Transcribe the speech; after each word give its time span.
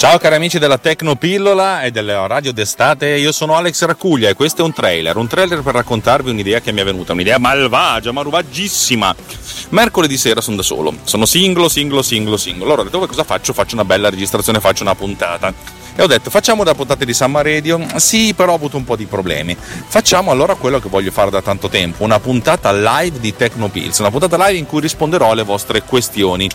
Ciao 0.00 0.16
cari 0.16 0.36
amici 0.36 0.58
della 0.58 0.78
Tecnopillola 0.78 1.82
e 1.82 1.90
della 1.90 2.26
Radio 2.26 2.54
d'estate, 2.54 3.18
io 3.18 3.32
sono 3.32 3.54
Alex 3.54 3.84
Racuglia 3.84 4.30
e 4.30 4.34
questo 4.34 4.62
è 4.62 4.64
un 4.64 4.72
trailer, 4.72 5.14
un 5.18 5.26
trailer 5.26 5.60
per 5.60 5.74
raccontarvi 5.74 6.30
un'idea 6.30 6.60
che 6.60 6.72
mi 6.72 6.80
è 6.80 6.84
venuta, 6.84 7.12
un'idea 7.12 7.36
malvagia, 7.36 8.10
maruvaggissima. 8.10 9.14
Mercoledì 9.68 10.16
sera 10.16 10.40
sono 10.40 10.56
da 10.56 10.62
solo, 10.62 10.94
sono 11.04 11.26
singolo, 11.26 11.68
singolo, 11.68 12.00
singolo, 12.00 12.38
singolo. 12.38 12.64
Allora 12.64 12.80
ho 12.80 12.84
detto 12.84 13.06
cosa 13.06 13.24
faccio? 13.24 13.52
Faccio 13.52 13.74
una 13.74 13.84
bella 13.84 14.08
registrazione, 14.08 14.58
faccio 14.58 14.84
una 14.84 14.94
puntata. 14.94 15.52
E 15.94 16.02
ho 16.02 16.06
detto 16.06 16.30
facciamo 16.30 16.64
da 16.64 16.74
puntate 16.74 17.04
di 17.04 17.12
Samma 17.12 17.42
Radio? 17.42 17.86
Sì, 17.96 18.32
però 18.32 18.52
ho 18.52 18.56
avuto 18.56 18.78
un 18.78 18.84
po' 18.84 18.96
di 18.96 19.04
problemi. 19.04 19.54
Facciamo 19.54 20.30
allora 20.30 20.54
quello 20.54 20.80
che 20.80 20.88
voglio 20.88 21.10
fare 21.10 21.28
da 21.28 21.42
tanto 21.42 21.68
tempo, 21.68 22.04
una 22.04 22.20
puntata 22.20 22.72
live 22.72 23.20
di 23.20 23.36
Tecnopills, 23.36 23.98
una 23.98 24.10
puntata 24.10 24.38
live 24.46 24.56
in 24.56 24.64
cui 24.64 24.80
risponderò 24.80 25.30
alle 25.30 25.42
vostre 25.42 25.82
questioni 25.82 26.48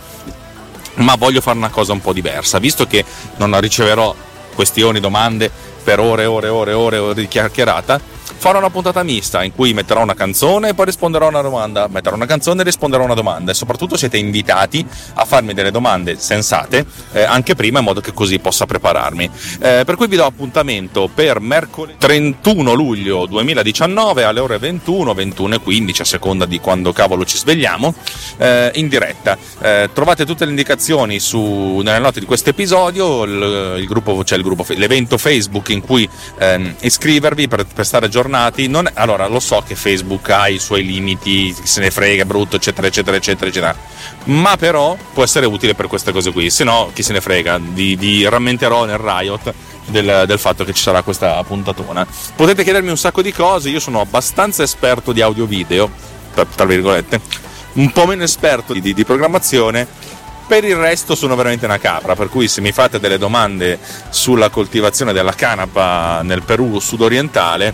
ma 0.95 1.15
voglio 1.15 1.41
fare 1.41 1.57
una 1.57 1.69
cosa 1.69 1.93
un 1.93 2.01
po' 2.01 2.13
diversa, 2.13 2.59
visto 2.59 2.85
che 2.85 3.03
non 3.37 3.59
riceverò 3.59 4.15
questioni, 4.53 4.99
domande 4.99 5.51
per 5.83 5.99
ore 5.99 6.23
e 6.23 6.25
ore 6.25 6.47
e 6.47 6.49
ore 6.49 6.71
e 6.71 6.97
ore 6.97 7.13
di 7.13 7.27
chiacchierata 7.27 8.13
farò 8.45 8.59
una 8.59 8.69
puntata 8.69 9.01
mista 9.01 9.43
in 9.43 9.55
cui 9.55 9.73
metterò 9.73 10.03
una 10.03 10.13
canzone 10.13 10.69
e 10.69 10.73
poi 10.75 10.85
risponderò 10.85 11.25
a 11.25 11.29
una 11.29 11.41
domanda, 11.41 11.87
metterò 11.87 12.15
una 12.15 12.27
canzone 12.27 12.61
e 12.61 12.65
risponderò 12.65 13.01
a 13.01 13.05
una 13.05 13.15
domanda 13.15 13.49
e 13.49 13.55
soprattutto 13.55 13.97
siete 13.97 14.17
invitati 14.17 14.85
a 15.15 15.25
farmi 15.25 15.55
delle 15.55 15.71
domande 15.71 16.19
sensate 16.19 16.85
eh, 17.13 17.23
anche 17.23 17.55
prima 17.55 17.79
in 17.79 17.85
modo 17.85 18.01
che 18.01 18.13
così 18.13 18.37
possa 18.37 18.67
prepararmi. 18.67 19.27
Eh, 19.61 19.81
per 19.83 19.95
cui 19.95 20.05
vi 20.05 20.17
do 20.17 20.25
appuntamento 20.25 21.09
per 21.11 21.39
mercoledì 21.39 21.97
31 21.97 22.73
luglio 22.73 23.25
2019 23.25 24.23
alle 24.23 24.39
ore 24.39 24.59
21, 24.59 25.15
21 25.15 25.55
e 25.55 25.59
15 25.61 26.01
a 26.03 26.05
seconda 26.05 26.45
di 26.45 26.59
quando 26.59 26.93
cavolo 26.93 27.25
ci 27.25 27.37
svegliamo 27.37 27.95
eh, 28.37 28.69
in 28.75 28.87
diretta. 28.89 29.35
Eh, 29.59 29.89
trovate 29.91 30.23
tutte 30.23 30.45
le 30.45 30.51
indicazioni 30.51 31.19
su, 31.19 31.79
nelle 31.83 31.97
note 31.97 32.19
di 32.19 32.27
questo 32.27 32.51
episodio, 32.51 33.23
il, 33.23 33.77
il 33.79 33.87
gruppo, 33.87 34.21
c'è 34.23 34.35
il 34.35 34.43
gruppo, 34.43 34.63
l'evento 34.75 35.17
Facebook 35.17 35.69
in 35.69 35.81
cui 35.81 36.07
ehm, 36.37 36.75
iscrivervi 36.81 37.47
per, 37.47 37.65
per 37.65 37.87
stare 37.87 38.05
aggiornati 38.05 38.33
aggiornati. 38.35 38.67
Non, 38.67 38.89
allora, 38.93 39.27
lo 39.27 39.39
so 39.39 39.63
che 39.65 39.75
Facebook 39.75 40.29
ha 40.29 40.47
i 40.47 40.59
suoi 40.59 40.85
limiti, 40.85 41.55
se 41.63 41.79
ne 41.79 41.91
frega, 41.91 42.25
brutto, 42.25 42.57
eccetera, 42.57 42.87
eccetera, 42.87 43.17
eccetera, 43.17 43.49
eccetera. 43.49 43.75
Ma 44.25 44.57
però 44.57 44.97
può 45.13 45.23
essere 45.23 45.45
utile 45.45 45.73
per 45.73 45.87
queste 45.87 46.11
cose 46.11 46.31
qui. 46.31 46.49
Se 46.49 46.63
no, 46.63 46.91
chi 46.93 47.03
se 47.03 47.13
ne 47.13 47.21
frega, 47.21 47.59
vi, 47.59 47.95
vi 47.95 48.27
rammenterò 48.27 48.85
nel 48.85 48.97
Riot 48.97 49.53
del, 49.85 50.23
del, 50.27 50.39
fatto 50.39 50.63
che 50.63 50.73
ci 50.73 50.81
sarà 50.81 51.01
questa 51.01 51.41
puntatona. 51.43 52.05
Potete 52.35 52.63
chiedermi 52.63 52.89
un 52.89 52.97
sacco 52.97 53.21
di 53.21 53.31
cose, 53.31 53.69
io 53.69 53.79
sono 53.79 54.01
abbastanza 54.01 54.63
esperto 54.63 55.11
di 55.11 55.21
audio-video, 55.21 55.89
tra, 56.33 56.45
tra 56.45 56.65
virgolette, 56.65 57.21
un 57.73 57.91
po' 57.91 58.05
meno 58.05 58.23
esperto 58.23 58.73
di, 58.73 58.81
di, 58.81 58.93
di 58.93 59.05
programmazione 59.05 60.13
per 60.47 60.63
il 60.63 60.75
resto 60.75 61.15
sono 61.15 61.35
veramente 61.35 61.65
una 61.65 61.79
capra, 61.79 62.15
per 62.15 62.29
cui 62.29 62.47
se 62.47 62.61
mi 62.61 62.71
fate 62.71 62.99
delle 62.99 63.17
domande 63.17 63.79
sulla 64.09 64.49
coltivazione 64.49 65.11
della 65.11 65.33
canapa 65.33 66.21
nel 66.21 66.43
Perù 66.43 66.79
sudorientale, 66.79 67.73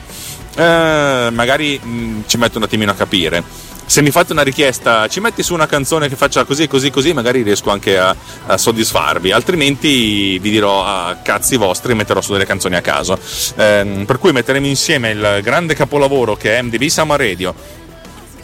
eh, 0.56 1.30
magari 1.32 1.80
mh, 1.82 1.90
mm, 1.90 2.22
ci 2.26 2.38
metto 2.38 2.58
un 2.58 2.64
attimino 2.64 2.92
a 2.92 2.96
capire. 2.96 3.44
Se 3.92 4.02
mi 4.02 4.10
fate 4.10 4.32
una 4.32 4.42
richiesta, 4.42 5.10
ci 5.10 5.20
metti 5.20 5.44
su 5.44 5.54
una 5.54 5.66
canzone 5.66 6.08
che 6.08 6.16
faccia 6.16 6.46
così, 6.46 6.66
così, 6.70 6.90
così, 6.90 7.12
magari 7.12 7.42
riesco 7.42 7.72
anche 7.72 7.98
a, 7.98 8.16
a 8.46 8.58
soddisfarvi. 8.58 9.34
Altrimenti 9.34 10.40
vi 10.40 10.50
dirò 10.50 10.86
a 10.86 11.08
ah, 11.08 11.16
cazzi 11.18 11.58
vostri 11.58 11.92
e 11.92 11.96
metterò 11.96 12.22
su 12.22 12.32
delle 12.32 12.46
canzoni 12.46 12.76
a 12.76 12.82
caso. 12.82 13.20
Eh, 13.58 14.04
per 14.06 14.18
cui 14.18 14.32
metteremo 14.32 14.66
insieme 14.66 15.10
il 15.10 15.40
grande 15.44 15.76
capolavoro 15.76 16.38
che 16.38 16.58
è 16.58 16.62
MDB 16.62 16.86
Summer 16.86 17.20
Radio 17.20 17.54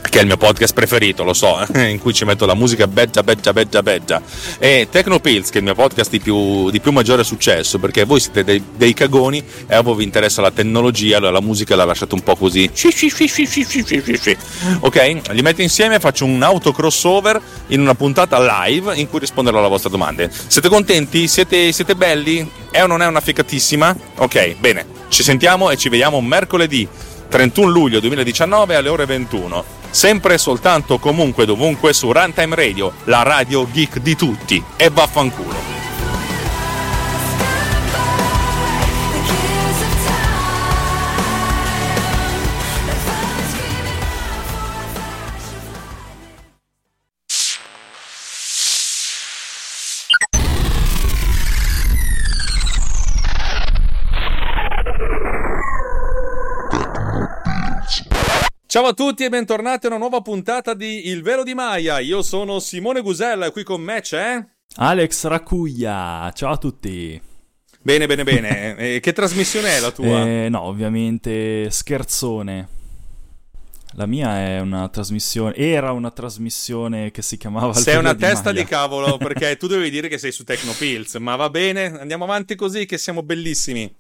che 0.10 0.20
è 0.20 0.22
il 0.22 0.28
mio 0.28 0.38
podcast 0.38 0.74
preferito, 0.74 1.24
lo 1.24 1.34
so, 1.34 1.60
in 1.76 2.00
cui 2.00 2.14
ci 2.14 2.26
metto 2.26 2.46
la 2.46 2.54
musica 2.54 2.88
beggia, 2.88 3.24
beggia, 3.24 3.54
beggia, 3.54 3.84
beggia, 3.84 4.22
e 4.60 4.88
Tecnopills, 4.90 5.50
che 5.50 5.56
è 5.56 5.58
il 5.60 5.64
mio 5.64 5.76
podcast 5.76 6.10
di 6.10 6.20
più, 6.20 6.70
di 6.70 6.80
più 6.80 6.92
maggiore 6.92 7.24
successo, 7.24 7.80
perché 7.80 8.04
voi 8.04 8.20
siete 8.20 8.44
dei, 8.44 8.64
dei, 8.76 8.94
cagoni 8.94 9.44
e 9.68 9.76
a 9.76 9.82
voi 9.82 9.98
vi 9.98 10.04
interessa 10.04 10.42
la 10.42 10.52
tecnologia, 10.52 11.18
allora 11.18 11.32
la 11.32 11.42
musica 11.42 11.76
la 11.76 11.86
lasciate 11.86 12.14
un 12.14 12.22
po' 12.22 12.36
così. 12.36 12.70
Ok? 14.80 15.32
Li 15.32 15.42
metto 15.42 15.62
insieme 15.62 16.00
faccio 16.00 16.26
un 16.26 16.42
auto 16.42 16.72
crossover 16.72 17.40
in 17.68 17.82
una 17.82 17.96
puntata 17.96 18.40
live 18.40 18.96
in 18.96 19.10
cui 19.10 19.20
risponderò 19.20 19.60
alle 19.60 19.70
vostre 19.70 19.90
domande. 19.90 20.30
Siete 20.48 20.70
contenti? 20.70 21.28
Siete, 21.28 21.72
siete 21.72 21.96
belli? 21.96 22.50
È 22.72 22.82
o 22.84 22.88
non 22.88 23.02
è 23.02 23.08
una 23.08 23.22
ficatissima? 23.22 23.96
Ok, 24.18 24.56
bene. 24.60 24.86
Ci 25.10 25.24
sentiamo 25.24 25.70
e 25.72 25.78
ci 25.78 25.90
vediamo 25.90 26.20
mercoledì 26.22 26.88
31 27.28 27.70
luglio 27.70 28.00
2019 28.00 28.76
alle 28.76 28.90
ore 28.90 29.06
21 29.06 29.78
sempre 29.90 30.36
e 30.36 30.38
soltanto 30.38 31.00
comunque 31.00 31.46
dovunque 31.46 31.94
su 31.94 32.12
Runtime 32.12 32.56
Radio, 32.56 32.94
la 33.06 33.24
radio 33.24 33.68
geek 33.70 34.00
di 34.00 34.16
tutti. 34.16 34.64
E 34.76 34.90
vaffanculo. 34.90 35.87
Ciao 58.78 58.86
a 58.86 58.94
tutti 58.94 59.24
e 59.24 59.30
bentornati 59.30 59.88
a 59.88 59.90
una 59.90 59.98
nuova 59.98 60.22
puntata 60.22 60.76
di 60.76 61.08
Il 61.08 61.24
Velo 61.24 61.42
di 61.42 61.56
Maia. 61.56 61.98
Io 61.98 62.22
sono 62.22 62.60
Simone 62.60 63.02
Gusella 63.02 63.48
e 63.48 63.52
qui 63.52 63.64
con 63.64 63.82
me 63.82 64.02
c'è... 64.02 64.40
Alex 64.76 65.26
Racuglia. 65.26 66.32
Ciao 66.36 66.52
a 66.52 66.58
tutti. 66.58 67.20
Bene, 67.82 68.06
bene, 68.06 68.24
bene. 68.24 68.76
e 68.96 69.00
che 69.00 69.14
trasmissione 69.14 69.78
è 69.78 69.80
la 69.80 69.90
tua? 69.90 70.28
Eh, 70.28 70.48
no, 70.50 70.62
ovviamente 70.62 71.72
scherzone. 71.72 72.68
La 73.94 74.06
mia 74.06 74.38
è 74.46 74.60
una 74.60 74.88
trasmissione, 74.90 75.56
era 75.56 75.92
una 75.92 76.12
trasmissione 76.12 77.10
che 77.10 77.24
si 77.24 77.38
chiamava... 77.38 77.74
Sei 77.74 77.98
una 77.98 78.14
di 78.14 78.20
testa 78.20 78.52
Maia. 78.52 78.62
di 78.62 78.70
cavolo 78.70 79.18
perché 79.18 79.58
tu 79.58 79.66
dovevi 79.66 79.90
dire 79.90 80.08
che 80.08 80.20
sei 80.20 80.32
su 80.32 80.44
Tecnopills, 80.44 81.16
ma 81.16 81.36
va 81.36 81.50
bene, 81.50 82.00
andiamo 82.00 82.26
avanti 82.26 82.54
così 82.54 82.86
che 82.86 83.00
siamo 83.00 83.24
bellissimi. 83.24 83.92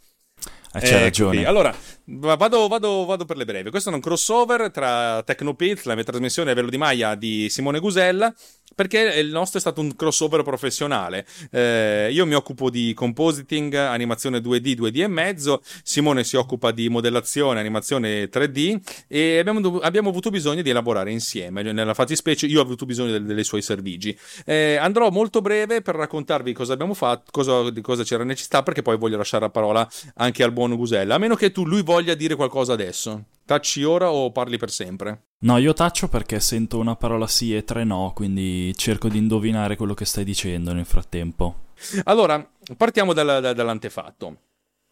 Eh, 0.74 0.80
c'è 0.80 0.98
eh, 0.98 1.02
ragione. 1.02 1.46
Allora, 1.46 1.76
vado, 2.08 2.68
vado, 2.68 3.06
vado, 3.06 3.26
per 3.26 3.36
le 3.36 3.46
breve. 3.46 3.70
Questo 3.70 3.90
è 3.90 3.94
un 3.94 4.00
crossover 4.00 4.72
tra 4.72 5.22
Tecnopills, 5.24 5.84
la 5.84 5.96
mia 5.96 6.04
trasmissione 6.04 6.52
a 6.52 6.54
Velo 6.54 6.70
di 6.70 6.78
Maia 6.78 7.16
di 7.16 7.50
Simone 7.50 7.80
Gusella, 7.80 8.34
perché 8.74 9.00
il 9.00 9.30
nostro 9.30 9.58
è 9.58 9.62
stato 9.62 9.82
un 9.82 9.96
crossover 9.96 10.44
professionale. 10.44 11.26
Eh, 11.52 12.10
io 12.12 12.26
mi 12.26 12.34
occupo 12.34 12.70
di 12.70 12.94
compositing, 12.94 13.74
animazione 13.74 14.40
2D, 14.40 14.78
2D 14.78 15.02
e 15.02 15.08
mezzo, 15.08 15.62
Simone 15.84 16.24
si 16.24 16.38
occupa 16.38 16.72
di 16.72 16.88
modellazione, 16.88 17.60
animazione 17.60 18.30
3D 18.30 18.80
e 19.08 19.40
abbiamo, 19.40 19.80
abbiamo 19.80 20.10
avuto 20.10 20.30
bisogno 20.30 20.62
di 20.62 20.70
elaborare 20.70 21.12
insieme. 21.12 21.62
Nella 21.62 21.94
fattispecie 21.94 22.46
io 22.46 22.60
ho 22.60 22.64
avuto 22.64 22.86
bisogno 22.86 23.12
dei, 23.12 23.36
dei 23.36 23.44
suoi 23.44 23.62
servigi. 23.62 24.18
Eh, 24.46 24.78
andrò 24.78 25.10
molto 25.10 25.42
breve 25.42 25.82
per 25.82 25.96
raccontarvi 25.96 26.54
cosa 26.54 26.74
abbiamo 26.74 26.94
fatto, 26.94 27.32
cosa, 27.32 27.70
di 27.70 27.82
cosa 27.82 28.04
c'era 28.04 28.24
necessità, 28.24 28.64
perché 28.64 28.82
poi 28.82 28.98
voglio 28.98 29.18
lasciare 29.18 29.44
la 29.44 29.52
parola 29.52 29.88
anche 30.16 30.44
al 30.44 30.54
buon 30.54 30.76
Gusella, 30.76 31.16
a 31.16 31.18
meno 31.18 31.36
che 31.36 31.52
tu 31.52 31.66
lui 31.66 31.82
voglia 31.82 31.97
dire 32.04 32.36
qualcosa 32.36 32.74
adesso. 32.74 33.26
Tacci 33.46 33.84
ora 33.84 34.12
o 34.12 34.32
parli 34.32 34.58
per 34.58 34.70
sempre? 34.70 35.28
No, 35.40 35.58
io 35.58 35.74
taccio 35.74 36.08
perché 36.08 36.40
sento 36.40 36.80
una 36.80 36.96
parola 36.96 37.28
sì 37.28 37.56
e 37.56 37.64
tre 37.64 37.84
no, 37.84 38.12
quindi 38.16 38.76
cerco 38.76 39.08
di 39.08 39.18
indovinare 39.18 39.76
quello 39.76 39.94
che 39.94 40.06
stai 40.06 40.24
dicendo 40.24 40.74
nel 40.74 40.86
frattempo. 40.86 41.66
Allora, 42.06 42.46
partiamo 42.76 43.14
dal, 43.14 43.42
dal, 43.42 43.56
dall'antefatto. 43.56 44.38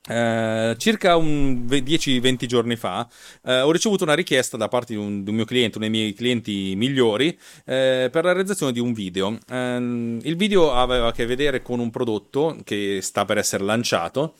Eh, 0.07 0.75
circa 0.77 1.15
10-20 1.15 2.45
giorni 2.45 2.75
fa 2.75 3.09
eh, 3.43 3.61
ho 3.61 3.71
ricevuto 3.71 4.03
una 4.03 4.13
richiesta 4.13 4.55
da 4.55 4.67
parte 4.67 4.93
di 4.93 4.99
un, 4.99 5.23
di 5.23 5.31
un, 5.31 5.35
mio 5.35 5.45
cliente, 5.45 5.79
uno 5.79 5.89
dei 5.89 5.99
miei 5.99 6.13
clienti 6.13 6.75
migliori, 6.75 7.29
eh, 7.65 8.09
per 8.11 8.23
la 8.23 8.31
realizzazione 8.31 8.71
di 8.71 8.79
un 8.79 8.93
video. 8.93 9.37
Ehm, 9.49 10.19
il 10.21 10.35
video 10.35 10.73
aveva 10.73 11.07
a 11.07 11.11
che 11.11 11.25
vedere 11.25 11.61
con 11.63 11.79
un 11.79 11.89
prodotto 11.89 12.55
che 12.63 12.99
sta 13.01 13.25
per 13.25 13.39
essere 13.39 13.63
lanciato 13.63 14.35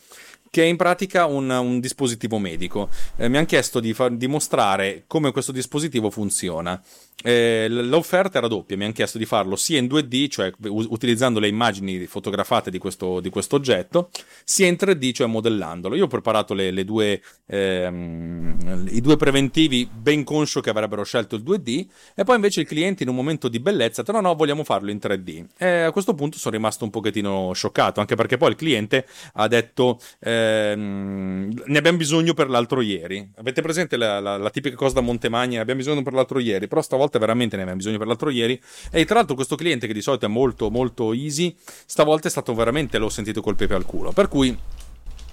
che 0.56 0.62
è 0.62 0.66
in 0.66 0.76
pratica 0.76 1.26
un, 1.26 1.50
un 1.50 1.80
dispositivo 1.80 2.38
medico. 2.38 2.88
Eh, 3.16 3.28
mi 3.28 3.36
hanno 3.36 3.44
chiesto 3.44 3.78
di 3.78 3.92
far, 3.92 4.12
dimostrare 4.12 5.04
come 5.06 5.30
questo 5.30 5.52
dispositivo 5.52 6.08
funziona. 6.08 6.82
Eh, 7.22 7.66
l'offerta 7.68 8.38
era 8.38 8.46
doppia, 8.46 8.76
mi 8.76 8.84
hanno 8.84 8.92
chiesto 8.92 9.18
di 9.18 9.24
farlo 9.24 9.56
sia 9.56 9.78
in 9.78 9.86
2D, 9.86 10.28
cioè 10.28 10.52
utilizzando 10.68 11.40
le 11.40 11.48
immagini 11.48 12.06
fotografate 12.06 12.70
di 12.70 12.78
questo, 12.78 13.20
di 13.20 13.30
questo 13.30 13.56
oggetto, 13.56 14.10
sia 14.44 14.66
in 14.66 14.76
3D, 14.78 15.12
cioè 15.12 15.26
modellandolo. 15.26 15.94
Io 15.94 16.04
ho 16.04 16.08
preparato 16.08 16.54
le, 16.54 16.70
le 16.70 16.84
due, 16.84 17.20
ehm, 17.46 18.88
i 18.90 19.00
due 19.00 19.16
preventivi, 19.16 19.88
ben 19.90 20.24
conscio 20.24 20.60
che 20.60 20.70
avrebbero 20.70 21.04
scelto 21.04 21.36
il 21.36 21.42
2D, 21.42 21.86
e 22.14 22.24
poi 22.24 22.36
invece 22.36 22.60
il 22.60 22.66
cliente 22.66 23.02
in 23.02 23.08
un 23.08 23.14
momento 23.14 23.48
di 23.48 23.60
bellezza 23.60 24.02
ha 24.02 24.04
detto 24.04 24.18
no, 24.18 24.28
no, 24.28 24.34
vogliamo 24.34 24.62
farlo 24.62 24.90
in 24.90 24.98
3D. 25.02 25.44
E 25.56 25.80
a 25.82 25.92
questo 25.92 26.14
punto 26.14 26.38
sono 26.38 26.54
rimasto 26.54 26.84
un 26.84 26.90
pochettino 26.90 27.52
scioccato, 27.54 28.00
anche 28.00 28.14
perché 28.14 28.36
poi 28.36 28.50
il 28.50 28.56
cliente 28.56 29.06
ha 29.34 29.48
detto... 29.48 29.98
Eh, 30.20 30.66
ehm, 30.72 31.62
ne 31.64 31.78
abbiamo 31.78 31.98
bisogno 31.98 32.34
per 32.34 32.48
l'altro 32.48 32.80
ieri. 32.80 33.30
Avete 33.36 33.62
presente 33.62 33.96
la, 33.96 34.20
la, 34.20 34.36
la 34.36 34.50
tipica 34.50 34.76
cosa 34.76 34.94
da 34.94 35.00
Montemagna? 35.00 35.56
Ne 35.56 35.60
abbiamo 35.60 35.80
bisogno 35.80 36.02
per 36.02 36.12
l'altro 36.12 36.38
ieri, 36.38 36.68
però 36.68 36.82
stavolta 36.82 37.05
veramente 37.18 37.56
ne 37.56 37.62
abbiamo 37.62 37.78
bisogno 37.78 37.98
per 37.98 38.06
l'altro 38.06 38.30
ieri. 38.30 38.60
E 38.90 39.04
tra 39.04 39.16
l'altro 39.16 39.34
questo 39.34 39.56
cliente 39.56 39.86
che 39.86 39.92
di 39.92 40.02
solito 40.02 40.26
è 40.26 40.28
molto 40.28 40.70
molto 40.70 41.12
easy, 41.12 41.54
stavolta 41.86 42.28
è 42.28 42.30
stato 42.30 42.54
veramente, 42.54 42.98
l'ho 42.98 43.08
sentito 43.08 43.40
col 43.40 43.56
pepe 43.56 43.74
al 43.74 43.84
culo. 43.84 44.12
Per 44.12 44.28
cui 44.28 44.56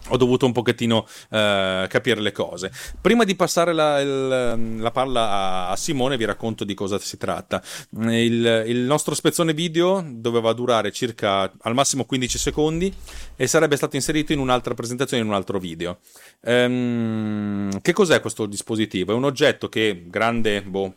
ho 0.09 0.17
dovuto 0.17 0.45
un 0.45 0.51
pochettino 0.51 1.07
eh, 1.29 1.85
capire 1.89 2.19
le 2.19 2.31
cose. 2.31 2.71
Prima 2.99 3.23
di 3.23 3.35
passare 3.35 3.73
la, 3.73 3.99
il, 3.99 4.79
la 4.79 4.91
palla 4.91 5.29
a, 5.29 5.69
a, 5.69 5.75
Simone, 5.75 6.17
vi 6.17 6.25
racconto 6.25 6.63
di 6.63 6.73
cosa 6.73 6.99
si 6.99 7.17
tratta. 7.17 7.61
Il, 7.91 8.63
il, 8.67 8.79
nostro 8.79 9.15
spezzone 9.15 9.53
video 9.53 10.03
doveva 10.05 10.51
durare 10.53 10.91
circa 10.91 11.51
al 11.61 11.73
massimo 11.73 12.05
15 12.05 12.37
secondi 12.37 12.93
e 13.35 13.47
sarebbe 13.47 13.77
stato 13.77 13.95
inserito 13.95 14.33
in 14.33 14.39
un'altra 14.39 14.73
presentazione, 14.73 15.23
in 15.23 15.29
un 15.29 15.35
altro 15.35 15.57
video. 15.59 15.99
Ehm, 16.41 17.79
che 17.81 17.93
cos'è 17.93 18.19
questo 18.19 18.45
dispositivo? 18.45 19.13
È 19.13 19.15
un 19.15 19.23
oggetto 19.23 19.69
che 19.69 20.05
grande, 20.07 20.61
boh, 20.63 20.95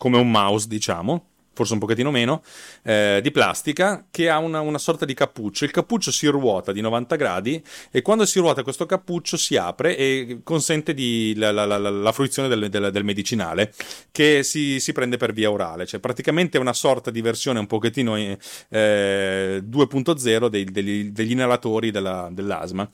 come 0.00 0.16
un 0.16 0.30
mouse, 0.30 0.66
diciamo 0.66 1.29
forse 1.52 1.72
un 1.74 1.78
pochettino 1.80 2.10
meno, 2.10 2.42
eh, 2.82 3.20
di 3.22 3.30
plastica 3.30 4.06
che 4.10 4.30
ha 4.30 4.38
una, 4.38 4.60
una, 4.60 4.78
sorta 4.78 5.04
di 5.04 5.14
cappuccio. 5.14 5.64
Il 5.64 5.70
cappuccio 5.70 6.10
si 6.10 6.26
ruota 6.26 6.72
di 6.72 6.80
90 6.80 7.16
gradi 7.16 7.62
e 7.90 8.02
quando 8.02 8.24
si 8.24 8.38
ruota 8.38 8.62
questo 8.62 8.86
cappuccio 8.86 9.36
si 9.36 9.56
apre 9.56 9.96
e 9.96 10.40
consente 10.42 10.94
di, 10.94 11.34
la, 11.36 11.50
la, 11.50 11.66
la, 11.66 11.78
la, 11.78 12.12
fruizione 12.12 12.48
del, 12.48 12.68
del, 12.70 12.90
del, 12.90 13.04
medicinale 13.04 13.72
che 14.10 14.42
si, 14.42 14.80
si, 14.80 14.92
prende 14.92 15.16
per 15.16 15.32
via 15.32 15.50
orale. 15.50 15.86
Cioè 15.86 16.00
praticamente 16.00 16.56
è 16.56 16.60
una 16.60 16.72
sorta 16.72 17.10
di 17.10 17.20
versione 17.20 17.58
un 17.58 17.66
pochettino 17.66 18.16
eh, 18.16 18.32
2.0 18.68 20.46
dei, 20.46 20.64
degli, 20.64 21.10
degli, 21.10 21.30
inalatori 21.32 21.90
della, 21.90 22.28
dell'asma. 22.30 22.88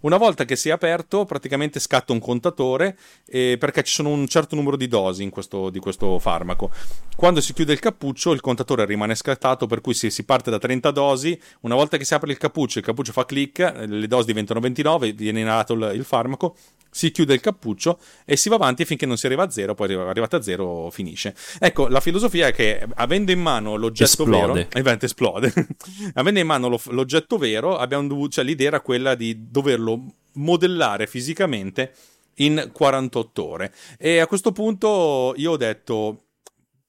Una 0.00 0.16
volta 0.16 0.44
che 0.44 0.54
si 0.54 0.68
è 0.68 0.72
aperto 0.72 1.24
praticamente 1.24 1.80
scatta 1.80 2.12
un 2.12 2.20
contatore 2.20 2.96
eh, 3.26 3.56
perché 3.58 3.82
ci 3.82 3.94
sono 3.94 4.10
un 4.10 4.28
certo 4.28 4.54
numero 4.54 4.76
di 4.76 4.86
dosi 4.86 5.28
questo, 5.30 5.70
di 5.70 5.78
questo 5.78 6.18
farmaco. 6.18 6.70
Quando 7.16 7.40
si 7.40 7.52
chiude 7.52 7.72
il 7.72 7.80
cappuccio 7.80 8.01
cappuccio, 8.02 8.32
il 8.32 8.40
contatore 8.40 8.84
rimane 8.84 9.14
scattato, 9.14 9.66
per 9.66 9.80
cui 9.80 9.94
si, 9.94 10.10
si, 10.10 10.24
parte 10.24 10.50
da 10.50 10.58
30 10.58 10.90
dosi. 10.90 11.40
Una 11.60 11.76
volta 11.76 11.96
che 11.96 12.04
si 12.04 12.14
apre 12.14 12.32
il 12.32 12.38
cappuccio, 12.38 12.78
il 12.78 12.84
cappuccio 12.84 13.12
fa 13.12 13.24
clic, 13.24 13.58
le 13.86 14.06
dosi 14.08 14.26
diventano 14.26 14.58
29, 14.58 15.12
viene 15.12 15.40
inalato 15.40 15.74
il, 15.74 15.92
il 15.94 16.04
farmaco, 16.04 16.56
si 16.90 17.12
chiude 17.12 17.34
il 17.34 17.40
cappuccio 17.40 17.98
e 18.24 18.36
si 18.36 18.48
va 18.48 18.56
avanti 18.56 18.84
finché 18.84 19.06
non 19.06 19.16
si 19.16 19.26
arriva 19.26 19.44
a 19.44 19.50
zero, 19.50 19.74
poi 19.74 19.94
arrivata 19.94 20.38
a 20.38 20.42
zero 20.42 20.90
finisce. 20.90 21.34
Ecco, 21.60 21.86
la 21.86 22.00
filosofia 22.00 22.48
è 22.48 22.52
che 22.52 22.84
avendo 22.94 23.30
in 23.30 23.40
mano 23.40 23.76
l'oggetto 23.76 24.24
esplode. 24.24 24.68
vero, 24.72 24.98
esplode, 25.00 25.52
avendo 26.14 26.40
in 26.40 26.46
mano 26.46 26.68
lo, 26.68 26.80
l'oggetto 26.86 27.38
vero, 27.38 27.78
abbiamo 27.78 28.08
dovuto, 28.08 28.32
cioè, 28.32 28.44
l'idea 28.44 28.68
era 28.68 28.80
quella 28.80 29.14
di 29.14 29.48
doverlo 29.48 30.04
modellare 30.34 31.06
fisicamente 31.06 31.94
in 32.36 32.70
48 32.72 33.46
ore. 33.46 33.74
E 33.96 34.18
a 34.18 34.26
questo 34.26 34.50
punto 34.50 35.34
io 35.36 35.52
ho 35.52 35.56
detto, 35.56 36.24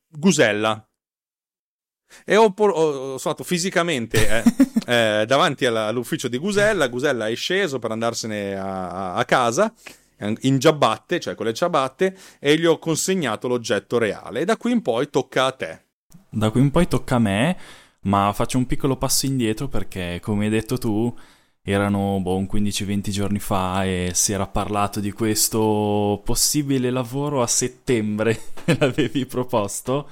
Gusella, 0.09 0.88
e 2.25 2.36
ho, 2.36 2.54
ho, 2.56 2.71
ho 3.13 3.18
stato 3.18 3.44
fisicamente 3.44 4.27
eh, 4.27 4.44
eh, 5.21 5.25
davanti 5.25 5.65
alla, 5.65 5.88
all'ufficio 5.88 6.27
di 6.27 6.38
Gusella. 6.38 6.88
Gusella 6.88 7.27
è 7.27 7.36
sceso 7.36 7.80
per 7.80 7.92
andarsene 7.92 8.56
a, 8.56 9.13
a 9.13 9.25
casa 9.25 9.74
in 10.42 10.57
giabbatte, 10.57 11.19
cioè 11.19 11.36
con 11.36 11.45
le 11.45 11.54
ciabatte, 11.54 12.15
e 12.39 12.57
gli 12.57 12.65
ho 12.65 12.80
consegnato 12.80 13.48
l'oggetto 13.48 13.98
reale. 13.98 14.42
E 14.42 14.45
da 14.45 14.57
qui 14.57 14.71
in 14.71 14.81
poi 14.81 15.10
tocca 15.10 15.45
a 15.45 15.51
te. 15.51 15.81
Da 16.30 16.50
qui 16.50 16.62
in 16.62 16.71
poi 16.71 16.88
tocca 16.88 17.15
a 17.15 17.19
me, 17.19 17.57
ma 18.01 18.31
faccio 18.33 18.57
un 18.57 18.66
piccolo 18.66 18.95
passo 18.95 19.25
indietro 19.25 19.68
perché, 19.68 20.19
come 20.21 20.45
hai 20.45 20.51
detto 20.51 20.77
tu, 20.77 21.13
erano 21.62 22.19
boh, 22.21 22.39
15-20 22.42 23.09
giorni 23.09 23.39
fa 23.39 23.86
e 23.86 24.12
si 24.13 24.33
era 24.33 24.48
parlato 24.48 25.00
di 25.00 25.12
questo 25.12 26.21
possibile 26.24 26.89
lavoro 26.89 27.42
a 27.42 27.48
settembre, 27.48 28.39
me 28.66 28.77
l'avevi 28.80 29.25
proposto. 29.25 30.09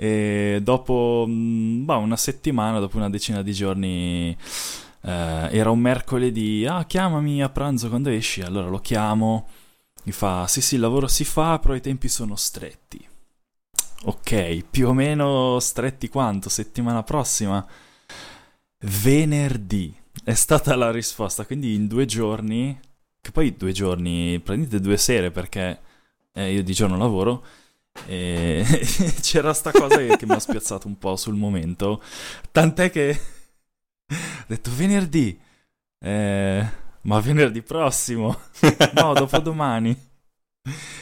E 0.00 0.60
dopo 0.62 1.24
mm, 1.28 1.84
bah, 1.84 1.96
una 1.96 2.16
settimana, 2.16 2.78
dopo 2.78 2.96
una 2.96 3.10
decina 3.10 3.42
di 3.42 3.52
giorni, 3.52 4.36
eh, 5.02 5.48
era 5.50 5.70
un 5.70 5.80
mercoledì. 5.80 6.64
Ah, 6.66 6.84
chiamami 6.84 7.42
a 7.42 7.48
pranzo 7.48 7.88
quando 7.88 8.08
esci. 8.10 8.40
Allora 8.42 8.68
lo 8.68 8.78
chiamo. 8.78 9.48
Mi 10.04 10.12
fa: 10.12 10.46
Sì, 10.46 10.60
sì, 10.60 10.76
il 10.76 10.80
lavoro 10.80 11.08
si 11.08 11.24
fa, 11.24 11.58
però 11.58 11.74
i 11.74 11.80
tempi 11.80 12.08
sono 12.08 12.36
stretti. 12.36 13.06
Ok, 14.04 14.64
più 14.70 14.88
o 14.88 14.92
meno 14.92 15.58
stretti 15.58 16.08
quanto? 16.08 16.48
Settimana 16.48 17.02
prossima? 17.02 17.66
Venerdì 19.02 19.94
è 20.24 20.34
stata 20.34 20.76
la 20.76 20.90
risposta. 20.90 21.44
Quindi 21.44 21.74
in 21.74 21.86
due 21.88 22.04
giorni, 22.06 22.78
che 23.20 23.30
poi 23.32 23.56
due 23.56 23.72
giorni, 23.72 24.38
prendete 24.40 24.80
due 24.80 24.96
sere 24.96 25.30
perché 25.30 25.80
eh, 26.32 26.52
io 26.52 26.62
di 26.62 26.72
giorno 26.72 26.96
lavoro 26.96 27.44
e 28.06 28.64
c'era 29.20 29.52
sta 29.52 29.70
cosa 29.70 29.96
che, 29.96 30.16
che 30.16 30.26
mi 30.26 30.34
ha 30.34 30.38
spiazzato 30.38 30.86
un 30.86 30.98
po' 30.98 31.16
sul 31.16 31.34
momento. 31.34 32.02
Tant'è 32.50 32.90
che 32.90 33.20
ho 34.10 34.44
detto 34.46 34.70
venerdì. 34.74 35.38
Eh, 36.00 36.66
ma 37.02 37.20
venerdì 37.20 37.62
prossimo? 37.62 38.38
no, 38.94 39.12
dopodomani. 39.14 39.96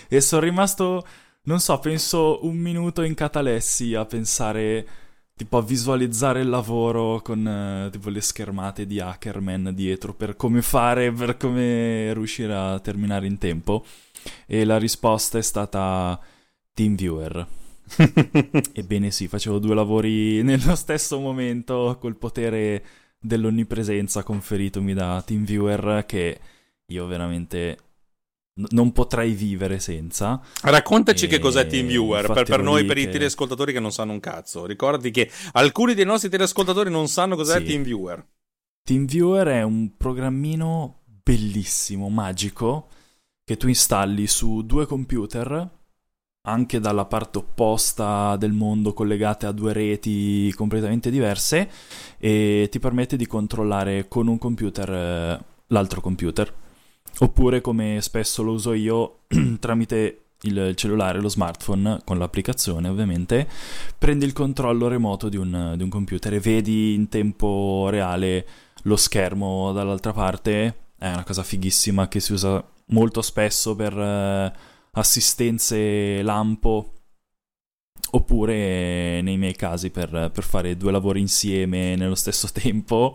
E 0.08 0.20
sono 0.20 0.42
rimasto, 0.42 1.06
non 1.42 1.60
so, 1.60 1.78
penso 1.78 2.44
un 2.44 2.56
minuto 2.56 3.02
in 3.02 3.14
catalessi 3.14 3.94
a 3.94 4.04
pensare, 4.04 4.86
tipo 5.34 5.58
a 5.58 5.62
visualizzare 5.62 6.40
il 6.40 6.48
lavoro 6.48 7.20
con 7.22 7.46
eh, 7.46 7.90
tipo 7.90 8.08
le 8.10 8.20
schermate 8.20 8.86
di 8.86 9.00
Hackerman 9.00 9.72
dietro 9.74 10.14
per 10.14 10.36
come 10.36 10.62
fare, 10.62 11.12
per 11.12 11.36
come 11.36 12.12
riuscire 12.14 12.54
a 12.54 12.78
terminare 12.80 13.26
in 13.26 13.38
tempo. 13.38 13.84
E 14.46 14.64
la 14.64 14.78
risposta 14.78 15.38
è 15.38 15.42
stata 15.42 16.20
TeamViewer. 16.76 17.46
Ebbene 18.74 19.10
sì, 19.10 19.28
facevo 19.28 19.58
due 19.58 19.74
lavori 19.74 20.42
nello 20.42 20.74
stesso 20.74 21.18
momento 21.18 21.96
col 21.98 22.16
potere 22.16 22.84
dell'onnipresenza 23.18 24.22
conferitomi 24.22 24.92
da 24.92 25.22
TeamViewer 25.24 26.04
che 26.04 26.38
io 26.84 27.06
veramente 27.06 27.78
n- 28.60 28.66
non 28.70 28.92
potrei 28.92 29.32
vivere 29.32 29.78
senza. 29.78 30.38
Raccontaci 30.60 31.24
e... 31.24 31.28
che 31.28 31.38
cos'è 31.38 31.66
TeamViewer 31.66 32.30
per, 32.30 32.44
per 32.44 32.60
noi, 32.60 32.84
per 32.84 32.96
che... 32.96 33.02
i 33.02 33.08
teleascoltatori 33.08 33.72
che 33.72 33.80
non 33.80 33.90
sanno 33.90 34.12
un 34.12 34.20
cazzo. 34.20 34.66
Ricordati 34.66 35.10
che 35.10 35.30
alcuni 35.52 35.94
dei 35.94 36.04
nostri 36.04 36.28
teleascoltatori 36.28 36.90
non 36.90 37.08
sanno 37.08 37.36
cos'è 37.36 37.56
sì. 37.60 37.64
TeamViewer. 37.64 38.26
TeamViewer 38.84 39.46
è 39.46 39.62
un 39.62 39.96
programmino 39.96 41.04
bellissimo, 41.06 42.10
magico, 42.10 42.88
che 43.44 43.56
tu 43.56 43.66
installi 43.66 44.26
su 44.26 44.60
due 44.60 44.84
computer 44.84 45.70
anche 46.46 46.80
dalla 46.80 47.04
parte 47.04 47.38
opposta 47.38 48.36
del 48.36 48.52
mondo 48.52 48.92
collegate 48.92 49.46
a 49.46 49.52
due 49.52 49.72
reti 49.72 50.52
completamente 50.54 51.10
diverse 51.10 51.68
e 52.18 52.68
ti 52.70 52.78
permette 52.78 53.16
di 53.16 53.26
controllare 53.26 54.06
con 54.08 54.28
un 54.28 54.38
computer 54.38 54.90
eh, 54.90 55.44
l'altro 55.68 56.00
computer. 56.00 56.52
Oppure 57.18 57.60
come 57.60 57.98
spesso 58.00 58.42
lo 58.42 58.52
uso 58.52 58.72
io 58.74 59.20
tramite 59.58 60.20
il 60.42 60.74
cellulare, 60.76 61.20
lo 61.20 61.28
smartphone, 61.28 62.00
con 62.04 62.18
l'applicazione 62.18 62.88
ovviamente, 62.88 63.48
prendi 63.98 64.24
il 64.24 64.32
controllo 64.32 64.86
remoto 64.86 65.28
di 65.28 65.36
un, 65.36 65.74
di 65.76 65.82
un 65.82 65.88
computer 65.88 66.34
e 66.34 66.40
vedi 66.40 66.94
in 66.94 67.08
tempo 67.08 67.88
reale 67.90 68.46
lo 68.82 68.96
schermo 68.96 69.72
dall'altra 69.72 70.12
parte. 70.12 70.76
È 70.96 71.08
una 71.08 71.24
cosa 71.24 71.42
fighissima 71.42 72.06
che 72.06 72.20
si 72.20 72.32
usa 72.32 72.64
molto 72.86 73.20
spesso 73.20 73.74
per... 73.74 73.98
Eh, 73.98 74.74
assistenze 74.96 76.22
lampo 76.22 76.92
oppure 78.10 79.20
nei 79.22 79.36
miei 79.36 79.54
casi 79.54 79.90
per, 79.90 80.30
per, 80.32 80.44
fare 80.44 80.76
due 80.76 80.92
lavori 80.92 81.20
insieme 81.20 81.96
nello 81.96 82.14
stesso 82.14 82.48
tempo 82.52 83.14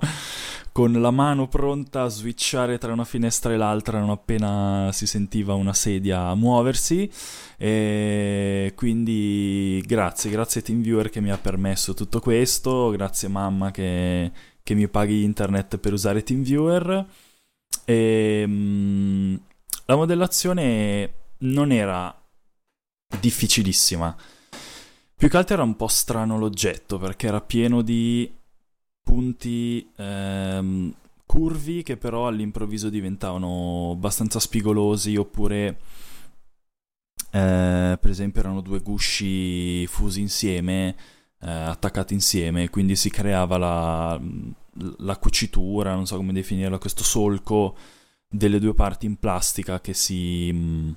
con 0.72 0.94
la 0.94 1.12
mano 1.12 1.48
pronta 1.48 2.04
a 2.04 2.08
switchare 2.08 2.78
tra 2.78 2.94
una 2.94 3.04
finestra 3.04 3.54
e 3.54 3.58
l'altra 3.58 4.00
non 4.00 4.10
appena 4.10 4.90
si 4.94 5.06
sentiva 5.06 5.54
una 5.54 5.74
sedia 5.74 6.34
muoversi. 6.36 7.10
E 7.58 8.72
quindi 8.76 9.84
grazie 9.86 10.32
grazie 10.32 10.62
TeamViewer 10.62 11.10
che 11.10 11.22
mi 11.22 11.30
ha 11.32 11.38
permesso 11.38 11.94
tutto 11.94 12.20
questo 12.20 12.90
grazie 12.90 13.28
mamma 13.28 13.72
che, 13.72 14.32
che 14.64 14.74
mi 14.74 14.88
paghi 14.88 15.24
internet 15.24 15.78
per 15.78 15.94
usare 15.94 16.24
TeamViewer. 16.24 17.06
E 17.86 18.44
mm, 18.48 19.36
la 19.86 19.96
modellazione 19.96 21.21
non 21.42 21.72
era 21.72 22.16
difficilissima. 23.20 24.16
Più 25.16 25.30
che 25.30 25.38
altro 25.38 25.54
era 25.56 25.64
un 25.64 25.76
po' 25.76 25.88
strano 25.88 26.38
l'oggetto 26.38 26.98
perché 26.98 27.28
era 27.28 27.42
pieno 27.42 27.82
di 27.82 28.32
punti 29.04 29.88
ehm, 29.96 30.94
curvi 31.26 31.84
che 31.84 31.98
però 31.98 32.28
all'improvviso 32.28 32.90
diventavano 32.90 33.92
abbastanza 33.92 34.40
spigolosi 34.40 35.16
oppure 35.16 35.80
eh, 37.32 37.98
per 38.00 38.10
esempio 38.10 38.42
erano 38.42 38.62
due 38.62 38.80
gusci 38.80 39.86
fusi 39.88 40.22
insieme, 40.22 40.96
eh, 41.40 41.50
attaccati 41.50 42.14
insieme, 42.14 42.70
quindi 42.70 42.96
si 42.96 43.10
creava 43.10 43.58
la, 43.58 44.20
la 44.98 45.18
cucitura, 45.18 45.94
non 45.94 46.06
so 46.06 46.18
come 46.18 46.34
definirla, 46.34 46.78
questo 46.78 47.04
solco 47.04 47.76
delle 48.28 48.60
due 48.60 48.74
parti 48.74 49.06
in 49.06 49.18
plastica 49.18 49.80
che 49.80 49.94
si 49.94 50.50
mm, 50.52 50.92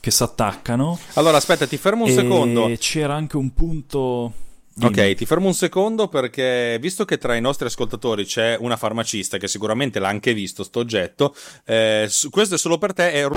che 0.00 0.10
si 0.10 0.22
attaccano. 0.22 0.98
Allora, 1.14 1.36
aspetta, 1.36 1.66
ti 1.66 1.76
fermo 1.76 2.04
un 2.04 2.10
secondo. 2.10 2.72
C'era 2.78 3.14
anche 3.14 3.36
un 3.36 3.52
punto. 3.52 4.32
Dimmi. 4.72 4.98
Ok, 4.98 5.14
ti 5.14 5.26
fermo 5.26 5.46
un 5.46 5.54
secondo 5.54 6.08
perché 6.08 6.78
visto 6.80 7.04
che 7.04 7.18
tra 7.18 7.34
i 7.34 7.40
nostri 7.40 7.66
ascoltatori 7.66 8.24
c'è 8.24 8.56
una 8.58 8.76
farmacista 8.76 9.36
che 9.36 9.48
sicuramente 9.48 9.98
l'ha 9.98 10.08
anche 10.08 10.32
visto 10.32 10.62
sto 10.62 10.78
oggetto, 10.78 11.34
eh, 11.64 12.08
questo 12.30 12.54
è 12.54 12.58
solo 12.58 12.78
per 12.78 12.94
te. 12.94 13.12
È... 13.12 13.28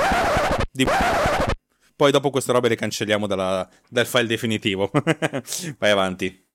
Di... 0.72 0.88
Poi 1.96 2.12
dopo 2.12 2.30
queste 2.30 2.52
robe 2.52 2.70
le 2.70 2.76
cancelliamo 2.76 3.28
dalla, 3.28 3.68
dal 3.90 4.06
file 4.06 4.28
definitivo. 4.28 4.90
Vai 5.78 5.92
avanti. 5.92 6.46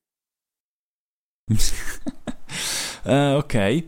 uh, 3.04 3.10
ok. 3.36 3.84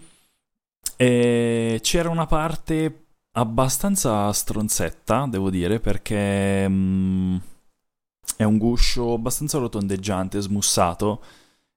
E 0.96 1.78
c'era 1.82 2.10
una 2.10 2.26
parte 2.26 3.06
abbastanza 3.32 4.32
stronzetta, 4.32 5.26
devo 5.28 5.50
dire, 5.50 5.80
perché 5.80 6.68
mm, 6.68 7.36
è 8.36 8.44
un 8.44 8.58
guscio 8.58 9.14
abbastanza 9.14 9.58
rotondeggiante, 9.58 10.40
smussato. 10.40 11.22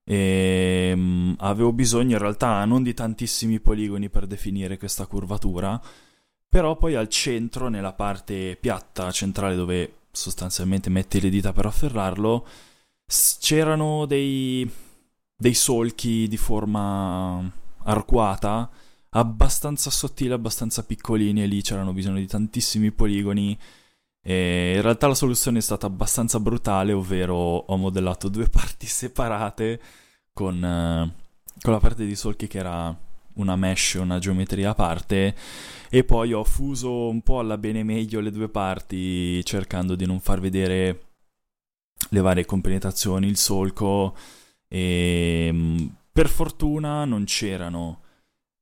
E 0.06 0.94
mm, 0.96 1.34
avevo 1.40 1.72
bisogno 1.72 2.14
in 2.14 2.20
realtà 2.20 2.64
non 2.66 2.84
di 2.84 2.94
tantissimi 2.94 3.60
poligoni 3.60 4.10
per 4.10 4.28
definire 4.28 4.78
questa 4.78 5.06
curvatura, 5.06 5.82
però 6.48 6.78
poi 6.78 6.96
al 6.96 7.08
centro, 7.10 7.70
nella 7.70 7.94
parte 7.94 8.58
piatta 8.60 9.12
centrale 9.12 9.56
dove 9.56 9.94
sostanzialmente 10.12 10.90
metti 10.90 11.20
le 11.22 11.30
dita 11.30 11.54
per 11.54 11.66
afferrarlo, 11.66 12.46
c'erano 13.40 14.06
dei, 14.06 14.70
dei 15.36 15.54
solchi 15.54 16.28
di 16.28 16.38
forma 16.38 17.52
arcuata 17.84 18.70
abbastanza 19.14 19.90
sottili, 19.90 20.32
abbastanza 20.32 20.84
piccolini 20.84 21.44
e 21.44 21.46
lì 21.48 21.62
c'erano 21.62 21.94
bisogno 21.94 22.18
di 22.18 22.28
tantissimi 22.28 22.92
poligoni. 22.92 23.58
E 24.26 24.74
in 24.76 24.82
realtà 24.82 25.08
la 25.08 25.16
soluzione 25.16 25.58
è 25.58 25.62
stata 25.62 25.88
abbastanza 25.88 26.40
brutale, 26.40 26.94
ovvero 26.94 27.36
ho 27.36 27.78
modellato 27.78 28.30
due 28.30 28.48
parti 28.50 28.88
separate 28.88 29.82
con, 30.34 30.64
eh, 30.64 31.14
con 31.62 31.74
la 31.74 31.80
parte 31.80 32.06
di 32.06 32.16
solchi 32.16 32.48
che 32.48 32.60
era 32.60 32.96
una 33.36 33.56
mesh, 33.56 33.96
una 33.96 34.20
geometria 34.20 34.72
a 34.72 34.76
parte 34.76 35.36
e 35.90 36.04
poi 36.04 36.34
ho 36.34 36.44
fuso 36.44 37.08
un 37.08 37.22
po' 37.22 37.40
alla 37.40 37.58
bene 37.58 37.84
meglio 37.84 38.20
le 38.20 38.32
due 38.32 38.48
parti 38.48 39.44
cercando 39.44 39.96
di 39.96 40.06
non 40.06 40.20
far 40.20 40.40
vedere 40.40 41.08
le 42.10 42.22
varie 42.22 42.46
compenetrazioni, 42.46 43.28
il 43.28 43.38
solco 43.38 44.16
e 44.68 45.50
mm, 45.52 45.86
per 46.12 46.28
fortuna 46.30 47.06
non 47.06 47.24
c'erano 47.26 48.03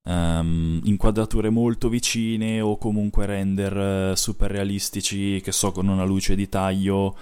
um, 0.03 0.79
inquadrature 0.84 1.50
molto 1.50 1.89
vicine 1.89 2.62
o 2.62 2.77
comunque 2.77 3.25
render 3.25 4.12
uh, 4.12 4.15
super 4.15 4.51
realistici, 4.51 5.41
che 5.41 5.51
so, 5.51 5.72
con 5.72 5.88
una 5.88 6.03
luce 6.03 6.36
di 6.36 6.50
taglio 6.50 7.15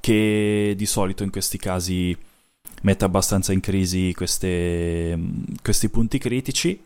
che 0.00 0.74
di 0.76 0.86
solito 0.86 1.22
in 1.22 1.30
questi 1.30 1.56
casi 1.56 2.16
mette 2.82 3.04
abbastanza 3.04 3.52
in 3.52 3.60
crisi 3.60 4.12
queste, 4.14 5.12
um, 5.14 5.44
questi 5.62 5.88
punti 5.88 6.18
critici. 6.18 6.80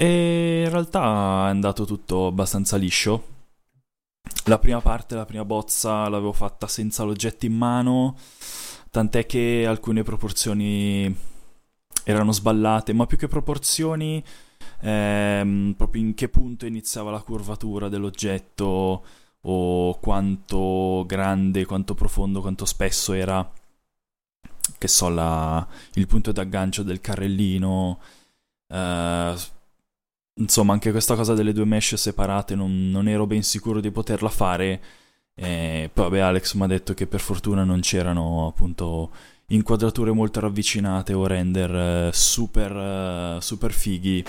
E 0.00 0.62
in 0.64 0.70
realtà 0.70 1.46
è 1.46 1.50
andato 1.50 1.84
tutto 1.84 2.26
abbastanza 2.26 2.76
liscio. 2.76 3.36
La 4.44 4.58
prima 4.58 4.80
parte, 4.80 5.14
la 5.14 5.24
prima 5.24 5.44
bozza 5.44 6.08
l'avevo 6.08 6.32
fatta 6.32 6.66
senza 6.68 7.02
l'oggetto 7.02 7.46
in 7.46 7.54
mano, 7.54 8.16
tant'è 8.90 9.26
che 9.26 9.64
alcune 9.66 10.02
proporzioni 10.02 11.14
erano 12.10 12.32
sballate, 12.32 12.94
ma 12.94 13.04
più 13.04 13.18
che 13.18 13.28
proporzioni, 13.28 14.24
ehm, 14.80 15.74
proprio 15.76 16.02
in 16.02 16.14
che 16.14 16.30
punto 16.30 16.64
iniziava 16.64 17.10
la 17.10 17.20
curvatura 17.20 17.90
dell'oggetto 17.90 19.04
o 19.42 19.98
quanto 19.98 21.04
grande, 21.06 21.66
quanto 21.66 21.94
profondo, 21.94 22.40
quanto 22.40 22.64
spesso 22.64 23.12
era, 23.12 23.46
che 24.78 24.88
so, 24.88 25.10
la, 25.10 25.66
il 25.94 26.06
punto 26.06 26.32
d'aggancio 26.32 26.82
del 26.82 27.02
carrellino. 27.02 28.00
Eh, 28.68 29.34
insomma, 30.40 30.72
anche 30.72 30.90
questa 30.90 31.14
cosa 31.14 31.34
delle 31.34 31.52
due 31.52 31.66
mesh 31.66 31.94
separate 31.96 32.54
non, 32.54 32.90
non 32.90 33.06
ero 33.06 33.26
ben 33.26 33.42
sicuro 33.42 33.80
di 33.80 33.90
poterla 33.90 34.30
fare. 34.30 34.82
Eh, 35.34 35.90
poi 35.92 36.04
vabbè, 36.04 36.18
Alex 36.20 36.54
mi 36.54 36.62
ha 36.64 36.66
detto 36.66 36.94
che 36.94 37.06
per 37.06 37.20
fortuna 37.20 37.64
non 37.64 37.80
c'erano 37.80 38.46
appunto 38.48 39.10
inquadrature 39.50 40.12
molto 40.12 40.40
ravvicinate 40.40 41.14
o 41.14 41.26
render 41.26 41.74
eh, 42.08 42.10
super, 42.12 42.72
uh, 43.36 43.40
super 43.40 43.72
fighi. 43.72 44.24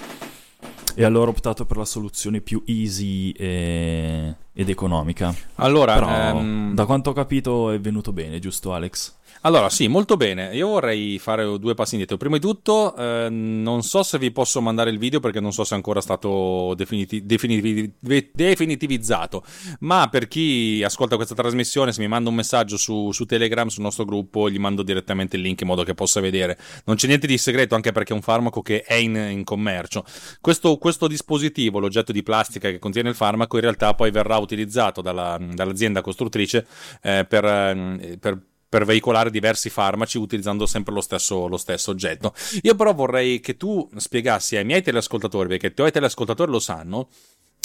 E 0.96 1.04
allora 1.04 1.28
ho 1.28 1.32
optato 1.32 1.66
per 1.66 1.78
la 1.78 1.86
soluzione 1.86 2.42
più 2.42 2.64
easy 2.66 3.32
e... 3.32 4.36
ed 4.54 4.70
economica. 4.70 5.34
Allora, 5.56 5.94
Però, 5.94 6.38
um... 6.38 6.74
da 6.74 6.86
quanto 6.86 7.12
ho 7.12 7.14
capito 7.14 7.72
è 7.72 7.80
venuto 7.80 8.12
bene, 8.12 8.40
giusto 8.40 8.74
Alex? 8.74 9.18
Allora, 9.42 9.70
sì, 9.70 9.88
molto 9.88 10.18
bene. 10.18 10.54
Io 10.54 10.68
vorrei 10.68 11.18
fare 11.18 11.58
due 11.60 11.74
passi 11.74 11.94
indietro. 11.94 12.18
Prima 12.18 12.36
di 12.36 12.42
tutto, 12.42 12.94
eh, 12.98 13.30
non 13.30 13.84
so 13.84 14.04
se 14.04 14.18
vi 14.18 14.32
posso 14.32 14.60
mandare 14.60 14.90
il 14.90 14.98
video 14.98 15.22
perché 15.22 15.40
non 15.40 15.54
so 15.54 15.64
se 15.64 15.74
è 15.74 15.76
ancora 15.78 16.02
stato 16.02 16.74
definiti- 16.76 17.26
definitiv- 17.26 17.94
definitivizzato. 18.34 19.44
Ma 19.80 20.10
per 20.10 20.28
chi 20.28 20.82
ascolta 20.84 21.16
questa 21.16 21.36
trasmissione, 21.36 21.94
se 21.94 22.02
mi 22.02 22.10
manda 22.10 22.30
un 22.30 22.36
messaggio 22.36 22.76
su, 22.76 23.12
su, 23.14 23.26
Telegram, 23.26 23.70
sul 23.70 23.84
nostro 23.84 24.04
gruppo, 24.04 24.50
gli 24.50 24.60
mando 24.60 24.84
direttamente 24.84 25.38
il 25.38 25.42
link 25.42 25.62
in 25.62 25.68
modo 25.68 25.84
che 25.84 25.94
possa 25.94 26.20
vedere. 26.20 26.58
Non 26.84 26.98
c'è 26.98 27.08
niente 27.08 27.26
di 27.26 27.38
segreto, 27.38 27.76
anche 27.76 27.94
perché 27.94 28.12
è 28.12 28.16
un 28.16 28.22
farmaco 28.22 28.62
che 28.62 28.82
è 28.82 28.96
in, 28.96 29.16
in 29.16 29.46
commercio. 29.46 30.04
Questo, 30.42 30.78
questo, 30.80 31.08
dispositivo, 31.08 31.80
l'oggetto 31.80 32.12
di 32.12 32.24
plastica 32.24 32.70
che 32.72 32.80
contiene 32.80 33.10
il 33.10 33.16
farmaco, 33.16 33.58
in 33.58 33.62
realtà 33.62 33.94
poi 33.94 34.10
verrà 34.10 34.38
utilizzato 34.38 35.02
dalla, 35.02 35.38
dall'azienda 35.40 36.02
costruttrice 36.02 36.66
eh, 37.02 37.26
per, 37.28 37.46
eh, 37.46 38.18
per 38.20 38.42
per 38.70 38.86
veicolare 38.86 39.32
diversi 39.32 39.72
farmaci 39.72 40.20
utilizzando 40.20 40.68
sempre 40.68 40.94
lo 40.94 41.02
stesso, 41.02 41.48
lo 41.48 41.58
stesso, 41.58 41.90
oggetto. 41.90 42.36
Io 42.62 42.76
però 42.76 42.94
vorrei 42.94 43.40
che 43.40 43.58
tu 43.58 43.90
spiegassi 43.96 44.58
ai 44.58 44.64
miei 44.64 44.84
teleascoltatori, 44.84 45.48
perché 45.50 45.68
i 45.68 45.74
tuoi 45.74 45.92
teleascoltatori 45.92 46.52
lo 46.52 46.60
sanno, 46.60 47.10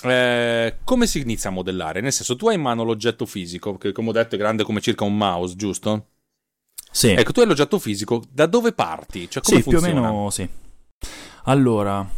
eh, 0.03 0.77
come 0.83 1.07
si 1.07 1.21
inizia 1.21 1.51
a 1.51 1.53
modellare? 1.53 2.01
Nel 2.01 2.13
senso, 2.13 2.37
tu 2.37 2.49
hai 2.49 2.55
in 2.55 2.63
mano 2.63 2.85
l'oggetto 2.85 3.27
fisico, 3.27 3.77
che 3.77 3.93
come 3.93 4.09
ho 4.09 4.13
detto 4.13 4.35
è 4.35 4.39
grande 4.39 4.65
come 4.65 4.81
circa 4.81 5.05
un 5.05 5.17
mouse, 5.17 5.57
giusto? 5.57 6.07
Sì. 6.91 7.11
Ecco, 7.11 7.33
tu 7.33 7.41
hai 7.41 7.47
l'oggetto 7.47 7.79
fisico, 7.79 8.23
da 8.31 8.47
dove 8.47 8.73
parti? 8.73 9.29
Cioè, 9.29 9.43
come 9.43 9.57
sì, 9.57 9.63
funziona? 9.63 9.93
più 9.93 9.99
o 9.99 10.03
meno 10.03 10.31
sì. 10.31 10.49
Allora, 11.45 12.09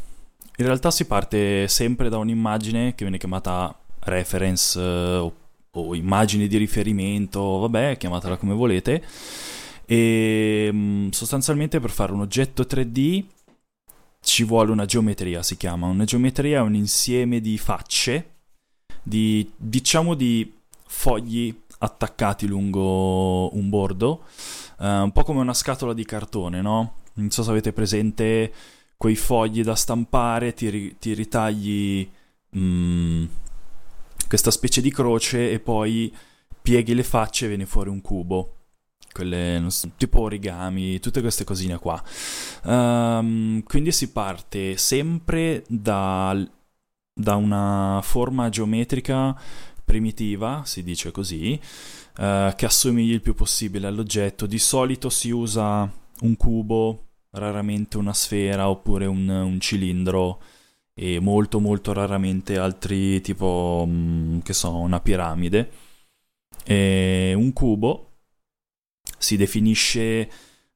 in 0.58 0.64
realtà 0.64 0.90
si 0.90 1.06
parte 1.06 1.68
sempre 1.68 2.08
da 2.08 2.18
un'immagine 2.18 2.94
che 2.94 3.04
viene 3.04 3.18
chiamata 3.18 3.74
reference 4.00 4.80
eh, 4.80 5.32
o 5.78 5.94
immagini 5.94 6.48
di 6.48 6.56
riferimento, 6.56 7.58
vabbè, 7.58 7.96
chiamatela 7.98 8.36
come 8.36 8.54
volete. 8.54 9.02
E 9.84 10.70
mm, 10.72 11.10
sostanzialmente 11.10 11.78
per 11.80 11.90
fare 11.90 12.12
un 12.12 12.20
oggetto 12.20 12.62
3D 12.62 13.24
ci 14.20 14.44
vuole 14.44 14.72
una 14.72 14.86
geometria, 14.86 15.42
si 15.42 15.56
chiama. 15.56 15.86
Una 15.86 16.04
geometria 16.04 16.58
è 16.58 16.62
un 16.62 16.74
insieme 16.74 17.40
di 17.40 17.58
facce, 17.58 18.30
di, 19.02 19.48
diciamo 19.56 20.14
di 20.14 20.52
fogli 20.86 21.54
attaccati 21.78 22.46
lungo 22.46 23.54
un 23.54 23.68
bordo, 23.68 24.24
uh, 24.78 24.86
un 24.86 25.12
po' 25.12 25.22
come 25.22 25.40
una 25.40 25.54
scatola 25.54 25.92
di 25.92 26.04
cartone, 26.04 26.62
no? 26.62 26.94
Non 27.14 27.30
so 27.30 27.42
se 27.42 27.50
avete 27.50 27.72
presente 27.72 28.52
quei 28.96 29.16
fogli 29.16 29.62
da 29.62 29.74
stampare, 29.74 30.54
ti, 30.54 30.96
ti 30.98 31.14
ritagli... 31.14 32.08
Mm, 32.56 33.24
questa 34.28 34.50
specie 34.50 34.80
di 34.80 34.90
croce 34.90 35.50
e 35.50 35.60
poi 35.60 36.12
pieghi 36.60 36.94
le 36.94 37.04
facce 37.04 37.44
e 37.44 37.48
viene 37.48 37.66
fuori 37.66 37.90
un 37.90 38.00
cubo. 38.00 38.54
Quelle, 39.12 39.64
so, 39.68 39.90
tipo 39.96 40.20
origami, 40.20 40.98
tutte 41.00 41.20
queste 41.20 41.44
cosine 41.44 41.78
qua. 41.78 42.02
Um, 42.64 43.62
quindi 43.62 43.92
si 43.92 44.10
parte 44.10 44.76
sempre 44.76 45.64
da, 45.68 46.36
da, 47.14 47.36
una 47.36 48.00
forma 48.02 48.48
geometrica 48.50 49.34
primitiva, 49.84 50.62
si 50.66 50.82
dice 50.82 51.12
così, 51.12 51.58
uh, 52.18 52.54
che 52.54 52.66
assomigli 52.66 53.12
il 53.12 53.22
più 53.22 53.34
possibile 53.34 53.86
all'oggetto. 53.86 54.44
Di 54.44 54.58
solito 54.58 55.08
si 55.08 55.30
usa 55.30 55.90
un 56.20 56.36
cubo, 56.36 57.05
raramente 57.38 57.96
una 57.96 58.12
sfera 58.12 58.68
oppure 58.68 59.06
un, 59.06 59.28
un 59.28 59.60
cilindro 59.60 60.40
e 60.94 61.20
molto 61.20 61.60
molto 61.60 61.92
raramente 61.92 62.58
altri 62.58 63.20
tipo, 63.20 63.84
mm, 63.86 64.40
che 64.40 64.52
so, 64.52 64.76
una 64.76 65.00
piramide. 65.00 65.70
E 66.64 67.34
un 67.36 67.52
cubo 67.52 68.12
si 69.18 69.36
definisce, 69.36 70.30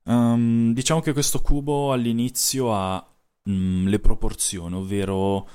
um, 0.05 0.73
diciamo 0.73 1.01
che 1.01 1.13
questo 1.13 1.41
cubo 1.41 1.93
all'inizio 1.93 2.75
ha 2.75 3.05
um, 3.45 3.87
le 3.89 3.99
proporzioni, 3.99 4.75
ovvero 4.77 5.49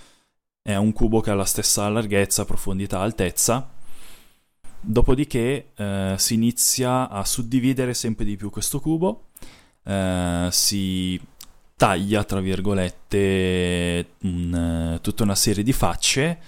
è 0.61 0.75
un 0.75 0.93
cubo 0.93 1.21
che 1.21 1.29
ha 1.31 1.35
la 1.35 1.45
stessa 1.45 1.87
larghezza, 1.89 2.45
profondità, 2.45 2.99
altezza. 2.99 3.69
Dopodiché 4.79 5.71
eh, 5.75 6.15
si 6.17 6.33
inizia 6.35 7.09
a 7.09 7.23
suddividere 7.25 7.93
sempre 7.93 8.25
di 8.25 8.35
più 8.35 8.49
questo 8.49 8.79
cubo, 8.79 9.24
eh, 9.85 10.47
si 10.51 11.19
taglia, 11.75 12.23
tra 12.23 12.39
virgolette, 12.39 14.07
un, 14.21 14.99
tutta 15.01 15.23
una 15.23 15.35
serie 15.35 15.63
di 15.63 15.73
facce. 15.73 16.39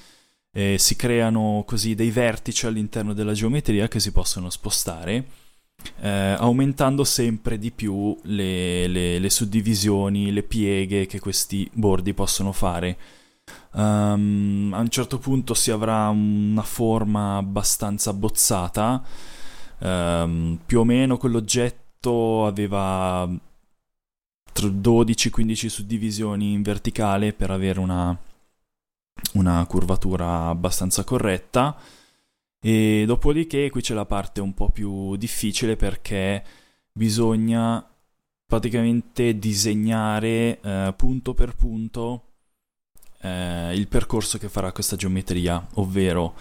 E 0.51 0.77
si 0.79 0.95
creano 0.95 1.63
così 1.67 1.93
dei 1.93 2.09
vertici 2.09 2.65
all'interno 2.65 3.13
della 3.13 3.33
geometria 3.33 3.87
che 3.87 3.99
si 3.99 4.11
possono 4.11 4.49
spostare, 4.49 5.25
eh, 5.99 6.09
aumentando 6.09 7.03
sempre 7.03 7.59
di 7.59 7.69
più 7.69 8.17
le, 8.23 8.87
le, 8.87 9.19
le, 9.19 9.29
suddivisioni, 9.29 10.31
le 10.31 10.41
pieghe 10.41 11.05
che 11.05 11.19
questi 11.19 11.69
bordi 11.73 12.13
possono 12.15 12.51
fare. 12.53 12.97
Um, 13.73 14.71
a 14.73 14.79
un 14.79 14.89
certo 14.89 15.19
punto 15.19 15.53
si 15.53 15.69
avrà 15.69 16.07
una 16.09 16.63
forma 16.63 17.37
abbastanza 17.37 18.11
bozzata, 18.13 19.03
um, 19.79 20.57
più 20.65 20.79
o 20.79 20.83
meno 20.83 21.17
quell'oggetto 21.17 21.86
aveva 22.01 23.29
12-15 24.65 25.67
suddivisioni 25.67 26.53
in 26.53 26.61
verticale 26.61 27.33
per 27.33 27.51
avere 27.51 27.79
una, 27.79 28.17
una 29.33 29.65
curvatura 29.65 30.47
abbastanza 30.47 31.03
corretta. 31.03 31.77
E 32.59 33.03
dopodiché 33.05 33.69
qui 33.69 33.81
c'è 33.81 33.93
la 33.93 34.05
parte 34.05 34.41
un 34.41 34.53
po' 34.53 34.69
più 34.69 35.15
difficile 35.15 35.75
perché 35.75 36.43
bisogna 36.91 37.85
praticamente 38.45 39.37
disegnare 39.37 40.59
eh, 40.59 40.93
punto 40.95 41.33
per 41.33 41.55
punto 41.55 42.23
eh, 43.21 43.75
il 43.75 43.87
percorso 43.87 44.37
che 44.37 44.49
farà 44.49 44.71
questa 44.71 44.95
geometria, 44.95 45.65
ovvero 45.75 46.35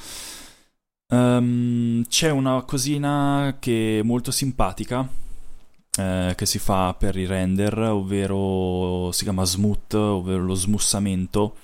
um, 1.09 2.05
c'è 2.07 2.31
una 2.31 2.63
cosina 2.63 3.57
che 3.59 3.99
è 3.99 4.03
molto 4.03 4.31
simpatica 4.31 5.07
eh, 5.97 6.35
che 6.37 6.47
si 6.47 6.59
fa 6.59 6.95
per 6.95 7.17
i 7.17 7.27
render, 7.27 7.79
ovvero 7.79 9.11
si 9.13 9.25
chiama 9.25 9.45
smooth, 9.45 9.95
ovvero 9.95 10.45
lo 10.45 10.55
smussamento, 10.55 11.57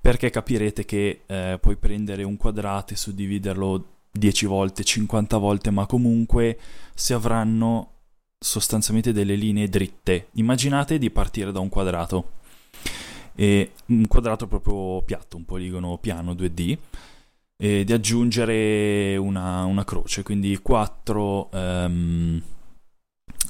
perché 0.00 0.30
capirete 0.30 0.84
che 0.84 1.22
eh, 1.26 1.58
puoi 1.60 1.76
prendere 1.76 2.24
un 2.24 2.36
quadrato 2.36 2.92
e 2.92 2.96
suddividerlo 2.96 3.86
10 4.10 4.46
volte, 4.46 4.84
50 4.84 5.36
volte, 5.36 5.70
ma 5.70 5.86
comunque 5.86 6.58
si 6.94 7.12
avranno 7.12 7.90
sostanzialmente 8.38 9.12
delle 9.12 9.36
linee 9.36 9.68
dritte. 9.68 10.28
Immaginate 10.32 10.98
di 10.98 11.10
partire 11.10 11.52
da 11.52 11.60
un 11.60 11.68
quadrato, 11.68 12.32
e 13.34 13.72
un 13.86 14.06
quadrato 14.08 14.46
proprio 14.46 15.02
piatto, 15.02 15.36
un 15.36 15.44
poligono 15.44 15.98
piano 15.98 16.34
2D, 16.34 16.78
e 17.56 17.84
di 17.84 17.92
aggiungere 17.92 19.16
una, 19.16 19.64
una 19.64 19.84
croce, 19.84 20.22
quindi 20.22 20.58
4... 20.60 21.48
Um, 21.52 21.58
ehm, 21.58 22.42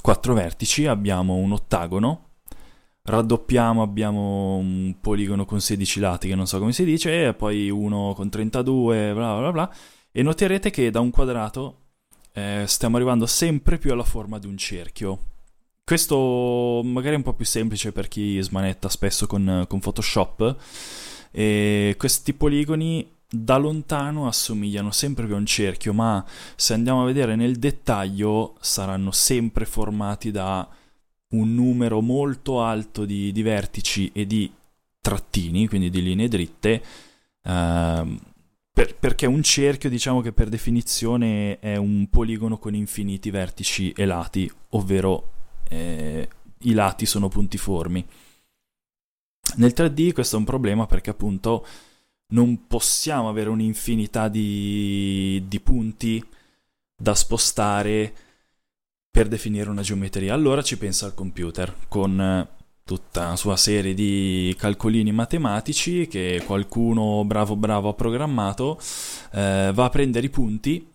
quattro 0.00 0.34
vertici, 0.34 0.87
abbiamo 0.87 1.34
un 1.34 1.52
ottagono, 1.52 2.30
raddoppiamo, 3.02 3.82
abbiamo 3.82 4.56
un 4.56 4.96
poligono 5.00 5.44
con 5.44 5.61
16 5.61 6.00
lati 6.00 6.28
che 6.28 6.34
non 6.34 6.46
so 6.46 6.58
come 6.58 6.72
si 6.72 6.84
dice, 6.84 7.26
e 7.26 7.34
poi 7.34 7.70
uno 7.70 8.12
con 8.14 8.28
32, 8.28 9.12
bla 9.12 9.38
bla 9.38 9.52
bla, 9.52 9.75
e 10.11 10.22
noterete 10.22 10.70
che 10.70 10.90
da 10.90 11.00
un 11.00 11.11
quadrato 11.11 11.78
eh, 12.32 12.64
stiamo 12.66 12.96
arrivando 12.96 13.26
sempre 13.26 13.78
più 13.78 13.92
alla 13.92 14.04
forma 14.04 14.38
di 14.38 14.46
un 14.46 14.56
cerchio. 14.56 15.18
Questo 15.84 16.80
magari 16.84 17.14
è 17.14 17.16
un 17.18 17.25
po' 17.25 17.34
più 17.34 17.44
semplice 17.44 17.92
per 17.92 18.08
chi 18.08 18.40
smanetta 18.40 18.88
spesso 18.88 19.26
con, 19.26 19.64
con 19.68 19.80
Photoshop, 19.80 20.56
e 21.30 21.94
questi 21.99 22.34
poligoni 22.34 23.20
da 23.34 23.56
lontano 23.56 24.26
assomigliano 24.26 24.90
sempre 24.90 25.24
più 25.24 25.34
a 25.34 25.38
un 25.38 25.46
cerchio, 25.46 25.94
ma 25.94 26.22
se 26.54 26.74
andiamo 26.74 27.02
a 27.02 27.06
vedere 27.06 27.34
nel 27.34 27.56
dettaglio 27.56 28.56
saranno 28.60 29.10
sempre 29.10 29.64
formati 29.64 30.30
da 30.30 30.68
un 31.30 31.54
numero 31.54 32.02
molto 32.02 32.62
alto 32.62 33.06
di, 33.06 33.32
di 33.32 33.40
vertici 33.40 34.10
e 34.12 34.26
di 34.26 34.52
trattini, 35.00 35.66
quindi 35.66 35.88
di 35.88 36.02
linee 36.02 36.28
dritte, 36.28 36.82
uh, 37.44 38.18
per, 38.70 38.96
perché 38.98 39.24
un 39.24 39.42
cerchio 39.42 39.88
diciamo 39.88 40.20
che 40.20 40.32
per 40.32 40.50
definizione 40.50 41.58
è 41.58 41.76
un 41.76 42.08
poligono 42.10 42.58
con 42.58 42.74
infiniti 42.74 43.30
vertici 43.30 43.92
e 43.92 44.04
lati, 44.04 44.50
ovvero 44.71 45.32
eh, 45.71 46.28
i 46.58 46.73
lati 46.75 47.06
sono 47.06 47.28
puntiformi. 47.28 48.06
Nel 49.56 49.73
3D 49.75 50.12
questo 50.12 50.36
è 50.36 50.38
un 50.38 50.45
problema 50.45 50.84
perché 50.84 51.08
appunto 51.08 51.66
non 52.32 52.66
possiamo 52.66 53.28
avere 53.28 53.49
un'infinità 53.49 54.28
di, 54.28 55.42
di 55.47 55.60
punti 55.60 56.25
da 56.97 57.14
spostare 57.14 58.14
per 59.10 59.28
definire 59.28 59.71
una 59.71 59.82
geometria. 59.82 60.34
Allora 60.34 60.62
ci 60.62 60.78
pensa 60.78 61.06
il 61.06 61.14
computer 61.14 61.75
con 61.88 62.21
eh, 62.21 62.49
tutta 62.84 63.26
una 63.26 63.36
sua 63.36 63.56
serie 63.56 63.95
di 63.95 64.54
calcolini 64.58 65.12
matematici 65.12 66.06
che 66.08 66.42
qualcuno 66.47 67.25
bravo 67.25 67.56
bravo 67.56 67.90
ha 67.90 67.95
programmato, 67.95 68.78
eh, 69.32 69.71
va 69.75 69.84
a 69.84 69.90
prendere 69.90 70.26
i 70.26 70.30
punti 70.30 70.88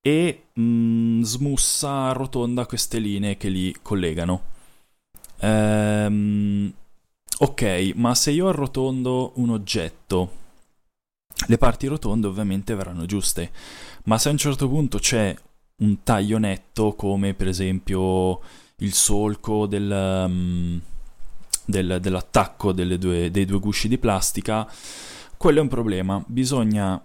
e 0.00 0.42
mm, 0.58 1.22
smussa, 1.22 1.90
arrotonda 2.10 2.66
queste 2.66 2.98
linee 2.98 3.36
che 3.36 3.48
li 3.48 3.74
collegano. 3.82 4.54
Ehm, 5.40 6.72
ok, 7.38 7.92
ma 7.96 8.14
se 8.14 8.30
io 8.30 8.48
arrotondo 8.48 9.32
un 9.36 9.50
oggetto 9.50 10.44
le 11.48 11.58
parti 11.58 11.86
rotonde 11.86 12.26
ovviamente 12.26 12.74
verranno 12.74 13.06
giuste, 13.06 13.50
ma 14.04 14.18
se 14.18 14.28
a 14.28 14.32
un 14.32 14.38
certo 14.38 14.68
punto 14.68 14.98
c'è 14.98 15.34
un 15.78 16.02
taglio 16.02 16.38
netto 16.38 16.94
come 16.94 17.34
per 17.34 17.48
esempio 17.48 18.40
il 18.76 18.92
solco 18.92 19.66
del, 19.66 19.90
um, 19.90 20.80
del, 21.64 21.98
dell'attacco 22.00 22.72
due, 22.72 23.30
dei 23.30 23.44
due 23.44 23.58
gusci 23.58 23.88
di 23.88 23.98
plastica, 23.98 24.70
quello 25.36 25.58
è 25.58 25.62
un 25.62 25.68
problema. 25.68 26.22
Bisogna 26.26 27.02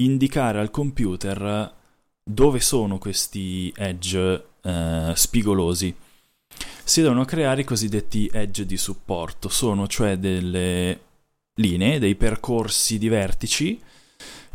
indicare 0.00 0.60
al 0.60 0.70
computer 0.70 1.74
dove 2.22 2.60
sono 2.60 2.98
questi 2.98 3.72
edge 3.76 4.46
eh, 4.62 5.12
spigolosi. 5.14 5.94
Si 6.84 7.02
devono 7.02 7.24
creare 7.24 7.62
i 7.62 7.64
cosiddetti 7.64 8.30
edge 8.32 8.64
di 8.64 8.76
supporto, 8.76 9.48
sono 9.48 9.86
cioè 9.86 10.16
delle 10.16 11.00
linee, 11.58 11.98
dei 11.98 12.14
percorsi 12.14 12.98
di 12.98 13.08
vertici 13.08 13.80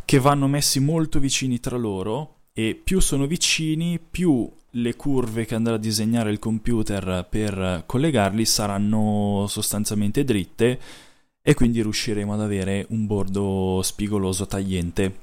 che 0.04 0.18
vanno 0.18 0.46
messi 0.46 0.80
molto 0.80 1.18
vicini 1.18 1.60
tra 1.60 1.76
loro 1.76 2.40
e 2.52 2.74
più 2.74 3.00
sono 3.00 3.26
vicini, 3.26 3.98
più 3.98 4.50
le 4.76 4.96
curve 4.96 5.44
che 5.44 5.54
andrà 5.54 5.74
a 5.74 5.78
disegnare 5.78 6.30
il 6.30 6.38
computer 6.38 7.26
per 7.28 7.84
collegarli 7.86 8.44
saranno 8.44 9.46
sostanzialmente 9.48 10.24
dritte 10.24 10.80
e 11.40 11.54
quindi 11.54 11.82
riusciremo 11.82 12.32
ad 12.32 12.40
avere 12.40 12.86
un 12.90 13.06
bordo 13.06 13.80
spigoloso 13.82 14.46
tagliente. 14.46 15.22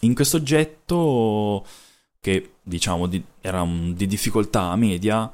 In 0.00 0.14
questo 0.14 0.36
oggetto, 0.36 1.66
che 2.20 2.54
diciamo 2.62 3.06
di, 3.06 3.22
era 3.40 3.66
di 3.66 4.06
difficoltà 4.06 4.74
media, 4.76 5.30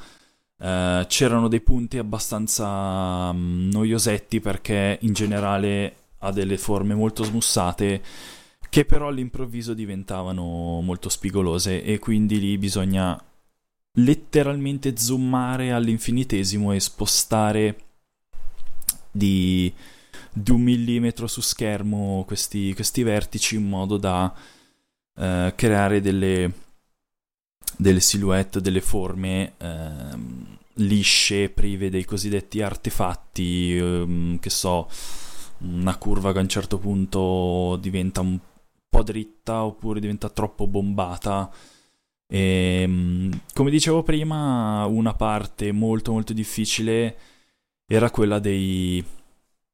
Uh, 0.59 1.05
c'erano 1.07 1.49
dei 1.49 1.61
punti 1.61 1.99
abbastanza 1.99 3.29
um, 3.31 3.69
noiosetti 3.71 4.41
perché 4.41 4.99
in 5.03 5.13
generale 5.13 5.97
ha 6.21 6.33
delle 6.33 6.57
forme 6.57 6.95
molto 6.95 7.25
smussate 7.25 8.03
che 8.71 8.85
però 8.87 9.09
all'improvviso 9.09 9.75
diventavano 9.75 10.81
molto 10.81 11.11
spigolose 11.11 11.83
e 11.83 11.99
quindi 11.99 12.41
lì 12.41 12.59
bisogna 12.59 13.23
letteralmente 13.99 14.97
zoomare 14.97 15.73
all'infinitesimo 15.73 16.73
e 16.73 16.81
spostare 16.81 17.77
di, 19.11 19.73
di 20.33 20.51
un 20.51 20.61
millimetro 20.63 21.27
su 21.27 21.41
schermo 21.41 22.25
questi, 22.27 22.75
questi 22.75 23.03
vertici 23.03 23.57
in 23.57 23.69
modo 23.69 23.97
da 23.97 24.33
uh, 25.15 25.53
creare 25.55 26.01
delle 26.01 26.53
delle 27.77 28.01
silhouette, 28.01 28.61
delle 28.61 28.81
forme 28.81 29.55
ehm, 29.59 30.57
lisce, 30.75 31.49
prive 31.51 31.91
dei 31.91 32.05
cosiddetti 32.05 32.63
artefatti, 32.63 33.77
ehm, 33.77 34.39
che 34.39 34.51
so, 34.51 34.89
una 35.59 35.97
curva 35.97 36.33
che 36.33 36.39
a 36.39 36.43
un 36.43 36.49
certo 36.49 36.79
punto 36.79 37.77
diventa 37.81 38.21
un 38.21 38.39
po' 38.89 39.03
dritta 39.03 39.65
oppure 39.65 40.01
diventa 40.01 40.29
troppo 40.29 40.67
bombata. 40.67 41.51
E, 42.29 42.81
ehm, 42.83 43.41
come 43.55 43.71
dicevo 43.71 44.03
prima, 44.03 44.85
una 44.87 45.15
parte 45.15 45.73
molto 45.73 46.13
molto 46.13 46.33
difficile 46.33 47.17
era 47.87 48.11
quella 48.11 48.39
dei, 48.41 49.05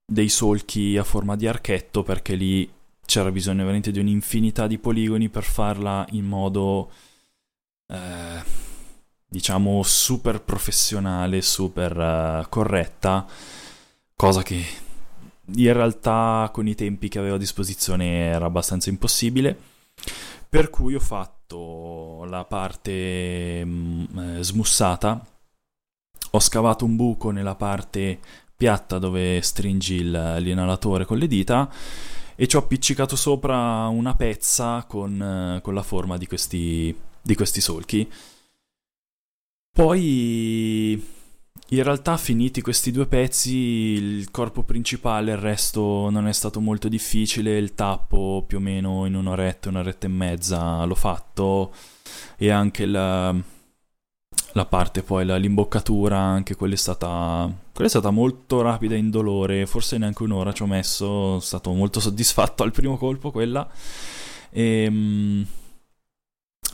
dei 0.04 0.28
solchi 0.28 0.96
a 0.98 1.04
forma 1.04 1.36
di 1.36 1.46
archetto 1.46 2.02
perché 2.02 2.34
lì 2.34 2.70
c'era 3.04 3.30
bisogno 3.30 3.60
veramente 3.62 3.90
di 3.90 3.98
un'infinità 3.98 4.66
di 4.66 4.78
poligoni 4.78 5.28
per 5.28 5.44
farla 5.44 6.06
in 6.10 6.24
modo 6.24 6.90
eh, 7.92 8.42
diciamo 9.28 9.82
super 9.82 10.42
professionale, 10.42 11.42
super 11.42 11.96
uh, 11.96 12.48
corretta, 12.48 13.26
cosa 14.16 14.42
che 14.42 14.64
in 15.56 15.72
realtà 15.72 16.50
con 16.52 16.66
i 16.66 16.74
tempi 16.74 17.08
che 17.08 17.18
avevo 17.18 17.34
a 17.36 17.38
disposizione 17.38 18.26
era 18.26 18.46
abbastanza 18.46 18.90
impossibile. 18.90 19.56
Per 20.48 20.70
cui 20.70 20.94
ho 20.94 21.00
fatto 21.00 22.24
la 22.28 22.44
parte 22.44 23.64
mh, 23.64 24.06
mm, 24.12 24.18
eh, 24.18 24.42
smussata, 24.42 25.26
ho 26.30 26.40
scavato 26.40 26.84
un 26.84 26.96
buco 26.96 27.30
nella 27.30 27.54
parte 27.54 28.18
piatta 28.56 28.98
dove 28.98 29.40
stringi 29.42 29.96
il, 29.96 30.36
l'inalatore 30.38 31.04
con 31.04 31.18
le 31.18 31.26
dita 31.26 31.70
e 32.34 32.46
ci 32.46 32.56
ho 32.56 32.60
appiccicato 32.60 33.16
sopra 33.16 33.86
una 33.88 34.14
pezza 34.14 34.84
con, 34.86 35.60
con 35.62 35.74
la 35.74 35.82
forma 35.82 36.16
di 36.16 36.26
questi, 36.26 36.96
di 37.22 37.34
questi 37.34 37.60
solchi. 37.60 38.10
Poi 39.74 41.20
in 41.72 41.82
realtà 41.82 42.18
finiti 42.18 42.60
questi 42.60 42.90
due 42.90 43.06
pezzi, 43.06 43.56
il 43.56 44.30
corpo 44.30 44.62
principale, 44.62 45.32
il 45.32 45.38
resto 45.38 46.10
non 46.10 46.28
è 46.28 46.32
stato 46.32 46.60
molto 46.60 46.88
difficile, 46.88 47.56
il 47.56 47.74
tappo 47.74 48.44
più 48.46 48.58
o 48.58 48.60
meno 48.60 49.06
in 49.06 49.14
un'oretta, 49.14 49.70
un'oretta 49.70 50.06
e 50.06 50.10
mezza 50.10 50.84
l'ho 50.84 50.94
fatto 50.94 51.72
e 52.36 52.50
anche 52.50 52.84
la, 52.84 53.34
la 54.52 54.66
parte 54.66 55.02
poi, 55.02 55.24
la, 55.24 55.36
l'imboccatura, 55.36 56.18
anche 56.18 56.54
quella 56.56 56.74
è 56.74 56.76
stata 56.76 57.50
quella 57.72 57.86
è 57.86 57.90
stata 57.90 58.10
molto 58.10 58.60
rapida 58.60 58.94
e 58.94 58.98
indolore, 58.98 59.64
forse 59.64 59.96
neanche 59.96 60.22
un'ora 60.24 60.52
ci 60.52 60.62
ho 60.62 60.66
messo, 60.66 61.06
sono 61.06 61.40
stato 61.40 61.72
molto 61.72 61.98
soddisfatto 62.00 62.62
al 62.62 62.72
primo 62.72 62.98
colpo 62.98 63.30
quella. 63.30 63.66
E, 64.50 64.84
ehm, 64.84 65.46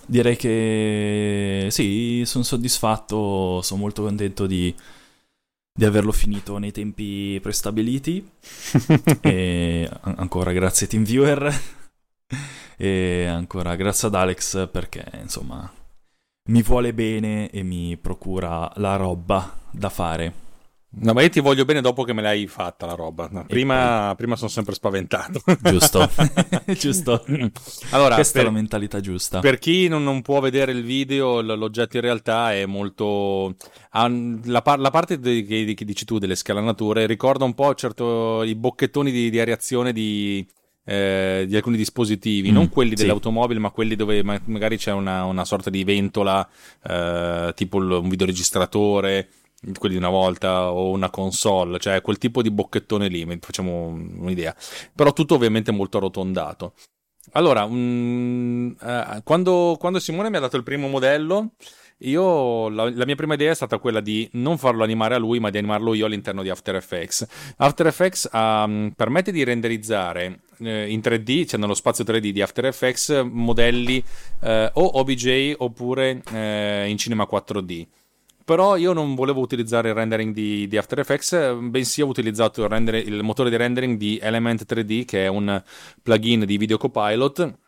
direi 0.08 0.36
che 0.36 1.68
sì, 1.70 2.22
sono 2.24 2.42
soddisfatto, 2.42 3.60
sono 3.62 3.80
molto 3.80 4.02
contento 4.02 4.46
di, 4.46 4.74
di 5.72 5.84
averlo 5.84 6.12
finito 6.12 6.56
nei 6.58 6.72
tempi 6.72 7.38
prestabiliti. 7.40 8.26
e 9.20 9.88
ancora 10.00 10.52
grazie 10.52 10.86
TeamViewer. 10.86 11.60
e 12.76 13.26
ancora 13.26 13.76
grazie 13.76 14.08
ad 14.08 14.14
Alex 14.14 14.68
perché 14.70 15.04
insomma 15.20 15.70
mi 16.50 16.62
vuole 16.62 16.94
bene 16.94 17.50
e 17.50 17.62
mi 17.62 17.96
procura 17.96 18.70
la 18.76 18.96
roba 18.96 19.58
da 19.70 19.90
fare. 19.90 20.47
No, 21.00 21.12
ma 21.12 21.22
io 21.22 21.28
ti 21.28 21.40
voglio 21.40 21.64
bene 21.64 21.80
dopo 21.80 22.02
che 22.02 22.12
me 22.12 22.22
l'hai 22.22 22.46
fatta 22.46 22.86
la 22.86 22.94
roba. 22.94 23.28
No, 23.30 23.44
prima, 23.46 24.14
prima, 24.16 24.36
sono 24.36 24.50
sempre 24.50 24.74
spaventato. 24.74 25.40
Giusto, 25.62 26.08
giusto. 26.78 27.24
Allora, 27.90 28.14
Questa 28.14 28.38
per, 28.38 28.42
è 28.42 28.50
la 28.50 28.54
mentalità 28.54 29.00
giusta. 29.00 29.40
Per 29.40 29.58
chi 29.58 29.88
non, 29.88 30.02
non, 30.02 30.22
può 30.22 30.40
vedere 30.40 30.72
il 30.72 30.82
video, 30.82 31.40
l'oggetto 31.40 31.96
in 31.96 32.02
realtà 32.02 32.52
è 32.52 32.66
molto... 32.66 33.54
La, 33.92 34.62
la 34.62 34.90
parte 34.90 35.18
che, 35.20 35.74
che, 35.74 35.84
dici 35.84 36.04
tu 36.04 36.18
delle 36.18 36.36
scalanature 36.36 37.06
ricorda 37.06 37.44
un 37.44 37.54
po' 37.54 37.74
certo 37.74 38.42
i 38.42 38.54
bocchettoni 38.54 39.10
di, 39.10 39.30
di 39.30 39.40
areazione 39.40 39.92
di, 39.92 40.46
eh, 40.84 41.44
di 41.46 41.54
alcuni 41.54 41.76
dispositivi, 41.76 42.50
mm, 42.50 42.54
non 42.54 42.68
quelli 42.68 42.96
sì. 42.96 43.02
dell'automobile, 43.02 43.60
ma 43.60 43.70
quelli 43.70 43.94
dove 43.94 44.22
ma- 44.22 44.40
magari 44.44 44.78
c'è 44.78 44.92
una, 44.92 45.24
una, 45.24 45.44
sorta 45.44 45.68
di 45.68 45.84
ventola, 45.84 46.48
eh, 46.82 47.52
tipo 47.54 47.78
il, 47.78 47.90
un 47.90 48.08
videoregistratore 48.08 49.28
quelli 49.76 49.94
di 49.94 50.00
una 50.00 50.10
volta 50.10 50.70
o 50.70 50.90
una 50.90 51.10
console, 51.10 51.78
cioè 51.78 52.00
quel 52.00 52.18
tipo 52.18 52.42
di 52.42 52.50
bocchettone 52.50 53.08
lì, 53.08 53.26
facciamo 53.40 53.86
un'idea. 53.86 54.54
Però 54.94 55.12
tutto 55.12 55.34
ovviamente 55.34 55.72
molto 55.72 55.98
arrotondato. 55.98 56.74
Allora, 57.32 57.64
um, 57.64 58.74
eh, 58.80 59.20
quando, 59.24 59.76
quando, 59.78 59.98
Simone 59.98 60.30
mi 60.30 60.36
ha 60.36 60.40
dato 60.40 60.56
il 60.56 60.62
primo 60.62 60.88
modello, 60.88 61.52
io 62.02 62.68
la, 62.68 62.88
la, 62.90 63.04
mia 63.04 63.16
prima 63.16 63.34
idea 63.34 63.50
è 63.50 63.54
stata 63.54 63.78
quella 63.78 64.00
di 64.00 64.28
non 64.34 64.56
farlo 64.56 64.82
animare 64.82 65.14
a 65.16 65.18
lui, 65.18 65.40
ma 65.40 65.50
di 65.50 65.58
animarlo 65.58 65.92
io 65.94 66.06
all'interno 66.06 66.42
di 66.42 66.48
After 66.48 66.76
Effects. 66.76 67.26
After 67.56 67.86
Effects 67.86 68.28
um, 68.32 68.92
permette 68.96 69.32
di 69.32 69.44
renderizzare 69.44 70.40
eh, 70.60 70.90
in 70.90 71.00
3D, 71.00 71.46
cioè 71.48 71.60
nello 71.60 71.74
spazio 71.74 72.04
3D 72.04 72.30
di 72.30 72.40
After 72.40 72.64
Effects, 72.64 73.22
modelli 73.24 74.02
eh, 74.40 74.70
o 74.72 74.98
OBJ 74.98 75.54
oppure 75.58 76.22
eh, 76.32 76.86
in 76.88 76.96
cinema 76.96 77.26
4D 77.30 77.86
però 78.48 78.78
io 78.78 78.94
non 78.94 79.14
volevo 79.14 79.42
utilizzare 79.42 79.90
il 79.90 79.94
rendering 79.94 80.32
di, 80.32 80.66
di 80.68 80.78
After 80.78 80.98
Effects, 81.00 81.52
bensì 81.68 82.00
ho 82.00 82.06
utilizzato 82.06 82.62
il, 82.62 82.70
render, 82.70 82.94
il 82.94 83.22
motore 83.22 83.50
di 83.50 83.56
rendering 83.56 83.98
di 83.98 84.18
Element 84.22 84.64
3D, 84.66 85.04
che 85.04 85.24
è 85.24 85.26
un 85.26 85.62
plugin 86.02 86.46
di 86.46 86.56
Video 86.56 86.78
Copilot 86.78 87.58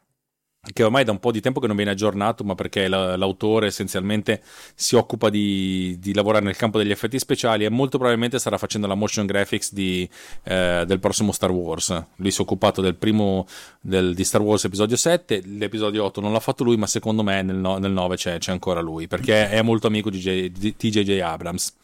che 0.72 0.82
ormai 0.82 1.04
da 1.04 1.10
un 1.10 1.18
po' 1.18 1.32
di 1.32 1.40
tempo 1.40 1.58
che 1.58 1.66
non 1.66 1.74
viene 1.74 1.90
aggiornato, 1.92 2.44
ma 2.44 2.54
perché 2.54 2.86
l'autore 2.86 3.68
essenzialmente 3.68 4.42
si 4.74 4.94
occupa 4.94 5.30
di, 5.30 5.96
di, 5.98 6.12
lavorare 6.12 6.44
nel 6.44 6.56
campo 6.56 6.76
degli 6.76 6.90
effetti 6.90 7.18
speciali 7.18 7.64
e 7.64 7.70
molto 7.70 7.96
probabilmente 7.96 8.38
starà 8.38 8.58
facendo 8.58 8.86
la 8.86 8.94
motion 8.94 9.24
graphics 9.24 9.72
di, 9.72 10.08
eh, 10.44 10.84
del 10.86 11.00
prossimo 11.00 11.32
Star 11.32 11.50
Wars. 11.50 12.04
Lui 12.16 12.30
si 12.30 12.40
è 12.40 12.42
occupato 12.42 12.82
del 12.82 12.94
primo 12.94 13.46
del, 13.80 14.14
di 14.14 14.22
Star 14.24 14.42
Wars 14.42 14.64
episodio 14.64 14.96
7, 14.96 15.42
l'episodio 15.46 16.04
8 16.04 16.20
non 16.20 16.32
l'ha 16.32 16.40
fatto 16.40 16.62
lui, 16.62 16.76
ma 16.76 16.86
secondo 16.86 17.22
me 17.22 17.40
nel, 17.40 17.56
nel 17.56 17.90
9 17.90 18.16
c'è, 18.16 18.36
c'è, 18.36 18.52
ancora 18.52 18.80
lui, 18.80 19.06
perché 19.06 19.48
è 19.48 19.62
molto 19.62 19.86
amico 19.86 20.10
di 20.10 20.50
TJJ 20.76 21.20
Abrams. 21.20 21.74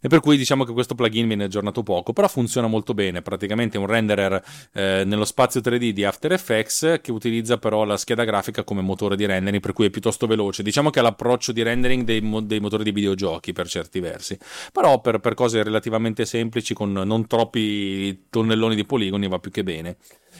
E 0.00 0.08
per 0.08 0.20
cui 0.20 0.36
diciamo 0.36 0.64
che 0.64 0.72
questo 0.72 0.94
plugin 0.94 1.26
viene 1.26 1.44
aggiornato 1.44 1.82
poco, 1.82 2.12
però 2.12 2.28
funziona 2.28 2.66
molto 2.66 2.94
bene. 2.94 3.22
Praticamente 3.22 3.76
è 3.76 3.80
un 3.80 3.86
renderer 3.86 4.42
eh, 4.72 5.02
nello 5.04 5.24
spazio 5.24 5.60
3D 5.60 5.90
di 5.90 6.04
After 6.04 6.32
Effects 6.32 7.00
che 7.02 7.12
utilizza 7.12 7.58
però 7.58 7.84
la 7.84 7.96
scheda 7.96 8.24
grafica 8.24 8.64
come 8.64 8.82
motore 8.82 9.16
di 9.16 9.26
rendering, 9.26 9.60
per 9.60 9.72
cui 9.72 9.86
è 9.86 9.90
piuttosto 9.90 10.26
veloce. 10.26 10.62
Diciamo 10.62 10.90
che 10.90 10.98
ha 10.98 11.02
l'approccio 11.02 11.52
di 11.52 11.62
rendering 11.62 12.04
dei, 12.04 12.20
dei 12.44 12.60
motori 12.60 12.84
di 12.84 12.92
videogiochi 12.92 13.52
per 13.52 13.68
certi 13.68 14.00
versi, 14.00 14.38
però 14.72 15.00
per, 15.00 15.20
per 15.20 15.34
cose 15.34 15.62
relativamente 15.62 16.24
semplici 16.24 16.74
con 16.74 16.92
non 16.92 17.26
troppi 17.26 18.26
tonnelloni 18.30 18.74
di 18.74 18.84
poligoni 18.84 19.28
va 19.28 19.38
più 19.38 19.50
che 19.50 19.62
bene. 19.62 19.96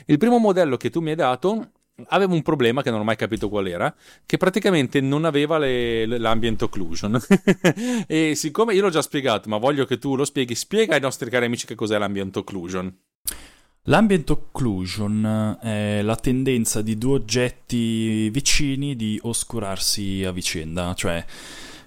Il 0.06 0.18
primo 0.18 0.38
modello 0.38 0.76
che 0.76 0.90
tu 0.90 1.00
mi 1.00 1.11
hai 1.11 1.16
dato 1.16 1.70
avevo 2.09 2.35
un 2.35 2.42
problema 2.42 2.82
che 2.82 2.90
non 2.90 3.00
ho 3.00 3.04
mai 3.04 3.16
capito 3.16 3.48
qual 3.48 3.66
era, 3.66 3.94
che 4.24 4.37
praticamente 4.37 5.00
non 5.00 5.24
aveva 5.24 5.59
le, 5.59 6.06
l'ambient 6.06 6.62
occlusion. 6.62 7.20
e 8.06 8.35
siccome 8.35 8.74
io 8.74 8.82
l'ho 8.82 8.90
già 8.90 9.02
spiegato, 9.02 9.48
ma 9.48 9.59
voglio 9.59 9.85
che 9.85 9.98
tu 9.98 10.16
lo 10.16 10.24
spieghi, 10.24 10.54
spiega 10.54 10.94
ai 10.94 11.00
nostri 11.00 11.30
cari 11.30 11.46
amici 11.46 11.66
che 11.66 11.74
cos'è 11.74 11.98
l'ambient 11.98 12.37
occlusion. 12.37 12.94
L'ambient 13.88 14.28
occlusion 14.30 15.59
è 15.62 16.02
la 16.02 16.16
tendenza 16.16 16.82
di 16.82 16.98
due 16.98 17.14
oggetti 17.14 18.28
vicini 18.30 18.96
di 18.96 19.18
oscurarsi 19.22 20.24
a 20.24 20.32
vicenda, 20.32 20.92
cioè 20.94 21.24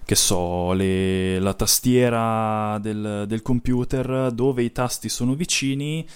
che 0.05 0.15
so, 0.15 0.71
le, 0.73 1.39
la 1.39 1.53
tastiera 1.53 2.79
del, 2.79 3.25
del, 3.27 3.41
computer 3.43 4.31
dove 4.31 4.63
i 4.63 4.71
tasti 4.71 5.07
sono 5.07 5.35
vicini 5.35 6.07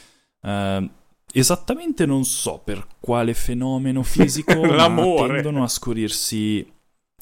eh, 0.41 0.89
Esattamente 1.35 2.05
non 2.05 2.23
so 2.25 2.61
per 2.63 2.85
quale 2.99 3.33
fenomeno 3.33 4.03
fisico 4.03 4.53
L'amore. 4.65 5.41
tendono 5.41 5.63
a 5.63 5.67
scurirsi 5.67 6.65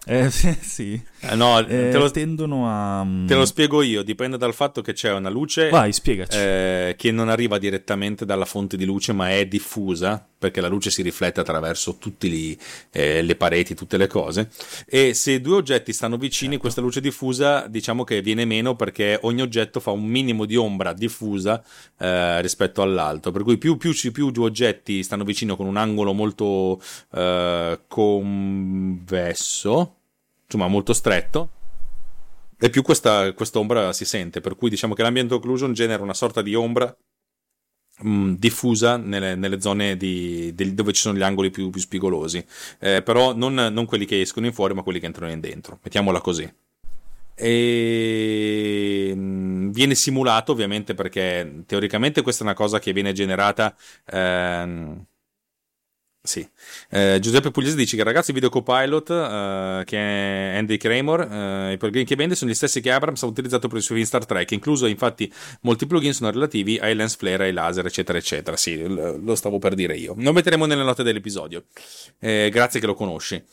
eh, 0.06 0.30
sì. 0.30 1.02
Eh, 1.22 1.36
no, 1.36 1.60
eh, 1.60 1.66
te 1.66 1.98
lo, 1.98 2.10
tendono 2.10 2.68
a. 2.68 3.04
Mm, 3.04 3.28
te 3.28 3.36
lo 3.36 3.46
spiego 3.46 3.82
io. 3.82 4.02
Dipende 4.02 4.38
dal 4.38 4.54
fatto 4.54 4.82
che 4.82 4.94
c'è 4.94 5.14
una 5.14 5.30
luce. 5.30 5.70
Vai. 5.70 5.94
Eh, 6.04 6.96
che 6.98 7.12
non 7.12 7.30
arriva 7.30 7.60
direttamente 7.60 8.26
dalla 8.26 8.46
fonte 8.46 8.76
di 8.76 8.86
luce, 8.86 9.14
ma 9.14 9.30
è 9.30 9.46
diffusa 9.46 10.26
perché 10.42 10.60
la 10.60 10.68
luce 10.68 10.90
si 10.90 11.04
riflette 11.04 11.42
attraverso 11.42 11.98
tutte 12.00 12.58
eh, 12.90 13.22
le 13.22 13.36
pareti, 13.36 13.76
tutte 13.76 13.98
le 13.98 14.08
cose. 14.08 14.50
E 14.88 15.14
se 15.14 15.40
due 15.40 15.58
oggetti 15.58 15.94
stanno 15.94 16.18
vicini, 16.18 16.54
certo. 16.54 16.62
questa 16.62 16.82
luce 16.82 17.00
diffusa 17.00 17.68
diciamo 17.68 18.04
che 18.04 18.24
viene 18.24 18.46
meno 18.46 18.76
perché 18.76 19.20
ogni 19.22 19.44
oggetto 19.44 19.80
fa 19.80 19.92
un 19.92 20.04
minimo 20.04 20.46
di 20.46 20.56
ombra 20.56 20.94
diffusa 20.94 21.64
eh, 22.00 22.42
rispetto 22.42 22.82
all'altro. 22.82 23.30
Per 23.30 23.44
cui 23.44 23.60
più, 23.60 23.78
più, 23.78 23.94
più, 24.12 24.32
due 24.32 24.46
oggetti 24.46 25.04
stanno 25.04 25.24
vicino 25.24 25.56
con 25.56 25.68
un 25.68 25.78
angolo 25.78 26.12
molto 26.12 26.82
eh, 27.14 27.80
convesso, 27.88 29.98
insomma 30.52 30.68
molto 30.68 30.94
stretto, 30.94 31.50
e 32.60 32.70
più 32.70 32.84
questa 32.84 33.34
ombra 33.54 33.92
si 33.94 34.06
sente. 34.06 34.42
Per 34.42 34.56
cui 34.56 34.70
diciamo 34.70 34.94
che 34.94 35.02
l'ambient 35.02 35.32
occlusion 35.32 35.74
genera 35.74 36.04
una 36.04 36.14
sorta 36.14 36.42
di 36.42 36.54
ombra 36.54 36.96
mh, 38.02 38.34
diffusa 38.34 38.98
nelle, 38.98 39.36
nelle 39.36 39.60
zone 39.62 39.98
di, 39.98 40.54
di, 40.54 40.74
dove 40.74 40.94
ci 40.94 41.02
sono 41.02 41.18
gli 41.18 41.24
angoli 41.24 41.50
più, 41.50 41.70
più 41.70 41.82
spigolosi, 41.82 42.46
eh, 42.80 43.02
però 43.02 43.34
non, 43.36 43.54
non, 43.54 43.86
quelli 43.86 44.06
che 44.06 44.22
escono 44.22 44.46
in 44.46 44.54
fuori, 44.54 44.74
ma 44.74 44.84
quelli 44.84 45.00
che 45.00 45.08
entrano 45.08 45.32
in 45.32 45.40
dentro. 45.40 45.80
Mettiamola 45.82 46.22
così. 46.22 46.52
E 47.34 49.14
viene 49.16 49.96
simulato 49.96 50.52
ovviamente 50.52 50.94
perché 50.94 51.64
teoricamente 51.66 52.22
questa 52.22 52.44
è 52.44 52.46
una 52.46 52.56
cosa 52.56 52.78
che 52.78 52.94
viene 52.94 53.14
generata. 53.14 53.76
Ehm, 54.12 55.06
sì. 56.24 56.48
Eh, 56.90 57.18
Giuseppe 57.20 57.52
Pugliese 57.52 57.76
dice 57.76 57.98
che 57.98 58.04
ragazzi 58.04 58.32
Video 58.32 58.50
Copilot, 58.50 59.10
eh, 59.10 59.84
che 59.86 59.98
è 59.98 60.58
Andy 60.58 60.78
Kramer, 60.78 61.20
eh, 61.22 61.74
i 61.74 61.78
plugin 61.78 62.06
che 62.06 62.16
vende 62.16 62.36
sono 62.36 62.52
gli 62.52 62.54
stessi 62.54 62.80
che 62.80 62.92
Abrams 62.92 63.24
ha 63.24 63.26
utilizzato 63.26 63.68
per 63.68 63.80
i 63.80 63.82
suoi 63.82 63.98
film 63.98 64.08
Star 64.08 64.26
Trek, 64.26 64.52
incluso 64.52 64.86
infatti 64.86 65.32
molti 65.62 65.88
plugin 65.88 66.14
sono 66.14 66.32
relativi 66.32 66.78
ai 66.78 66.96
lens 66.96 67.16
flare, 67.16 67.46
ai 67.46 67.54
laser, 67.54 67.86
eccetera, 67.86 68.18
eccetera. 68.18 68.56
Sì, 68.56 68.86
lo 68.88 69.36
stavo 69.36 69.58
per 69.58 69.74
dire 69.74 69.96
io. 69.96 70.14
Lo 70.18 70.32
metteremo 70.32 70.66
nelle 70.66 70.84
note 70.84 71.04
dell'episodio. 71.04 71.66
Eh, 72.20 72.50
grazie 72.52 72.80
che 72.80 72.86
lo 72.86 72.94
conosci. 72.94 73.44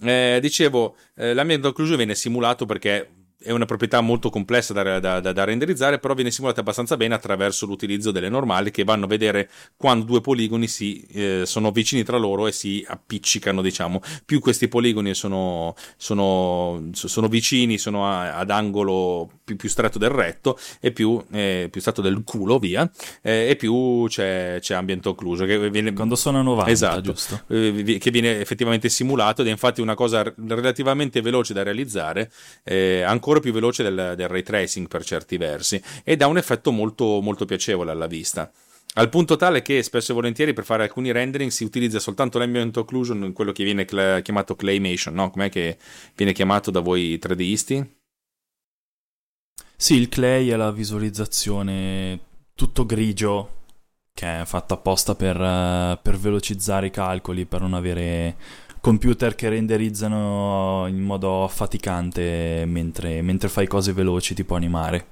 Eh, 0.00 0.38
dicevo, 0.40 0.96
eh, 1.16 1.34
l'ambient 1.34 1.64
occlusion 1.64 1.96
viene 1.96 2.14
simulato 2.14 2.66
perché 2.66 3.23
è 3.44 3.50
una 3.50 3.66
proprietà 3.66 4.00
molto 4.00 4.30
complessa 4.30 4.72
da, 4.72 4.98
da, 4.98 5.20
da, 5.20 5.32
da, 5.32 5.44
renderizzare, 5.44 5.98
però 5.98 6.14
viene 6.14 6.30
simulata 6.30 6.60
abbastanza 6.60 6.96
bene 6.96 7.14
attraverso 7.14 7.66
l'utilizzo 7.66 8.10
delle 8.10 8.30
normali 8.30 8.70
che 8.70 8.84
vanno 8.84 9.04
a 9.04 9.08
vedere 9.08 9.50
quando 9.76 10.06
due 10.06 10.22
poligoni 10.22 10.66
si, 10.66 11.02
eh, 11.12 11.42
sono 11.44 11.70
vicini 11.70 12.02
tra 12.04 12.16
loro 12.16 12.46
e 12.46 12.52
si 12.52 12.84
appiccicano, 12.86 13.60
diciamo. 13.60 14.00
Più 14.24 14.40
questi 14.40 14.68
poligoni 14.68 15.14
sono, 15.14 15.74
sono, 15.96 16.90
sono 16.92 17.28
vicini, 17.28 17.76
sono 17.76 18.06
a, 18.06 18.36
ad 18.36 18.50
angolo 18.50 19.30
più, 19.44 19.56
più, 19.56 19.68
stretto 19.68 19.98
del 19.98 20.10
retto 20.10 20.58
e 20.80 20.90
più, 20.90 21.22
eh, 21.30 21.68
più 21.70 21.80
stretto 21.80 22.00
del 22.00 22.22
culo, 22.24 22.58
via, 22.58 22.90
eh, 23.20 23.50
e 23.50 23.56
più 23.56 24.06
c'è, 24.08 24.56
c'è 24.60 24.74
ambient 24.74 25.04
occlusion. 25.04 25.46
Che 25.46 25.70
viene, 25.70 25.92
quando 25.92 26.16
sono 26.16 26.38
a 26.38 26.42
90, 26.42 26.70
esatto, 26.70 27.00
giusto? 27.00 27.42
Eh, 27.48 27.98
che 28.00 28.10
viene 28.10 28.40
effettivamente 28.40 28.88
simulato 28.88 29.42
ed 29.42 29.48
è 29.48 29.50
infatti 29.50 29.82
una 29.82 29.94
cosa 29.94 30.22
relativamente 30.46 31.20
veloce 31.20 31.52
da 31.52 31.62
realizzare, 31.62 32.30
eh, 32.62 33.02
ancora 33.34 33.40
più 33.40 33.52
veloce 33.52 33.82
del, 33.82 34.14
del, 34.16 34.28
ray 34.28 34.42
tracing 34.42 34.88
per 34.88 35.04
certi 35.04 35.36
versi, 35.36 35.82
ed 36.04 36.22
ha 36.22 36.26
un 36.26 36.38
effetto 36.38 36.70
molto, 36.70 37.20
molto 37.20 37.44
piacevole 37.44 37.90
alla 37.90 38.06
vista. 38.06 38.50
Al 38.96 39.08
punto 39.08 39.34
tale 39.34 39.62
che 39.62 39.82
spesso 39.82 40.12
e 40.12 40.14
volentieri 40.14 40.52
per 40.52 40.64
fare 40.64 40.84
alcuni 40.84 41.10
rendering 41.10 41.50
si 41.50 41.64
utilizza 41.64 41.98
soltanto 41.98 42.38
l'ambient 42.38 42.76
occlusion, 42.76 43.32
quello 43.32 43.50
che 43.50 43.64
viene 43.64 43.84
cl- 43.84 44.22
chiamato 44.22 44.54
claymation, 44.54 45.14
no? 45.14 45.30
Com'è 45.30 45.50
che 45.50 45.78
viene 46.14 46.32
chiamato 46.32 46.70
da 46.70 46.78
voi 46.78 47.18
3Disti? 47.20 47.84
Sì, 49.76 49.94
il 49.96 50.08
clay 50.08 50.48
è 50.48 50.56
la 50.56 50.70
visualizzazione 50.70 52.20
tutto 52.54 52.86
grigio 52.86 53.62
che 54.14 54.42
è 54.42 54.44
fatta 54.44 54.74
apposta 54.74 55.16
per, 55.16 55.40
uh, 55.40 55.98
per 56.00 56.16
velocizzare 56.16 56.86
i 56.86 56.90
calcoli, 56.90 57.46
per 57.46 57.60
non 57.60 57.74
avere 57.74 58.36
computer 58.84 59.34
che 59.34 59.48
renderizzano 59.48 60.84
in 60.88 61.00
modo 61.00 61.42
affaticante 61.42 62.64
mentre, 62.66 63.22
mentre 63.22 63.48
fai 63.48 63.66
cose 63.66 63.94
veloci 63.94 64.34
tipo 64.34 64.54
animare. 64.54 65.06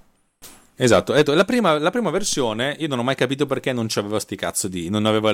Esatto, 0.76 1.14
la 1.14 1.44
prima, 1.46 1.78
la 1.78 1.88
prima, 1.88 2.10
versione 2.10 2.76
io 2.78 2.88
non 2.88 2.98
ho 2.98 3.02
mai 3.02 3.14
capito 3.14 3.46
perché 3.46 3.72
non 3.72 3.86
c'aveva 3.88 4.20
sti 4.20 4.36
cazzo 4.36 4.68
di... 4.68 4.90
non 4.90 5.06
aveva 5.06 5.32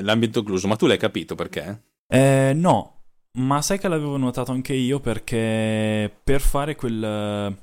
l'ambiente 0.00 0.40
occluso, 0.40 0.66
ma 0.66 0.74
tu 0.74 0.86
l'hai 0.86 0.98
capito 0.98 1.36
perché? 1.36 1.82
Eh, 2.08 2.50
no, 2.52 3.02
ma 3.34 3.62
sai 3.62 3.78
che 3.78 3.86
l'avevo 3.86 4.16
notato 4.16 4.50
anche 4.50 4.72
io 4.72 4.98
perché 4.98 6.12
per 6.24 6.40
fare 6.40 6.74
quel, 6.74 7.56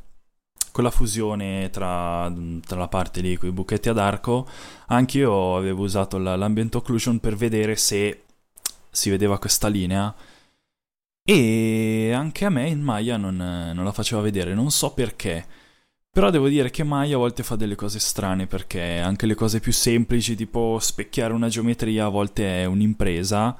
quella 0.71 0.91
fusione 0.91 1.69
tra, 1.71 2.33
tra, 2.65 2.77
la 2.77 2.87
parte 2.87 3.19
lì 3.19 3.35
con 3.35 3.49
i 3.49 3.51
buchetti 3.51 3.89
ad 3.89 3.97
arco, 3.97 4.47
anche 4.87 5.17
io 5.17 5.57
avevo 5.57 5.83
usato 5.83 6.17
l'ambient 6.17 6.73
occlusion 6.73 7.19
per 7.19 7.35
vedere 7.35 7.75
se 7.75 8.21
si 8.97 9.09
vedeva 9.09 9.39
questa 9.39 9.67
linea 9.67 10.13
e 11.29 12.13
anche 12.13 12.45
a 12.45 12.49
me 12.49 12.69
in 12.69 12.81
Maya 12.81 13.17
non, 13.17 13.35
non, 13.35 13.83
la 13.83 13.91
faceva 13.91 14.21
vedere, 14.21 14.53
non 14.53 14.71
so 14.71 14.93
perché. 14.93 15.45
Però 16.09 16.29
devo 16.29 16.47
dire 16.47 16.69
che 16.69 16.83
Maya 16.83 17.15
a 17.15 17.19
volte 17.19 17.43
fa 17.43 17.57
delle 17.57 17.75
cose 17.75 17.99
strane 17.99 18.47
perché 18.47 18.99
anche 18.99 19.25
le 19.25 19.35
cose 19.35 19.59
più 19.59 19.73
semplici, 19.73 20.35
tipo 20.37 20.79
specchiare 20.79 21.33
una 21.33 21.49
geometria, 21.49 22.05
a 22.05 22.09
volte 22.09 22.61
è 22.61 22.65
un'impresa. 22.65 23.57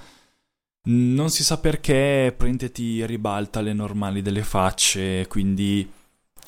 Non 0.84 1.30
si 1.30 1.44
sa 1.44 1.60
perché, 1.60 2.34
prende 2.38 2.72
ti 2.72 3.06
ribalta 3.06 3.60
le 3.60 3.74
normali 3.74 4.22
delle 4.22 4.44
facce, 4.44 5.28
quindi 5.28 5.92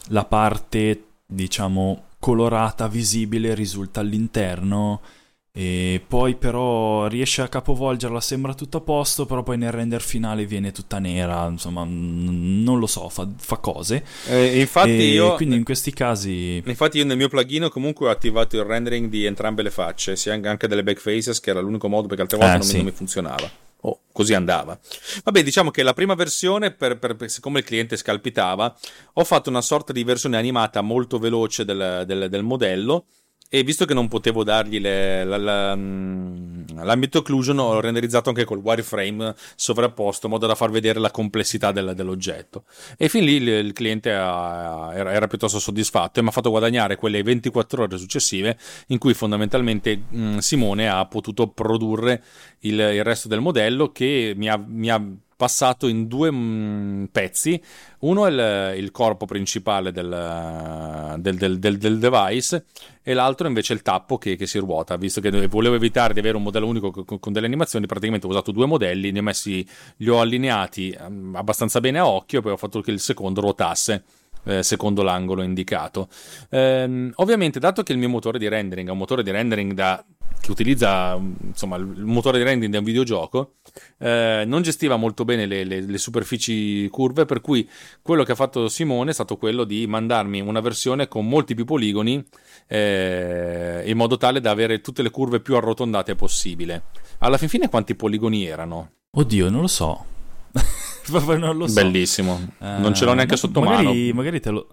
la 0.08 0.23
parte, 0.23 1.04
diciamo, 1.25 2.06
colorata, 2.17 2.88
visibile 2.88 3.54
risulta 3.56 3.99
all'interno 3.99 5.02
e 5.51 6.01
poi 6.07 6.35
però 6.35 7.07
riesce 7.07 7.41
a 7.41 7.47
capovolgerla, 7.47 8.21
sembra 8.21 8.53
tutto 8.53 8.77
a 8.77 8.81
posto, 8.81 9.25
però 9.25 9.41
poi 9.41 9.57
nel 9.57 9.71
render 9.71 10.01
finale 10.01 10.45
viene 10.45 10.71
tutta 10.71 10.99
nera, 10.99 11.47
insomma, 11.47 11.83
non 11.85 12.77
lo 12.77 12.85
so, 12.85 13.09
fa, 13.09 13.27
fa 13.35 13.57
cose. 13.57 14.03
Eh, 14.27 14.59
infatti 14.59 14.91
e 14.91 15.05
io... 15.05 15.35
Quindi 15.35 15.55
in 15.55 15.63
questi 15.63 15.91
casi... 15.91 16.62
Infatti 16.63 16.99
io 16.99 17.05
nel 17.05 17.17
mio 17.17 17.29
plugin 17.29 17.69
comunque 17.69 18.07
ho 18.07 18.12
attivato 18.12 18.57
il 18.57 18.63
rendering 18.63 19.09
di 19.09 19.25
entrambe 19.25 19.63
le 19.63 19.71
facce, 19.71 20.15
sia 20.15 20.33
anche 20.33 20.67
delle 20.67 20.83
back 20.83 20.99
faces, 20.99 21.39
che 21.39 21.49
era 21.49 21.62
l'unico 21.62 21.89
modo 21.89 22.07
perché 22.07 22.21
altre 22.21 22.38
volte 22.38 22.53
eh, 22.53 22.57
non, 22.57 22.65
sì. 22.67 22.71
mi, 22.73 22.77
non 22.83 22.91
mi 22.91 22.95
funzionava. 22.95 23.51
Oh, 23.81 24.01
così 24.12 24.33
andava. 24.33 24.77
Vabbè, 25.23 25.41
diciamo 25.41 25.71
che 25.71 25.83
la 25.83 25.93
prima 25.93 26.13
versione, 26.13 26.71
per, 26.71 26.99
per, 26.99 27.15
per, 27.15 27.29
siccome 27.29 27.59
il 27.59 27.65
cliente 27.65 27.97
scalpitava, 27.97 28.77
ho 29.13 29.23
fatto 29.23 29.49
una 29.49 29.62
sorta 29.62 29.93
di 29.93 30.03
versione 30.03 30.38
animata 30.38 30.81
molto 30.81 31.17
veloce 31.17 31.65
del, 31.65 32.03
del, 32.05 32.29
del 32.29 32.43
modello 32.43 33.05
e 33.51 33.63
visto 33.63 33.85
che 33.85 33.95
non 33.95 34.07
potevo 34.07 34.43
dargli 34.43 34.79
le, 34.79 35.23
la, 35.23 35.38
la, 35.38 35.75
mm, 35.75 36.83
l'ambito 36.83 37.17
occlusion 37.17 37.57
ho 37.57 37.79
renderizzato 37.79 38.29
anche 38.29 38.45
col 38.45 38.59
wireframe 38.59 39.33
sovrapposto 39.55 40.27
in 40.27 40.33
modo 40.33 40.45
da 40.45 40.53
far 40.53 40.69
vedere 40.69 40.99
la 40.99 41.09
complessità 41.09 41.71
del, 41.71 41.93
dell'oggetto. 41.95 42.65
E 42.95 43.09
fin 43.09 43.23
lì 43.23 43.33
il, 43.33 43.47
il 43.47 43.73
cliente 43.73 44.13
ha, 44.13 44.91
era, 44.93 45.12
era, 45.12 45.25
piuttosto 45.25 45.57
soddisfatto 45.57 46.19
e 46.19 46.21
mi 46.21 46.29
ha 46.29 46.31
fatto 46.31 46.51
guadagnare 46.51 46.95
quelle 46.95 47.23
24 47.23 47.83
ore 47.83 47.97
successive 47.97 48.55
in 48.88 48.99
cui 48.99 49.15
fondamentalmente 49.15 49.99
mh, 50.07 50.21
mm, 50.21 50.38
Simone 50.38 50.88
ha 50.88 51.03
potuto 51.07 51.47
produrre 51.47 52.23
il, 52.59 52.79
il, 52.79 53.03
resto 53.03 53.27
del 53.27 53.41
modello 53.41 53.91
che 53.91 54.33
mi 54.35 54.47
ha, 54.47 54.63
mi 54.63 54.91
ha 54.91 55.01
passato 55.39 55.88
in 55.88 56.08
due 56.08 56.30
mh, 56.30 56.36
mm, 56.36 57.04
pezzi. 57.13 57.62
Uno 57.99 58.25
è 58.25 58.73
il, 58.73 58.84
il 58.84 58.91
corpo 58.91 59.25
principale 59.25 59.93
del, 59.93 61.15
del, 61.17 61.58
del, 61.58 61.78
del, 61.78 61.97
device 61.97 62.65
e 63.02 63.13
l'altro 63.13 63.47
invece 63.47 63.71
è 63.71 63.78
il 63.78 63.82
tappo 63.82 64.17
che, 64.17 64.36
che, 64.36 64.45
si 64.45 64.60
ruota. 64.60 64.97
Visto 64.97 65.21
che 65.21 65.47
volevo 65.47 65.75
evitare 65.75 66.13
di 66.13 66.19
avere 66.19 66.36
un 66.36 66.43
modello 66.43 66.67
unico 66.67 66.91
con, 66.91 67.19
con, 67.19 67.32
delle 67.32 67.45
animazioni, 67.45 67.86
praticamente 67.86 68.28
ho 68.28 68.30
usato 68.30 68.52
due 68.52 68.65
modelli, 68.65 69.13
li 69.13 69.17
ho, 69.17 69.23
messi, 69.23 69.65
li 69.97 70.10
ho 70.10 70.19
allineati 70.19 70.93
um, 70.99 71.34
abbastanza 71.38 71.80
bene 71.80 71.99
a 71.99 72.08
occhio 72.08 72.39
e 72.39 72.41
poi 72.41 72.52
ho 72.52 72.58
fatto 72.58 72.82
che 72.82 72.91
il 72.91 72.99
secondo 72.99 73.39
ruotasse. 73.39 74.04
Eh, 74.45 74.63
secondo 74.63 75.04
l'angolo 75.04 75.41
indicato. 75.41 76.08
Eh, 76.49 77.12
ovviamente, 77.15 77.60
dato 77.60 77.84
che 77.84 77.91
il 77.91 77.97
mio 77.97 78.08
motore 78.08 78.39
di 78.39 78.47
rendering 78.47 78.88
è 78.88 78.91
un 78.91 78.97
motore 78.97 79.21
di 79.21 79.32
rendering 79.32 79.73
da 79.73 80.04
che 80.39 80.52
utilizza 80.52 81.19
insomma, 81.41 81.75
il 81.75 82.06
motore 82.06 82.38
di 82.38 82.43
rendering 82.43 82.71
di 82.71 82.78
un 82.78 82.86
videogioco, 82.86 83.56
eh, 83.97 84.43
non 84.45 84.61
gestiva 84.61 84.95
molto 84.95 85.25
bene 85.25 85.45
le, 85.45 85.63
le, 85.63 85.81
le, 85.81 85.97
superfici 85.97 86.87
curve, 86.89 87.25
per 87.25 87.41
cui 87.41 87.67
quello 88.01 88.23
che 88.23 88.31
ha 88.31 88.35
fatto 88.35 88.67
Simone 88.67 89.11
è 89.11 89.13
stato 89.13 89.37
quello 89.37 89.63
di 89.63 89.85
mandarmi 89.87 90.41
una 90.41 90.59
versione 90.59 91.07
con 91.07 91.27
molti 91.27 91.55
più 91.55 91.65
poligoni, 91.65 92.23
eh, 92.67 93.83
in 93.85 93.97
modo 93.97 94.17
tale 94.17 94.41
da 94.41 94.51
avere 94.51 94.81
tutte 94.81 95.01
le 95.01 95.09
curve 95.09 95.39
più 95.39 95.55
arrotondate 95.55 96.15
possibile. 96.15 96.83
Alla 97.19 97.37
fin 97.37 97.49
fine 97.49 97.69
quanti 97.69 97.95
poligoni 97.95 98.45
erano? 98.45 98.91
Oddio, 99.11 99.49
non 99.49 99.61
lo 99.61 99.67
so. 99.67 100.05
non 101.37 101.57
lo 101.57 101.67
so. 101.67 101.73
Bellissimo. 101.73 102.39
non 102.59 102.93
ce 102.93 103.05
l'ho 103.05 103.13
neanche 103.13 103.33
uh, 103.33 103.37
sotto 103.37 103.59
magari, 103.61 103.85
mano. 103.85 104.13
Magari 104.13 104.39
te 104.39 104.49
lo, 104.49 104.67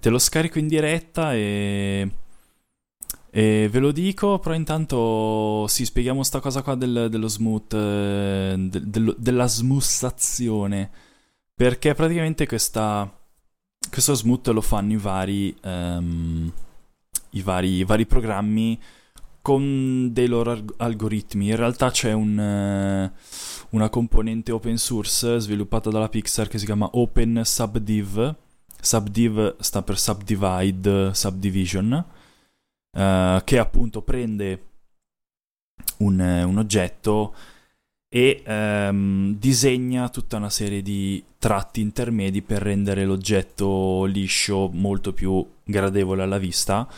te 0.00 0.08
lo 0.08 0.18
scarico 0.18 0.58
in 0.58 0.66
diretta 0.66 1.34
e 1.34 2.08
e 3.36 3.68
ve 3.68 3.80
lo 3.80 3.90
dico, 3.90 4.38
però 4.38 4.54
intanto 4.54 5.66
sì, 5.66 5.84
spieghiamo 5.84 6.22
sta 6.22 6.38
cosa 6.38 6.62
qua 6.62 6.76
del, 6.76 7.08
dello 7.10 7.26
smooth, 7.26 7.72
eh, 7.72 8.54
de, 8.56 9.14
della 9.18 9.48
smussazione. 9.48 10.88
Perché 11.52 11.94
praticamente 11.94 12.46
questa, 12.46 13.12
questo 13.90 14.14
smooth 14.14 14.46
lo 14.50 14.60
fanno 14.60 14.92
i 14.92 14.96
vari, 14.96 15.56
um, 15.64 16.52
i 17.30 17.42
vari, 17.42 17.70
i 17.70 17.82
vari 17.82 18.06
programmi 18.06 18.80
con 19.42 20.12
dei 20.12 20.28
loro 20.28 20.56
algoritmi. 20.76 21.48
In 21.48 21.56
realtà 21.56 21.90
c'è 21.90 22.12
un, 22.12 22.38
uh, 22.38 23.10
una 23.70 23.88
componente 23.88 24.52
open 24.52 24.78
source 24.78 25.40
sviluppata 25.40 25.90
dalla 25.90 26.08
Pixar 26.08 26.46
che 26.46 26.58
si 26.58 26.66
chiama 26.66 26.88
Open 26.92 27.42
Subdiv. 27.44 28.32
Subdiv 28.80 29.56
sta 29.58 29.82
per 29.82 29.98
Subdivide, 29.98 31.12
Subdivision 31.12 32.22
uh, 32.94 33.42
che 33.44 33.58
appunto 33.58 34.02
prende 34.02 34.62
un, 35.98 36.18
un 36.18 36.58
oggetto 36.58 37.34
e 38.08 38.42
um, 38.46 39.36
disegna 39.36 40.08
tutta 40.08 40.36
una 40.36 40.50
serie 40.50 40.82
di 40.82 41.22
tratti 41.36 41.80
intermedi 41.80 42.42
per 42.42 42.62
rendere 42.62 43.04
l'oggetto 43.04 44.04
liscio 44.04 44.70
molto 44.72 45.12
più 45.12 45.44
gradevole 45.64 46.22
alla 46.22 46.38
vista. 46.38 46.88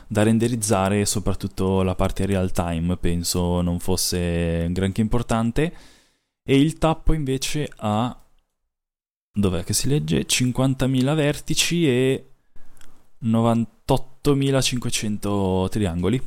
da 0.08 0.24
renderizzare 0.24 1.06
soprattutto 1.06 1.82
la 1.84 1.96
parte 1.96 2.26
real 2.26 2.52
time 2.52 2.98
penso 2.98 3.62
non 3.62 3.80
fosse 3.80 4.68
granché 4.72 5.02
importante 5.02 5.74
e 6.44 6.60
il 6.60 6.78
tappo 6.78 7.14
invece 7.14 7.72
ha 7.78 8.18
dov'è 9.34 9.64
che 9.64 9.74
si 9.74 9.88
legge 9.88 10.26
50.000 10.26 11.16
vertici 11.16 11.88
e 11.88 12.30
98.500 13.24 15.70
triangoli 15.70 16.22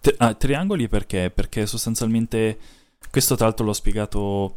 Tri- 0.00 0.14
ah, 0.18 0.34
triangoli 0.34 0.88
perché? 0.88 1.30
Perché 1.30 1.66
sostanzialmente 1.66 2.58
questo 3.10 3.36
tra 3.36 3.46
l'altro 3.46 3.64
l'ho 3.64 3.72
spiegato 3.72 4.56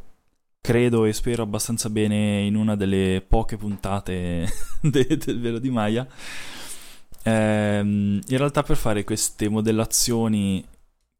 credo 0.65 1.05
e 1.05 1.13
spero 1.13 1.43
abbastanza 1.43 1.89
bene 1.89 2.41
in 2.41 2.55
una 2.55 2.75
delle 2.75 3.23
poche 3.25 3.57
puntate 3.57 4.47
de- 4.81 5.17
del 5.17 5.39
velo 5.39 5.59
di 5.59 5.69
Maya 5.69 6.07
ehm, 7.23 8.21
in 8.27 8.37
realtà 8.37 8.63
per 8.63 8.75
fare 8.75 9.03
queste 9.03 9.47
modellazioni 9.47 10.65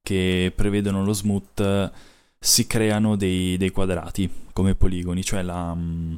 che 0.02 0.52
prevedono 0.56 1.04
lo 1.04 1.14
smooth 1.14 1.92
si 2.46 2.68
creano 2.68 3.16
dei, 3.16 3.58
dei 3.58 3.72
quadrati 3.72 4.30
come 4.54 4.76
poligoni, 4.76 5.24
cioè 5.24 5.42
la, 5.42 5.74
mm, 5.74 6.14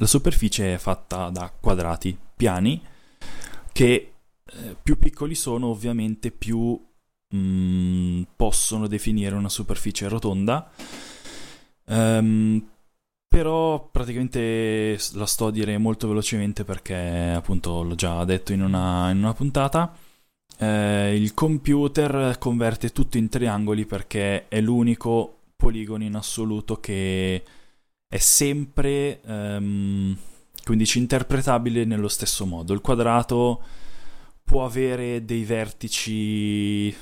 la, 0.00 0.06
superficie 0.06 0.74
è 0.74 0.76
fatta 0.76 1.30
da 1.30 1.50
quadrati 1.58 2.16
piani 2.36 2.80
che 3.72 4.12
eh, 4.44 4.76
più 4.82 4.98
piccoli 4.98 5.34
sono 5.34 5.68
ovviamente 5.68 6.30
più 6.30 6.78
mh, 7.28 7.36
mm, 7.36 8.22
possono 8.36 8.86
definire 8.86 9.34
una 9.34 9.48
superficie 9.48 10.08
rotonda. 10.08 10.70
Um, 11.86 12.66
però 13.28 13.88
praticamente 13.90 14.98
la 15.14 15.26
sto 15.26 15.46
a 15.46 15.50
dire 15.50 15.76
molto 15.78 16.08
velocemente 16.08 16.64
perché 16.64 17.32
appunto 17.34 17.82
l'ho 17.82 17.94
già 17.96 18.24
detto 18.24 18.52
in 18.52 18.62
una, 18.62 19.10
in 19.10 19.18
una 19.18 19.34
puntata 19.34 19.92
eh, 20.58 21.16
il 21.16 21.34
computer 21.34 22.38
converte 22.38 22.90
tutto 22.90 23.18
in 23.18 23.28
triangoli 23.28 23.86
perché 23.86 24.46
è 24.48 24.60
l'unico 24.60 25.40
poligono 25.56 26.04
in 26.04 26.14
assoluto 26.14 26.78
che 26.78 27.42
è 28.06 28.18
sempre 28.18 29.20
um, 29.24 30.16
quindi 30.64 30.88
interpretabile 30.94 31.84
nello 31.84 32.08
stesso 32.08 32.46
modo. 32.46 32.72
Il 32.72 32.80
quadrato 32.80 33.62
può 34.44 34.64
avere 34.64 35.24
dei 35.24 35.44
vertici 35.44 36.94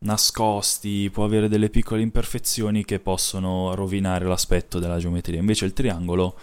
nascosti, 0.00 1.10
può 1.10 1.24
avere 1.24 1.48
delle 1.48 1.70
piccole 1.70 2.02
imperfezioni 2.02 2.84
che 2.84 2.98
possono 2.98 3.74
rovinare 3.74 4.26
l'aspetto 4.26 4.78
della 4.78 4.98
geometria. 4.98 5.40
Invece 5.40 5.64
il 5.64 5.72
triangolo 5.72 6.36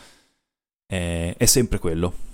è, 0.86 1.36
è 1.38 1.46
sempre 1.46 1.80
quello. 1.80 2.32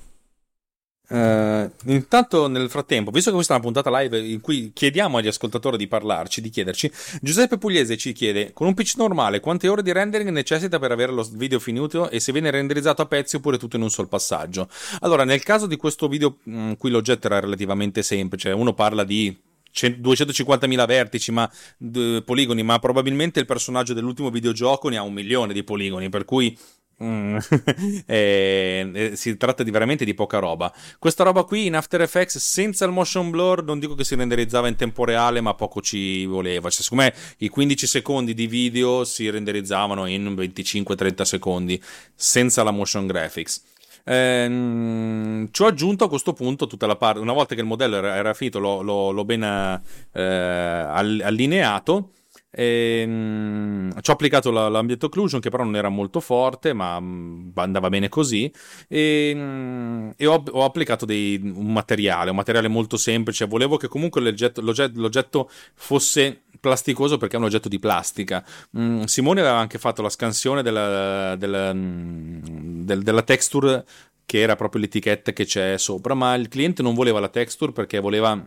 Uh, 1.10 1.68
intanto 1.86 2.48
nel 2.48 2.70
frattempo, 2.70 3.10
visto 3.10 3.32
che 3.32 3.36
questa 3.36 3.54
è 3.54 3.56
una 3.56 3.66
puntata 3.66 4.00
live 4.00 4.20
in 4.20 4.42
cui 4.42 4.70
chiediamo 4.72 5.18
agli 5.18 5.28
ascoltatori 5.28 5.76
di 5.76 5.88
parlarci, 5.88 6.40
di 6.40 6.50
chiederci, 6.50 6.92
Giuseppe 7.20 7.58
Pugliese 7.58 7.98
ci 7.98 8.14
chiede: 8.14 8.54
con 8.54 8.68
un 8.68 8.76
PC 8.76 8.98
normale 8.98 9.40
quante 9.40 9.68
ore 9.68 9.82
di 9.82 9.92
rendering 9.92 10.30
necessita 10.30 10.78
per 10.78 10.92
avere 10.92 11.12
lo 11.12 11.28
video 11.34 11.58
finito 11.60 12.12
e 12.12 12.20
se 12.20 12.32
viene 12.32 12.52
renderizzato 12.52 13.02
a 13.02 13.08
pezzi 13.08 13.38
oppure 13.38 13.58
tutto 13.58 13.76
in 13.76 13.82
un 13.82 13.90
sol 13.90 14.08
passaggio? 14.08 14.70
Allora, 15.00 15.24
nel 15.24 15.42
caso 15.42 15.66
di 15.66 15.78
questo 15.78 16.08
video 16.08 16.38
in 16.44 16.76
cui 16.78 16.92
l'oggetto 16.92 17.26
era 17.26 17.40
relativamente 17.40 18.04
semplice, 18.04 18.52
uno 18.52 18.74
parla 18.74 19.04
di 19.04 19.36
250.000 19.74 20.86
vertici, 20.86 21.32
ma 21.32 21.50
d- 21.78 22.22
poligoni, 22.24 22.64
ma 22.64 22.80
probabilmente 22.80 23.40
il 23.40 23.46
personaggio 23.46 23.94
dell'ultimo 23.94 24.30
videogioco 24.30 24.90
ne 24.90 24.98
ha 24.98 25.02
un 25.02 25.14
milione 25.14 25.54
di 25.54 25.64
poligoni, 25.64 26.10
per 26.10 26.26
cui 26.26 26.58
Mm. 27.02 27.38
eh, 28.06 28.92
eh, 28.94 29.16
si 29.16 29.38
tratta 29.38 29.64
di 29.64 29.72
veramente 29.72 30.04
di 30.04 30.14
poca 30.14 30.40
roba. 30.40 30.74
Questa 30.98 31.24
roba 31.24 31.44
qui 31.44 31.66
in 31.66 31.76
After 31.76 32.02
Effects 32.02 32.38
senza 32.40 32.84
il 32.86 32.92
motion 32.92 33.30
blur 33.30 33.64
non 33.64 33.80
dico 33.80 33.96
che 33.96 34.04
si 34.04 34.16
renderizzava 34.16 34.68
in 34.68 34.76
tempo 34.76 35.06
reale, 35.06 35.40
ma 35.40 35.54
poco 35.54 35.82
ci 35.82 36.26
voleva. 36.26 36.70
Cioè, 36.70 36.82
secondo 36.82 37.04
me 37.06 37.14
i 37.38 37.48
15 37.48 37.88
secondi 37.88 38.34
di 38.34 38.48
video 38.48 39.06
si 39.06 39.30
renderizzavano 39.30 40.06
in 40.08 40.34
25-30 40.36 41.22
secondi 41.22 41.82
senza 42.16 42.64
la 42.64 42.72
motion 42.72 43.08
graphics. 43.08 43.64
Ehm, 44.12 45.50
ci 45.52 45.62
ho 45.62 45.68
aggiunto 45.68 46.06
a 46.06 46.10
questo 46.10 46.34
punto 46.34 46.66
tutta 46.66 46.88
la 46.88 46.96
parte. 46.96 47.20
Una 47.20 47.34
volta 47.34 47.54
che 47.54 47.62
il 47.62 47.68
modello 47.68 47.98
era, 47.98 48.16
era 48.16 48.34
finito, 48.34 48.58
l'ho, 48.60 48.82
l'ho, 48.82 49.12
l'ho 49.12 49.26
ben 49.26 49.44
eh, 49.44 50.22
allineato 50.22 52.14
e, 52.52 53.04
um, 53.06 54.02
ci 54.02 54.10
ho 54.10 54.14
applicato 54.14 54.50
la, 54.50 54.70
l'ambient 54.70 55.04
occlusion 55.04 55.40
che 55.40 55.50
però 55.50 55.64
non 55.64 55.76
era 55.76 55.90
molto 55.90 56.20
forte 56.20 56.74
ma 56.74 56.98
um, 56.98 57.52
andava 57.56 57.90
bene 57.90 58.10
così. 58.10 58.52
E, 58.88 59.32
um, 59.36 60.14
e 60.16 60.26
ho, 60.26 60.44
ho, 60.52 60.64
applicato 60.64 61.06
dei, 61.06 61.40
un 61.42 61.72
materiale 61.72 62.32
un 62.32 62.36
materiale 62.36 62.68
molto 62.68 62.98
semplice. 62.98 63.46
Volevo 63.46 63.78
che 63.78 63.88
comunque 63.88 64.22
l'oggetto, 64.22 64.62
l'oggetto, 64.62 65.00
l'oggetto 65.00 65.50
fosse 65.76 66.44
plasticoso 66.60 67.18
perché 67.18 67.36
è 67.36 67.40
un 67.40 67.46
oggetto 67.46 67.70
di 67.70 67.80
plastica. 67.80 68.44
Mm, 68.78 69.04
Simone 69.04 69.42
aveva 69.42 69.58
anche 69.58 69.78
fatto 69.78 70.02
la 70.02 70.10
scansione 70.10 70.64
della, 70.64 71.36
della, 71.36 71.74
mm, 71.74 72.84
del, 72.84 73.04
della 73.04 73.24
texture 73.24 73.86
che 74.26 74.40
era 74.40 74.56
proprio 74.56 74.82
l'etichetta 74.82 75.34
che 75.34 75.46
c'è 75.46 75.78
sopra 75.80 76.14
ma 76.14 76.36
il 76.36 76.50
cliente 76.50 76.84
non 76.84 76.94
voleva 76.94 77.20
la 77.20 77.30
texture 77.30 77.72
perché 77.72 78.00
voleva 78.00 78.40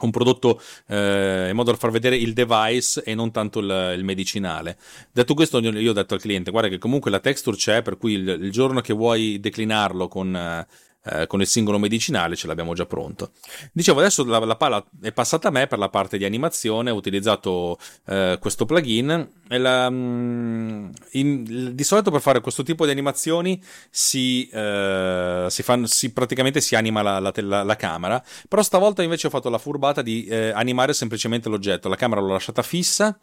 un 0.00 0.10
prodotto 0.10 0.60
eh, 0.88 1.48
in 1.48 1.56
modo 1.56 1.70
da 1.70 1.76
far 1.76 1.90
vedere 1.90 2.16
il 2.16 2.32
device 2.32 3.02
e 3.02 3.14
non 3.14 3.30
tanto 3.30 3.60
il, 3.60 3.94
il, 3.96 4.04
medicinale. 4.04 4.76
Detto 5.12 5.34
questo, 5.34 5.58
io 5.58 5.90
ho 5.90 5.94
detto 5.94 6.14
al 6.14 6.20
cliente: 6.20 6.50
guarda, 6.50 6.68
che 6.68 6.78
comunque 6.78 7.10
la 7.10 7.20
texture 7.20 7.56
c'è, 7.56 7.82
per 7.82 7.96
cui 7.96 8.12
il, 8.12 8.28
il 8.28 8.50
giorno 8.50 8.80
che 8.80 8.92
vuoi 8.92 9.40
declinarlo 9.40 10.08
con. 10.08 10.66
Eh, 11.08 11.26
con 11.28 11.40
il 11.40 11.46
singolo 11.46 11.78
medicinale 11.78 12.34
ce 12.34 12.48
l'abbiamo 12.48 12.74
già 12.74 12.84
pronto. 12.84 13.30
Dicevo, 13.72 14.00
adesso 14.00 14.24
la, 14.24 14.38
la, 14.40 14.56
palla 14.56 14.84
è 15.00 15.12
passata 15.12 15.48
a 15.48 15.50
me 15.52 15.68
per 15.68 15.78
la 15.78 15.88
parte 15.88 16.18
di 16.18 16.24
animazione, 16.24 16.90
ho 16.90 16.96
utilizzato 16.96 17.78
eh, 18.06 18.38
questo 18.40 18.64
plugin 18.64 19.28
la, 19.48 19.88
mm, 19.88 20.88
in, 21.12 21.74
di 21.74 21.84
solito 21.84 22.10
per 22.10 22.20
fare 22.20 22.40
questo 22.40 22.64
tipo 22.64 22.84
di 22.84 22.90
animazioni 22.90 23.62
si, 23.88 24.48
eh, 24.48 25.46
si, 25.48 25.62
fa, 25.62 25.86
si 25.86 26.12
praticamente 26.12 26.60
si 26.60 26.74
anima 26.74 27.02
la, 27.02 27.20
la, 27.20 27.62
la, 27.62 27.76
camera, 27.76 28.22
però 28.48 28.62
stavolta 28.62 29.02
invece 29.04 29.28
ho 29.28 29.30
fatto 29.30 29.48
la 29.48 29.58
furbata 29.58 30.02
di 30.02 30.24
eh, 30.26 30.50
animare 30.50 30.92
semplicemente 30.92 31.48
l'oggetto, 31.48 31.88
la 31.88 31.96
camera 31.96 32.20
l'ho 32.20 32.32
lasciata 32.32 32.62
fissa 32.62 33.16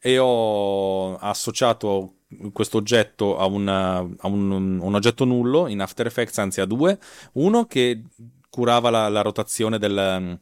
e 0.00 0.18
ho 0.18 1.16
associato 1.18 2.14
questo 2.52 2.78
oggetto 2.78 3.38
a, 3.38 3.46
una, 3.46 3.98
a 3.98 4.26
un, 4.26 4.80
un, 4.80 4.94
oggetto 4.94 5.24
nullo 5.24 5.66
in 5.66 5.80
After 5.80 6.06
Effects, 6.06 6.38
anzi 6.38 6.60
a 6.60 6.66
due, 6.66 6.98
uno 7.32 7.66
che 7.66 8.02
curava 8.50 8.90
la, 8.90 9.08
la 9.08 9.22
rotazione 9.22 9.78
del, 9.78 10.38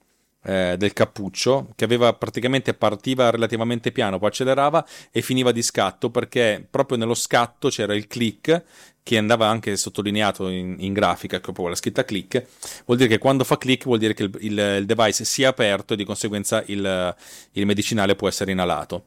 eh, 0.46 0.76
del 0.78 0.92
cappuccio, 0.92 1.72
che 1.74 1.84
aveva 1.84 2.12
praticamente 2.14 2.74
partiva 2.74 3.30
relativamente 3.30 3.92
piano, 3.92 4.18
poi 4.18 4.28
accelerava 4.28 4.86
e 5.10 5.22
finiva 5.22 5.52
di 5.52 5.62
scatto, 5.62 6.10
perché 6.10 6.66
proprio 6.68 6.98
nello 6.98 7.14
scatto 7.14 7.68
c'era 7.68 7.94
il 7.94 8.06
click 8.06 8.64
che 9.02 9.18
andava 9.18 9.46
anche 9.46 9.76
sottolineato 9.76 10.48
in, 10.48 10.76
in 10.78 10.92
grafica, 10.92 11.38
proprio 11.38 11.68
la 11.68 11.74
scritta 11.76 12.04
click, 12.04 12.46
vuol 12.84 12.98
dire 12.98 13.08
che 13.08 13.18
quando 13.18 13.44
fa 13.44 13.58
click 13.58 13.84
vuol 13.84 13.98
dire 13.98 14.14
che 14.14 14.24
il, 14.24 14.36
il, 14.40 14.76
il 14.80 14.86
device 14.86 15.24
si 15.24 15.42
è 15.42 15.46
aperto 15.46 15.94
e 15.94 15.96
di 15.96 16.04
conseguenza 16.04 16.62
il, 16.66 17.14
il 17.52 17.66
medicinale 17.66 18.16
può 18.16 18.26
essere 18.26 18.50
inalato. 18.50 19.04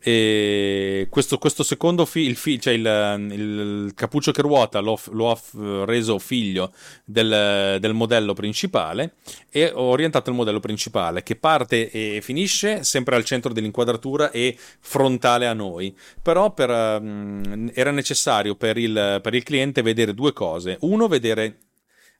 E 0.00 1.08
questo, 1.10 1.38
questo 1.38 1.64
secondo 1.64 2.04
figlio, 2.04 2.34
fi, 2.34 2.60
cioè 2.60 2.72
il, 2.72 3.30
il, 3.32 3.92
cappuccio 3.96 4.30
che 4.30 4.42
ruota, 4.42 4.78
l'ho, 4.78 4.98
l'ho 5.10 5.38
reso 5.84 6.20
figlio 6.20 6.72
del, 7.04 7.78
del, 7.80 7.94
modello 7.94 8.32
principale 8.32 9.14
e 9.50 9.72
ho 9.74 9.82
orientato 9.82 10.30
il 10.30 10.36
modello 10.36 10.60
principale 10.60 11.24
che 11.24 11.34
parte 11.34 11.90
e 11.90 12.20
finisce 12.22 12.84
sempre 12.84 13.16
al 13.16 13.24
centro 13.24 13.52
dell'inquadratura 13.52 14.30
e 14.30 14.56
frontale 14.78 15.48
a 15.48 15.52
noi. 15.52 15.96
Però 16.22 16.52
per, 16.52 16.70
um, 16.70 17.68
era 17.74 17.90
necessario 17.90 18.54
per 18.54 18.78
il, 18.78 19.18
per 19.20 19.34
il 19.34 19.42
cliente 19.42 19.82
vedere 19.82 20.14
due 20.14 20.32
cose. 20.32 20.76
Uno, 20.82 21.08
vedere 21.08 21.58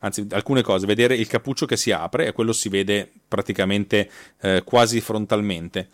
anzi 0.01 0.27
alcune 0.31 0.63
cose, 0.63 0.87
vedere 0.87 1.15
il 1.15 1.27
cappuccio 1.27 1.67
che 1.67 1.77
si 1.77 1.91
apre 1.91 2.27
e 2.27 2.33
quello 2.33 2.53
si 2.53 2.69
vede 2.69 3.11
praticamente 3.27 4.11
eh, 4.41 4.63
quasi 4.65 5.01
frontalmente 5.01 5.89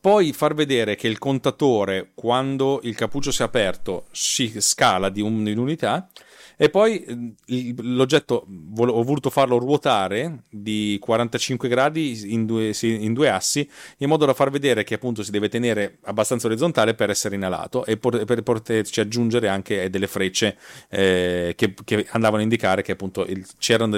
poi 0.00 0.32
far 0.32 0.54
vedere 0.54 0.96
che 0.96 1.08
il 1.08 1.18
contatore, 1.18 2.12
quando 2.14 2.80
il 2.84 2.94
cappuccio 2.94 3.30
si 3.30 3.42
è 3.42 3.44
aperto, 3.44 4.06
si 4.10 4.54
scala 4.60 5.10
di 5.10 5.20
un'unità. 5.20 6.08
E 6.56 6.68
poi 6.68 7.34
l'oggetto 7.78 8.46
ho 8.76 9.02
voluto 9.02 9.30
farlo 9.30 9.56
ruotare 9.56 10.44
di 10.50 10.98
45 11.00 11.68
gradi 11.70 12.34
in 12.34 12.44
due, 12.44 12.74
in 12.82 13.14
due, 13.14 13.30
assi, 13.30 13.66
in 13.98 14.08
modo 14.08 14.26
da 14.26 14.34
far 14.34 14.50
vedere 14.50 14.84
che 14.84 14.94
appunto 14.94 15.22
si 15.22 15.30
deve 15.30 15.48
tenere 15.48 15.98
abbastanza 16.02 16.48
orizzontale 16.48 16.92
per 16.92 17.08
essere 17.08 17.34
inalato 17.34 17.86
e 17.86 17.96
per 17.96 18.42
poterci 18.42 19.00
aggiungere 19.00 19.48
anche 19.48 19.88
delle 19.88 20.06
frecce 20.06 20.58
eh, 20.90 21.54
che, 21.56 21.72
che, 21.82 22.06
andavano 22.10 22.40
a 22.40 22.44
indicare 22.44 22.82
che 22.82 22.92
appunto 22.92 23.26
c'era 23.56 23.88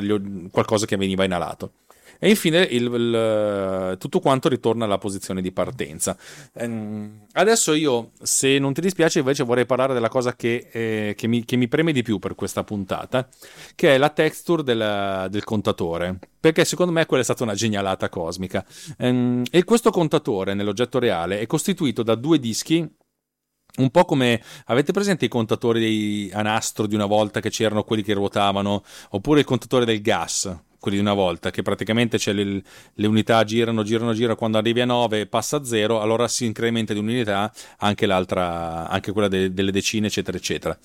qualcosa 0.52 0.86
che 0.86 0.96
veniva 0.96 1.24
inalato. 1.24 1.72
E 2.24 2.28
infine 2.28 2.60
il, 2.60 2.84
il, 2.84 3.96
tutto 3.98 4.20
quanto 4.20 4.48
ritorna 4.48 4.84
alla 4.84 4.98
posizione 4.98 5.42
di 5.42 5.50
partenza. 5.50 6.16
Ehm, 6.54 7.26
adesso 7.32 7.74
io, 7.74 8.12
se 8.22 8.60
non 8.60 8.72
ti 8.72 8.80
dispiace, 8.80 9.18
invece 9.18 9.42
vorrei 9.42 9.66
parlare 9.66 9.92
della 9.92 10.08
cosa 10.08 10.36
che, 10.36 10.68
eh, 10.70 11.14
che, 11.16 11.26
mi, 11.26 11.44
che 11.44 11.56
mi, 11.56 11.66
preme 11.66 11.90
di 11.90 12.02
più 12.02 12.20
per 12.20 12.36
questa 12.36 12.62
puntata, 12.62 13.28
che 13.74 13.96
è 13.96 13.98
la 13.98 14.10
texture 14.10 14.62
del, 14.62 15.26
del 15.30 15.42
contatore. 15.42 16.20
Perché 16.38 16.64
secondo 16.64 16.92
me 16.92 17.06
quella 17.06 17.22
è 17.22 17.24
stata 17.24 17.42
una 17.42 17.54
genialata 17.54 18.08
cosmica. 18.08 18.64
Ehm, 18.98 19.42
e 19.50 19.64
questo 19.64 19.90
contatore 19.90 20.54
nell'oggetto 20.54 21.00
reale 21.00 21.40
è 21.40 21.46
costituito 21.46 22.04
da 22.04 22.14
due 22.14 22.38
dischi 22.38 22.88
un 23.78 23.90
po' 23.90 24.04
come 24.04 24.40
avete 24.66 24.92
presente 24.92 25.24
i 25.24 25.28
contatori 25.28 26.30
a 26.32 26.42
nastro 26.42 26.86
di 26.86 26.94
una 26.94 27.06
volta 27.06 27.40
che 27.40 27.50
c'erano 27.50 27.82
quelli 27.82 28.04
che 28.04 28.12
ruotavano, 28.12 28.84
oppure 29.10 29.40
il 29.40 29.46
contatore 29.46 29.86
del 29.86 30.02
gas, 30.02 30.54
quelli 30.82 30.96
di 30.96 31.02
una 31.02 31.14
volta, 31.14 31.52
che 31.52 31.62
praticamente 31.62 32.18
le, 32.32 32.60
le, 32.92 33.06
unità 33.06 33.44
girano, 33.44 33.84
girano, 33.84 34.12
girano, 34.12 34.34
quando 34.34 34.58
arrivi 34.58 34.80
a 34.80 34.84
9 34.84 35.26
passa 35.26 35.58
a 35.58 35.64
0, 35.64 36.00
allora 36.00 36.26
si 36.26 36.44
incrementa 36.44 36.92
di 36.92 36.98
un'unità 36.98 37.52
anche 37.78 38.04
l'altra, 38.04 38.88
anche 38.88 39.12
quella 39.12 39.28
de, 39.28 39.54
delle 39.54 39.70
decine, 39.70 40.08
eccetera, 40.08 40.36
eccetera. 40.36 40.76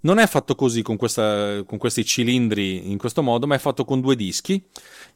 Non 0.00 0.18
è 0.18 0.26
fatto 0.26 0.54
così 0.54 0.82
con, 0.82 0.96
questa, 0.96 1.62
con, 1.64 1.78
questi 1.78 2.04
cilindri 2.04 2.90
in 2.90 2.98
questo 2.98 3.22
modo, 3.22 3.46
ma 3.46 3.54
è 3.54 3.58
fatto 3.58 3.86
con 3.86 4.02
due 4.02 4.14
dischi 4.14 4.62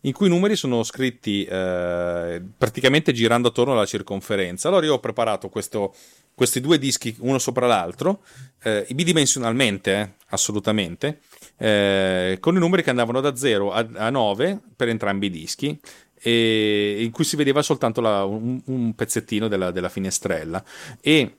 in 0.02 0.12
cui 0.12 0.28
i 0.28 0.30
numeri 0.30 0.56
sono 0.56 0.82
scritti 0.82 1.44
eh, 1.44 2.42
praticamente 2.56 3.12
girando 3.12 3.48
attorno 3.48 3.74
alla 3.74 3.84
circonferenza. 3.84 4.68
Allora 4.68 4.86
io 4.86 4.94
ho 4.94 5.00
preparato 5.00 5.50
questo, 5.50 5.94
questi 6.34 6.60
due 6.60 6.78
dischi 6.78 7.14
uno 7.18 7.38
sopra 7.38 7.66
l'altro, 7.66 8.22
eh, 8.62 8.86
bidimensionalmente, 8.90 9.92
eh, 9.92 10.10
assolutamente, 10.28 11.20
eh, 11.62 12.38
con 12.40 12.56
i 12.56 12.58
numeri 12.58 12.82
che 12.82 12.88
andavano 12.88 13.20
da 13.20 13.36
0 13.36 13.70
a, 13.70 13.86
a 13.94 14.10
9 14.10 14.60
per 14.74 14.88
entrambi 14.88 15.26
i 15.26 15.30
dischi 15.30 15.78
in 16.22 17.10
cui 17.12 17.24
si 17.24 17.36
vedeva 17.36 17.62
soltanto 17.62 18.00
la, 18.00 18.24
un, 18.24 18.60
un, 18.66 18.94
pezzettino 18.94 19.48
della, 19.48 19.70
della, 19.70 19.88
finestrella. 19.88 20.62
E 21.00 21.38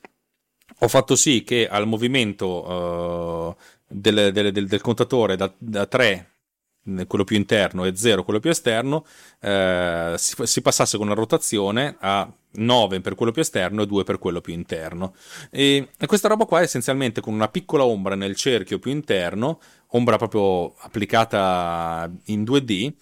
ho 0.80 0.88
fatto 0.88 1.14
sì 1.14 1.44
che 1.44 1.68
al 1.68 1.86
movimento 1.86 2.46
uh, 2.68 3.56
del, 3.86 4.32
del, 4.32 4.50
del, 4.50 4.66
del, 4.66 4.80
contatore 4.80 5.36
da, 5.36 5.52
da 5.56 5.86
3 5.86 6.26
quello 7.06 7.24
più 7.24 7.36
interno 7.36 7.84
e 7.84 7.94
0 7.94 8.24
quello 8.24 8.40
più 8.40 8.50
esterno, 8.50 9.06
eh, 9.40 10.14
si, 10.16 10.34
si, 10.42 10.62
passasse 10.62 10.96
con 10.96 11.06
una 11.06 11.14
rotazione 11.14 11.96
a 12.00 12.28
9 12.52 13.00
per 13.00 13.14
quello 13.14 13.32
più 13.32 13.42
esterno 13.42 13.82
e 13.82 13.86
2 13.86 14.04
per 14.04 14.18
quello 14.18 14.40
più 14.40 14.52
interno. 14.52 15.14
E, 15.50 15.88
questa 16.06 16.28
roba 16.28 16.44
qua 16.44 16.60
essenzialmente 16.60 17.20
con 17.20 17.34
una 17.34 17.48
piccola 17.48 17.84
ombra 17.84 18.14
nel 18.14 18.36
cerchio 18.36 18.78
più 18.78 18.90
interno, 18.90 19.60
ombra 19.88 20.16
proprio 20.16 20.74
applicata 20.78 22.10
in 22.26 22.42
2D, 22.42 22.92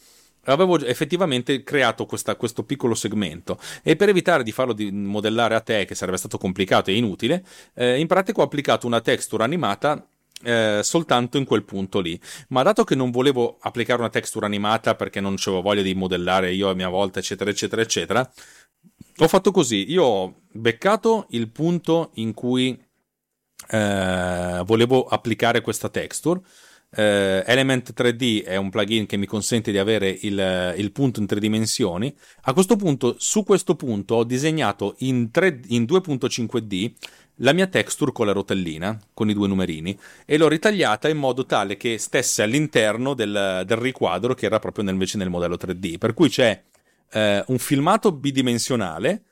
avevo 0.44 0.78
effettivamente 0.80 1.62
creato 1.62 2.06
questa, 2.06 2.34
questo 2.36 2.64
piccolo 2.64 2.94
segmento 2.94 3.58
e 3.82 3.96
per 3.96 4.08
evitare 4.08 4.42
di 4.42 4.52
farlo 4.52 4.72
di 4.72 4.90
modellare 4.90 5.54
a 5.54 5.60
te 5.60 5.84
che 5.84 5.94
sarebbe 5.94 6.16
stato 6.16 6.38
complicato 6.38 6.90
e 6.90 6.96
inutile 6.96 7.44
eh, 7.74 7.98
in 7.98 8.06
pratica 8.06 8.40
ho 8.40 8.44
applicato 8.44 8.86
una 8.86 9.00
texture 9.00 9.44
animata 9.44 10.04
eh, 10.42 10.80
soltanto 10.82 11.36
in 11.36 11.44
quel 11.44 11.64
punto 11.64 12.00
lì. 12.00 12.18
Ma 12.48 12.62
dato 12.62 12.84
che 12.84 12.94
non 12.94 13.10
volevo 13.10 13.58
applicare 13.60 14.00
una 14.00 14.10
texture 14.10 14.46
animata 14.46 14.94
perché 14.94 15.20
non 15.20 15.34
avevo 15.38 15.60
voglia 15.60 15.82
di 15.82 15.94
modellare 15.94 16.52
io 16.52 16.70
a 16.70 16.74
mia 16.74 16.88
volta, 16.88 17.18
eccetera, 17.18 17.50
eccetera, 17.50 17.82
eccetera, 17.82 18.30
ho 19.24 19.28
fatto 19.28 19.50
così. 19.50 19.90
Io 19.90 20.04
ho 20.04 20.34
beccato 20.52 21.26
il 21.30 21.50
punto 21.50 22.10
in 22.14 22.32
cui 22.32 22.78
eh, 23.68 24.62
volevo 24.64 25.04
applicare 25.04 25.60
questa 25.60 25.88
texture. 25.88 26.40
Uh, 26.92 27.46
Element 27.46 27.92
3D 27.92 28.44
è 28.44 28.56
un 28.56 28.68
plugin 28.68 29.06
che 29.06 29.16
mi 29.16 29.26
consente 29.26 29.70
di 29.70 29.78
avere 29.78 30.08
il, 30.22 30.74
il, 30.76 30.90
punto 30.90 31.20
in 31.20 31.26
tre 31.26 31.38
dimensioni. 31.38 32.12
A 32.42 32.52
questo 32.52 32.74
punto, 32.74 33.14
su 33.16 33.44
questo 33.44 33.76
punto, 33.76 34.16
ho 34.16 34.24
disegnato 34.24 34.96
in, 34.98 35.30
3, 35.30 35.60
in 35.68 35.84
2.5D 35.84 36.92
la 37.42 37.52
mia 37.52 37.68
texture 37.68 38.10
con 38.10 38.26
la 38.26 38.32
rotellina, 38.32 38.98
con 39.14 39.30
i 39.30 39.34
due 39.34 39.46
numerini, 39.46 39.96
e 40.26 40.36
l'ho 40.36 40.48
ritagliata 40.48 41.08
in 41.08 41.18
modo 41.18 41.46
tale 41.46 41.76
che 41.76 41.96
stesse 41.96 42.42
all'interno 42.42 43.14
del, 43.14 43.62
del 43.64 43.76
riquadro 43.76 44.34
che 44.34 44.46
era 44.46 44.58
proprio 44.58 44.82
nel, 44.82 44.94
invece 44.94 45.16
nel 45.16 45.30
modello 45.30 45.54
3D. 45.54 45.96
Per 45.96 46.12
cui 46.12 46.28
c'è 46.28 46.60
eh, 47.12 47.44
un 47.46 47.58
filmato 47.58 48.12
bidimensionale 48.12 49.24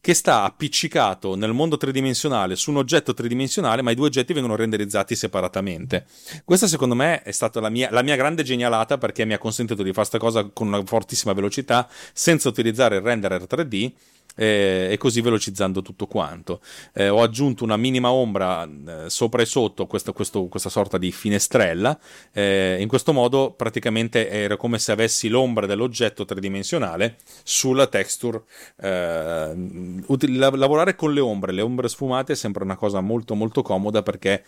che 0.00 0.14
sta 0.14 0.44
appiccicato 0.44 1.34
nel 1.34 1.52
mondo 1.52 1.76
tridimensionale 1.76 2.56
su 2.56 2.70
un 2.70 2.76
oggetto 2.76 3.14
tridimensionale, 3.14 3.82
ma 3.82 3.90
i 3.90 3.94
due 3.94 4.06
oggetti 4.06 4.32
vengono 4.32 4.56
renderizzati 4.56 5.16
separatamente. 5.16 6.06
Questa, 6.44 6.66
secondo 6.66 6.94
me, 6.94 7.22
è 7.22 7.32
stata 7.32 7.60
la 7.60 7.68
mia, 7.68 7.90
la 7.90 8.02
mia 8.02 8.16
grande 8.16 8.42
genialata 8.42 8.96
perché 8.96 9.24
mi 9.24 9.34
ha 9.34 9.38
consentito 9.38 9.82
di 9.82 9.92
fare 9.92 10.08
questa 10.08 10.18
cosa 10.18 10.48
con 10.52 10.68
una 10.68 10.82
fortissima 10.84 11.32
velocità 11.32 11.88
senza 12.12 12.48
utilizzare 12.48 12.96
il 12.96 13.02
renderer 13.02 13.42
3D 13.42 13.92
eh, 14.38 14.88
e 14.90 14.96
così 14.96 15.20
velocizzando 15.20 15.82
tutto 15.82 16.06
quanto. 16.06 16.60
Eh, 16.94 17.08
ho 17.08 17.22
aggiunto 17.22 17.64
una 17.64 17.76
minima 17.76 18.12
ombra 18.12 18.64
eh, 18.64 19.10
sopra 19.10 19.42
e 19.42 19.46
sotto 19.46 19.86
questo, 19.86 20.12
questo, 20.12 20.46
questa 20.46 20.68
sorta 20.68 20.96
di 20.96 21.10
finestrella. 21.10 21.98
Eh, 22.32 22.76
in 22.80 22.86
questo 22.86 23.12
modo 23.12 23.50
praticamente 23.50 24.30
era 24.30 24.56
come 24.56 24.78
se 24.78 24.92
avessi 24.92 25.28
l'ombra 25.28 25.66
dell'oggetto 25.66 26.24
tridimensionale 26.24 27.16
sulla 27.42 27.88
texture. 27.88 28.42
Eh, 28.80 29.66
Util- 30.06 30.38
lavorare 30.38 30.94
con 30.94 31.12
le 31.12 31.20
ombre, 31.20 31.52
le 31.52 31.62
ombre 31.62 31.88
sfumate 31.88 32.34
è 32.34 32.36
sempre 32.36 32.62
una 32.62 32.76
cosa 32.76 33.00
molto 33.00 33.34
molto 33.34 33.62
comoda 33.62 34.02
perché 34.02 34.44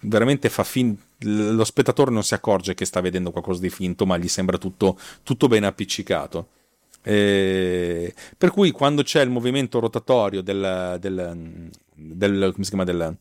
veramente 0.00 0.48
fa 0.48 0.62
finta 0.62 1.02
lo 1.24 1.64
spettatore 1.64 2.10
non 2.10 2.22
si 2.22 2.34
accorge 2.34 2.74
che 2.74 2.84
sta 2.84 3.00
vedendo 3.00 3.30
qualcosa 3.30 3.60
di 3.60 3.68
finto, 3.68 4.06
ma 4.06 4.16
gli 4.16 4.28
sembra 4.28 4.56
tutto, 4.56 4.98
tutto 5.22 5.48
ben 5.48 5.64
appiccicato. 5.64 6.48
Eh, 7.02 8.12
per 8.36 8.50
cui 8.50 8.70
quando 8.72 9.02
c'è 9.02 9.22
il 9.22 9.30
movimento 9.30 9.80
rotatorio 9.80 10.42
del, 10.42 10.98
del, 11.00 11.70
del 11.94 12.50
come 12.52 12.64
si 12.64 12.68
chiama 12.68 12.84
del, 12.84 13.16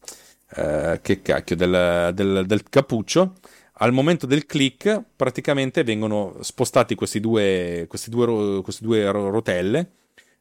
eh, 0.55 0.99
che 1.01 1.21
cacchio, 1.21 1.55
del, 1.55 2.11
del, 2.13 2.63
cappuccio 2.69 3.36
al 3.82 3.93
momento 3.93 4.25
del 4.25 4.45
click 4.45 5.01
praticamente 5.15 5.84
vengono 5.84 6.36
spostati 6.41 6.95
questi 6.95 7.19
due, 7.19 7.86
questi 7.88 8.09
due, 8.09 8.61
queste 8.61 8.84
due 8.84 9.09
rotelle 9.09 9.91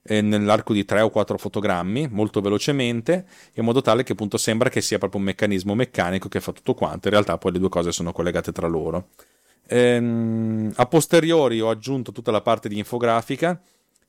eh, 0.02 0.20
nell'arco 0.22 0.72
di 0.72 0.84
3 0.84 1.02
o 1.02 1.10
4 1.10 1.38
fotogrammi 1.38 2.08
molto 2.10 2.40
velocemente 2.40 3.26
in 3.54 3.64
modo 3.64 3.80
tale 3.80 4.02
che 4.02 4.12
appunto 4.12 4.38
sembra 4.38 4.70
che 4.70 4.80
sia 4.80 4.98
proprio 4.98 5.20
un 5.20 5.26
meccanismo 5.26 5.74
meccanico 5.74 6.28
che 6.28 6.40
fa 6.40 6.52
tutto 6.52 6.74
quanto. 6.74 7.08
In 7.08 7.14
realtà 7.14 7.38
poi 7.38 7.52
le 7.52 7.58
due 7.58 7.68
cose 7.68 7.92
sono 7.92 8.12
collegate 8.12 8.50
tra 8.50 8.66
loro 8.66 9.10
Ehm, 9.68 10.72
a 10.76 10.86
posteriori 10.86 11.60
ho 11.60 11.70
aggiunto 11.70 12.12
tutta 12.12 12.30
la 12.30 12.40
parte 12.40 12.68
di 12.68 12.78
infografica. 12.78 13.60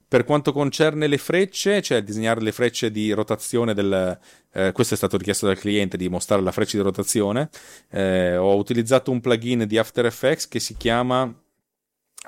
Per 0.07 0.24
quanto 0.24 0.53
concerne 0.53 1.05
le 1.05 1.20
frecce, 1.20 1.84
cioè 1.84 2.01
disegnare 2.01 2.41
le 2.41 2.51
frecce 2.51 2.89
di 2.89 3.12
rotazione 3.12 3.76
del... 3.76 4.18
Eh, 4.51 4.72
questo 4.72 4.95
è 4.95 4.97
stato 4.97 5.18
richiesto 5.18 5.45
dal 5.45 5.60
cliente 5.60 5.97
di 5.97 6.10
mostrare 6.10 6.41
la 6.41 6.51
freccia 6.51 6.78
di 6.78 6.84
rotazione. 6.84 7.49
Eh, 7.91 8.36
ho 8.36 8.55
utilizzato 8.55 9.12
un 9.12 9.22
plugin 9.22 9.66
di 9.68 9.78
After 9.78 10.05
Effects 10.07 10.47
che 10.47 10.60
si 10.60 10.76
chiama... 10.78 11.32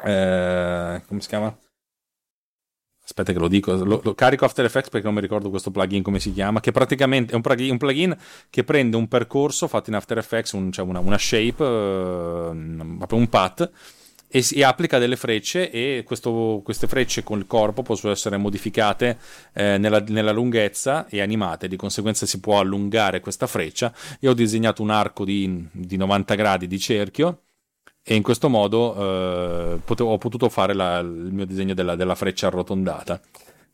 Eh, 0.04 1.02
come 1.08 1.22
si 1.22 1.28
chiama? 1.28 1.58
Aspetta 3.12 3.34
che 3.34 3.40
lo 3.40 3.48
dico, 3.48 3.74
lo, 3.74 4.02
lo, 4.04 4.16
carico 4.16 4.46
After 4.46 4.66
Effects 4.66 4.90
perché 4.90 5.06
non 5.06 5.16
mi 5.16 5.22
ricordo 5.22 5.50
questo 5.50 5.70
plugin 5.70 6.02
come 6.02 6.20
si 6.20 6.32
chiama, 6.34 6.60
che 6.60 6.72
praticamente 6.72 7.34
è 7.34 7.36
un 7.36 7.42
plugin, 7.42 7.72
un 7.72 7.78
plugin 7.78 8.18
che 8.50 8.64
prende 8.64 8.96
un 8.98 9.08
percorso 9.08 9.68
fatto 9.68 9.90
in 9.90 9.96
After 9.96 10.18
Effects, 10.18 10.54
un, 10.54 10.72
cioè 10.72 10.86
una, 10.86 11.00
una, 11.00 11.18
shape, 11.18 11.64
uh, 11.64 12.98
proprio 12.98 13.20
un 13.20 13.28
path, 13.28 13.70
e, 14.28 14.42
si, 14.42 14.64
applica 14.64 14.98
delle 14.98 15.18
frecce 15.18 15.70
e 15.70 16.04
questo, 16.06 16.62
queste 16.64 16.88
frecce 16.88 17.22
con 17.22 17.38
il 17.38 17.48
corpo 17.48 17.82
possono 17.82 18.14
essere 18.14 18.38
modificate 18.38 19.18
eh, 19.54 19.78
nella, 19.78 20.00
nella, 20.08 20.32
lunghezza 20.32 21.06
e 21.08 21.22
animate, 21.22 21.68
di 21.68 21.76
conseguenza 21.76 22.26
si 22.26 22.40
può 22.40 22.60
allungare 22.60 23.20
questa 23.20 23.46
freccia. 23.46 23.94
Io 24.22 24.32
ho 24.32 24.34
disegnato 24.34 24.82
un 24.82 24.90
arco 24.90 25.26
di, 25.26 25.68
di 25.72 25.98
90 25.98 26.36
gradi 26.36 26.68
di 26.68 26.80
cerchio 26.80 27.42
e 28.04 28.16
in 28.16 28.24
questo 28.24 28.50
modo 28.50 28.96
eh, 28.96 29.80
potevo, 29.84 30.12
ho 30.12 30.18
potuto 30.18 30.50
fare 30.50 30.74
la, 30.74 31.00
il 31.00 31.30
mio 31.32 31.46
disegno 31.46 31.74
della, 31.74 31.96
della, 31.96 32.16
freccia 32.16 32.48
arrotondata. 32.48 33.20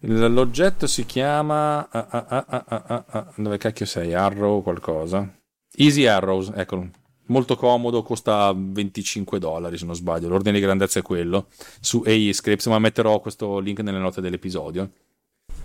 L'oggetto 0.02 0.86
si 0.86 1.06
chiama... 1.06 1.90
Ah, 1.90 2.08
ah, 2.10 3.06
ah, 3.08 3.34
dove 3.36 3.58
cacchio 3.58 3.86
sei? 3.86 4.14
Arrow 4.14 4.62
qualcosa? 4.62 5.28
Easy 5.76 6.06
Arrows, 6.06 6.52
eccolo 6.56 6.90
molto 7.28 7.56
comodo, 7.56 8.04
costa 8.04 8.54
25 8.56 9.40
dollari 9.40 9.78
se 9.78 9.86
non 9.86 9.96
sbaglio, 9.96 10.28
l'ordine 10.28 10.60
di 10.60 10.62
grandezza 10.62 11.00
è 11.00 11.02
quello, 11.02 11.48
su 11.80 12.04
AI 12.06 12.34
Scripts, 12.34 12.68
ma 12.68 12.80
metterò 12.80 13.20
questo 13.20 13.60
link 13.60 13.80
nelle 13.80 14.00
note 14.00 14.22
dell'episodio. 14.22 14.92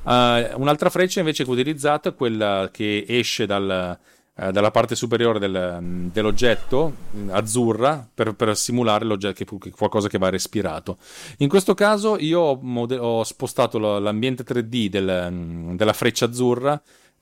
Uh, 0.02 0.58
un'altra 0.60 0.90
freccia 0.90 1.20
invece 1.20 1.44
che 1.44 1.50
ho 1.50 1.52
utilizzato 1.52 2.08
è 2.08 2.14
quella 2.14 2.70
che 2.72 3.04
esce 3.06 3.46
dal, 3.46 3.96
dalla 4.34 4.70
parte 4.70 4.94
superiore 4.94 5.38
del, 5.38 6.08
dell'oggetto, 6.10 6.94
azzurra, 7.28 8.08
per, 8.12 8.34
per 8.34 8.56
simulare 8.56 9.04
che, 9.34 9.44
qualcosa 9.44 10.08
che 10.08 10.18
va 10.18 10.30
respirato. 10.30 10.96
In 11.38 11.48
questo 11.48 11.74
caso 11.74 12.16
io 12.18 12.40
ho, 12.40 12.58
mode- 12.62 12.96
ho 12.96 13.24
spostato 13.24 13.78
l'ambiente 13.78 14.42
3D 14.42 14.86
del, 14.86 15.74
della 15.76 15.92
freccia 15.92 16.24
azzurra 16.24 16.72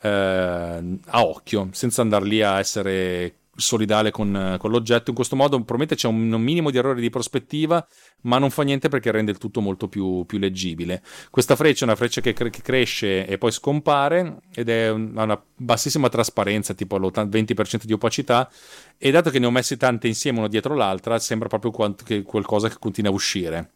uh, 0.03 0.07
a 0.07 1.25
occhio, 1.25 1.69
senza 1.73 2.03
andare 2.03 2.25
lì 2.27 2.43
a 2.43 2.59
essere 2.59 3.40
solidale 3.61 4.11
con, 4.11 4.57
con, 4.59 4.71
l'oggetto. 4.71 5.11
In 5.11 5.17
questo 5.17 5.37
modo 5.37 5.57
probabilmente 5.57 5.95
c'è 5.95 6.09
un, 6.09 6.33
un, 6.33 6.43
minimo 6.43 6.71
di 6.71 6.79
errore 6.79 7.01
di 7.01 7.11
prospettiva, 7.11 7.87
ma 8.23 8.39
non 8.39 8.51
fa 8.51 8.63
niente 8.63 8.89
perché 8.89 9.11
rende 9.11 9.31
il 9.31 9.39
tutto 9.39 9.61
molto 9.61 9.89
più, 9.89 10.25
più 10.27 10.39
leggibile. 10.39 11.03
Questa 11.31 11.57
freccia 11.57 11.83
è 11.83 11.89
una 11.89 11.97
freccia 11.97 12.21
che, 12.21 12.33
cre- 12.33 12.51
che 12.51 12.63
cresce 12.63 13.27
e 13.27 13.39
poi 13.39 13.53
scompare 13.53 14.41
ed 14.55 14.69
è 14.69 14.91
un, 14.91 15.13
una 15.15 15.41
bassissima 15.57 16.09
trasparenza, 16.09 16.75
tipo 16.75 16.97
l'20% 16.97 17.85
di 17.85 17.93
opacità, 17.93 18.51
e 18.99 19.11
dato 19.11 19.31
che 19.31 19.39
ne 19.39 19.47
ho 19.47 19.51
messe 19.51 19.77
tante 19.77 20.09
insieme 20.09 20.39
una 20.39 20.49
dietro 20.49 20.75
l'altra, 20.75 21.19
sembra 21.19 21.49
proprio 21.49 21.71
quanto 21.71 22.05
che 22.05 22.23
qualcosa 22.23 22.69
che 22.69 22.77
continua 22.79 23.11
a 23.11 23.15
uscire. 23.15 23.71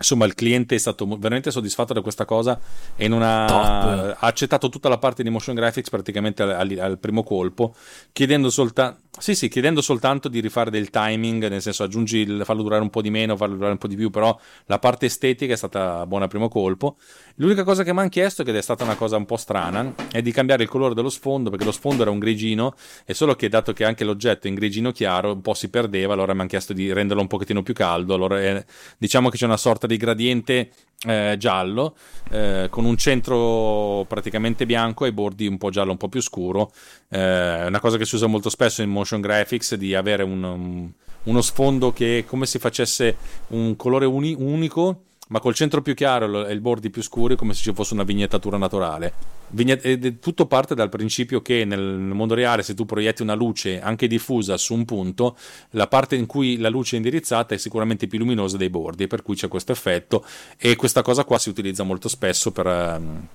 Insomma, 0.00 0.24
il 0.24 0.34
cliente 0.34 0.74
è 0.74 0.78
stato 0.78 1.06
veramente 1.18 1.50
soddisfatto 1.50 1.92
da 1.92 2.00
questa 2.00 2.24
cosa 2.24 2.58
e 2.96 3.06
non 3.06 3.22
ha, 3.22 3.44
ha 3.44 4.16
accettato 4.20 4.70
tutta 4.70 4.88
la 4.88 4.96
parte 4.96 5.22
di 5.22 5.28
motion 5.28 5.54
graphics 5.54 5.90
praticamente 5.90 6.42
al, 6.42 6.50
al, 6.50 6.78
al 6.78 6.98
primo 6.98 7.22
colpo, 7.22 7.74
chiedendo 8.12 8.48
soltanto 8.48 9.08
sì, 9.20 9.34
sì, 9.34 9.48
chiedendo 9.48 9.82
soltanto 9.82 10.28
di 10.28 10.40
rifare 10.40 10.70
del 10.70 10.88
timing, 10.88 11.48
nel 11.48 11.60
senso 11.60 11.82
aggiungi 11.82 12.18
il, 12.18 12.42
farlo 12.44 12.62
durare 12.62 12.80
un 12.80 12.88
po' 12.88 13.02
di 13.02 13.10
meno, 13.10 13.36
farlo 13.36 13.54
durare 13.54 13.72
un 13.72 13.78
po' 13.78 13.86
di 13.86 13.96
più, 13.96 14.08
però 14.08 14.38
la 14.64 14.78
parte 14.78 15.06
estetica 15.06 15.52
è 15.52 15.56
stata 15.56 16.06
buona 16.06 16.24
a 16.24 16.28
primo 16.28 16.48
colpo. 16.48 16.96
L'unica 17.34 17.62
cosa 17.62 17.82
che 17.82 17.92
mi 17.92 17.98
hanno 17.98 18.08
chiesto, 18.08 18.42
ed 18.42 18.56
è 18.56 18.62
stata 18.62 18.82
una 18.82 18.94
cosa 18.94 19.16
un 19.16 19.26
po' 19.26 19.36
strana, 19.36 19.94
è 20.10 20.22
di 20.22 20.32
cambiare 20.32 20.62
il 20.62 20.70
colore 20.70 20.94
dello 20.94 21.10
sfondo, 21.10 21.50
perché 21.50 21.66
lo 21.66 21.72
sfondo 21.72 22.00
era 22.00 22.10
un 22.10 22.18
grigino, 22.18 22.74
e 23.04 23.12
solo 23.12 23.34
che 23.34 23.50
dato 23.50 23.74
che 23.74 23.84
anche 23.84 24.04
l'oggetto 24.04 24.46
è 24.46 24.48
in 24.48 24.54
grigino 24.54 24.90
chiaro, 24.90 25.32
un 25.32 25.42
po' 25.42 25.52
si 25.52 25.68
perdeva, 25.68 26.14
allora 26.14 26.32
mi 26.32 26.40
hanno 26.40 26.48
chiesto 26.48 26.72
di 26.72 26.90
renderlo 26.90 27.20
un 27.20 27.28
pochettino 27.28 27.62
più 27.62 27.74
caldo. 27.74 28.14
Allora 28.14 28.40
eh, 28.40 28.64
diciamo 28.96 29.28
che 29.28 29.36
c'è 29.36 29.44
una 29.44 29.58
sorta 29.58 29.86
di 29.90 29.96
gradiente 29.96 30.70
eh, 31.06 31.36
giallo, 31.38 31.96
eh, 32.30 32.68
con 32.70 32.84
un 32.84 32.96
centro 32.96 34.04
praticamente 34.06 34.66
bianco 34.66 35.04
e 35.04 35.12
bordi 35.12 35.46
un 35.46 35.58
po' 35.58 35.70
giallo, 35.70 35.92
un 35.92 35.96
po' 35.96 36.08
più 36.08 36.20
scuro. 36.20 36.72
Eh, 37.08 37.66
una 37.66 37.80
cosa 37.80 37.96
che 37.96 38.04
si 38.04 38.14
usa 38.14 38.26
molto 38.26 38.50
spesso 38.50 38.82
in 38.82 38.90
motion 38.90 39.20
graphics, 39.20 39.74
di 39.74 39.94
avere 39.94 40.22
un, 40.22 40.42
un, 40.42 40.90
uno 41.24 41.40
sfondo 41.40 41.92
che 41.92 42.18
è 42.18 42.24
come 42.24 42.46
se 42.46 42.58
facesse 42.58 43.16
un 43.48 43.76
colore 43.76 44.06
uni, 44.06 44.34
unico 44.38 45.04
ma 45.30 45.40
col 45.40 45.54
centro 45.54 45.80
più 45.80 45.94
chiaro 45.94 46.46
e 46.46 46.54
i 46.54 46.60
bordi 46.60 46.90
più 46.90 47.02
scuri 47.02 47.36
come 47.36 47.54
se 47.54 47.62
ci 47.62 47.72
fosse 47.72 47.94
una 47.94 48.02
vignettatura 48.02 48.56
naturale. 48.56 49.12
Vignett- 49.48 50.18
tutto 50.18 50.46
parte 50.46 50.74
dal 50.74 50.88
principio 50.88 51.40
che 51.40 51.64
nel 51.64 51.80
mondo 51.80 52.34
reale 52.34 52.62
se 52.62 52.74
tu 52.74 52.84
proietti 52.84 53.22
una 53.22 53.34
luce 53.34 53.80
anche 53.80 54.08
diffusa 54.08 54.56
su 54.56 54.74
un 54.74 54.84
punto, 54.84 55.36
la 55.70 55.86
parte 55.86 56.16
in 56.16 56.26
cui 56.26 56.58
la 56.58 56.68
luce 56.68 56.94
è 56.94 56.98
indirizzata 56.98 57.54
è 57.54 57.58
sicuramente 57.58 58.08
più 58.08 58.18
luminosa 58.18 58.56
dei 58.56 58.70
bordi, 58.70 59.06
per 59.06 59.22
cui 59.22 59.36
c'è 59.36 59.48
questo 59.48 59.72
effetto 59.72 60.24
e 60.56 60.74
questa 60.74 61.02
cosa 61.02 61.24
qua 61.24 61.38
si 61.38 61.48
utilizza 61.48 61.84
molto 61.84 62.08
spesso 62.08 62.50
per, 62.50 62.66
um, 62.66 63.26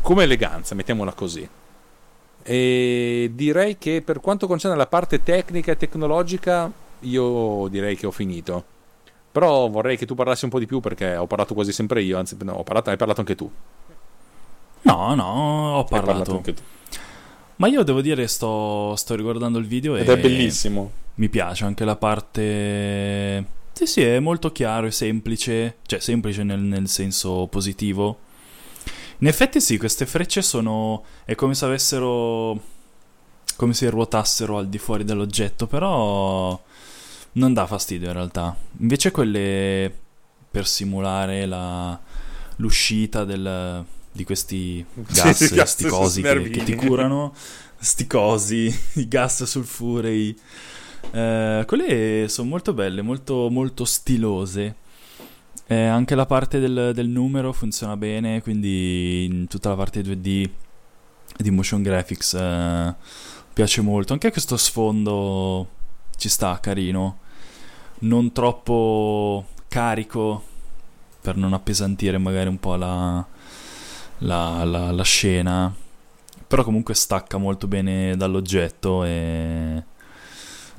come 0.00 0.22
eleganza, 0.22 0.74
mettiamola 0.74 1.12
così. 1.12 1.46
E 2.44 3.30
direi 3.34 3.76
che 3.76 4.02
per 4.02 4.20
quanto 4.20 4.46
concerne 4.46 4.76
la 4.76 4.86
parte 4.86 5.22
tecnica 5.22 5.72
e 5.72 5.76
tecnologica, 5.76 6.70
io 7.00 7.68
direi 7.68 7.94
che 7.94 8.06
ho 8.06 8.10
finito. 8.10 8.71
Però 9.32 9.68
vorrei 9.68 9.96
che 9.96 10.04
tu 10.04 10.14
parlassi 10.14 10.44
un 10.44 10.50
po' 10.50 10.58
di 10.58 10.66
più 10.66 10.80
perché 10.80 11.16
ho 11.16 11.26
parlato 11.26 11.54
quasi 11.54 11.72
sempre 11.72 12.02
io, 12.02 12.18
anzi 12.18 12.36
no, 12.42 12.52
ho 12.52 12.62
parlato, 12.62 12.90
hai 12.90 12.98
parlato 12.98 13.20
anche 13.20 13.34
tu. 13.34 13.50
No, 14.82 15.14
no, 15.14 15.78
ho 15.78 15.84
parlato. 15.84 16.06
parlato 16.06 16.36
anche 16.36 16.54
tu. 16.54 16.62
Ma 17.56 17.68
io 17.68 17.82
devo 17.82 18.02
dire, 18.02 18.26
sto, 18.26 18.94
sto 18.96 19.14
riguardando 19.14 19.58
il 19.58 19.66
video 19.66 19.96
Ed 19.96 20.08
e... 20.08 20.12
è 20.12 20.18
bellissimo. 20.18 20.90
Mi 21.14 21.28
piace 21.28 21.64
anche 21.64 21.84
la 21.84 21.96
parte... 21.96 23.60
Sì, 23.72 23.86
sì, 23.86 24.02
è 24.02 24.18
molto 24.18 24.52
chiaro 24.52 24.86
e 24.86 24.90
semplice, 24.90 25.78
cioè 25.86 25.98
semplice 26.00 26.42
nel, 26.42 26.60
nel 26.60 26.88
senso 26.88 27.46
positivo. 27.46 28.18
In 29.18 29.28
effetti 29.28 29.60
sì, 29.60 29.78
queste 29.78 30.04
frecce 30.04 30.42
sono... 30.42 31.04
è 31.24 31.34
come 31.34 31.54
se 31.54 31.64
avessero... 31.64 32.60
come 33.56 33.72
se 33.72 33.88
ruotassero 33.88 34.58
al 34.58 34.68
di 34.68 34.78
fuori 34.78 35.04
dell'oggetto, 35.04 35.66
però 35.66 36.60
non 37.32 37.52
dà 37.52 37.66
fastidio 37.66 38.08
in 38.08 38.14
realtà. 38.14 38.56
Invece 38.78 39.10
quelle 39.10 39.92
per 40.50 40.66
simulare 40.66 41.46
la, 41.46 41.98
l'uscita 42.56 43.24
del, 43.24 43.84
di 44.12 44.24
questi 44.24 44.84
gas, 44.94 45.44
sì, 45.44 45.60
sti 45.64 45.84
cosi 45.86 46.22
che, 46.22 46.50
che, 46.50 46.62
ti 46.62 46.74
curano, 46.74 47.32
sti 47.78 48.06
cosi, 48.06 48.74
i 48.94 49.08
gas 49.08 49.44
sulfurei. 49.44 50.38
Eh, 51.10 51.64
quelle 51.66 52.26
sono 52.28 52.48
molto 52.48 52.74
belle, 52.74 53.02
molto, 53.02 53.48
molto 53.50 53.84
stilose. 53.84 54.76
Eh, 55.66 55.86
anche 55.86 56.14
la 56.14 56.26
parte 56.26 56.58
del, 56.58 56.92
del, 56.94 57.08
numero 57.08 57.52
funziona 57.52 57.96
bene, 57.96 58.42
quindi 58.42 59.24
in 59.24 59.46
tutta 59.46 59.70
la 59.70 59.76
parte 59.76 60.02
2D 60.02 60.50
di 61.38 61.50
motion 61.50 61.82
graphics 61.82 62.34
eh, 62.34 62.94
piace 63.54 63.80
molto. 63.80 64.12
Anche 64.12 64.30
questo 64.30 64.58
sfondo 64.58 65.80
ci 66.16 66.28
sta, 66.28 66.58
carino 66.60 67.18
non 68.00 68.32
troppo 68.32 69.46
carico 69.68 70.42
per 71.20 71.36
non 71.36 71.52
appesantire 71.52 72.18
magari 72.18 72.48
un 72.48 72.58
po' 72.58 72.74
la, 72.74 73.24
la, 74.18 74.64
la, 74.64 74.90
la 74.90 75.04
scena 75.04 75.72
però 76.46 76.64
comunque 76.64 76.94
stacca 76.94 77.38
molto 77.38 77.66
bene 77.66 78.14
dall'oggetto 78.16 79.04
e 79.04 79.82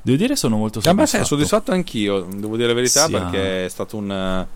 devo 0.02 0.16
dire 0.16 0.36
sono 0.36 0.56
molto 0.56 0.80
soddisfatto. 0.80 1.16
Ah, 1.16 1.18
beh, 1.18 1.26
soddisfatto 1.26 1.72
anch'io, 1.72 2.20
devo 2.22 2.54
dire 2.54 2.68
la 2.68 2.74
verità, 2.74 3.06
sì, 3.06 3.10
perché 3.10 3.64
è 3.64 3.68
stato 3.68 3.96
un 3.96 4.46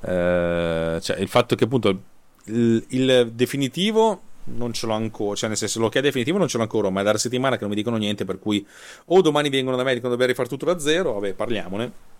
eh, 0.00 0.98
cioè 1.00 1.18
il 1.18 1.28
fatto 1.28 1.56
che 1.56 1.64
appunto 1.64 2.00
il, 2.44 2.84
il, 2.88 3.32
definitivo 3.32 4.20
non 4.54 4.72
ce 4.72 4.86
l'ho 4.86 4.94
ancora, 4.94 5.34
cioè 5.36 5.48
nel 5.48 5.58
senso 5.58 5.80
lo 5.80 5.88
che 5.88 5.98
è 5.98 6.02
definitivo 6.02 6.38
non 6.38 6.48
ce 6.48 6.56
l'ho 6.56 6.64
ancora, 6.64 6.90
ma 6.90 7.00
è 7.00 7.04
da 7.04 7.16
settimana 7.16 7.56
che 7.56 7.62
non 7.62 7.70
mi 7.70 7.76
dicono 7.76 7.96
niente, 7.96 8.24
per 8.24 8.38
cui 8.38 8.66
o 9.06 9.20
domani 9.20 9.48
vengono 9.48 9.76
da 9.76 9.82
me 9.82 9.90
e 9.90 9.94
dicono 9.94 10.10
dobbiamo 10.12 10.32
rifare 10.32 10.48
tutto 10.48 10.64
da 10.64 10.78
zero, 10.78 11.14
vabbè, 11.14 11.34
parliamone 11.34 12.16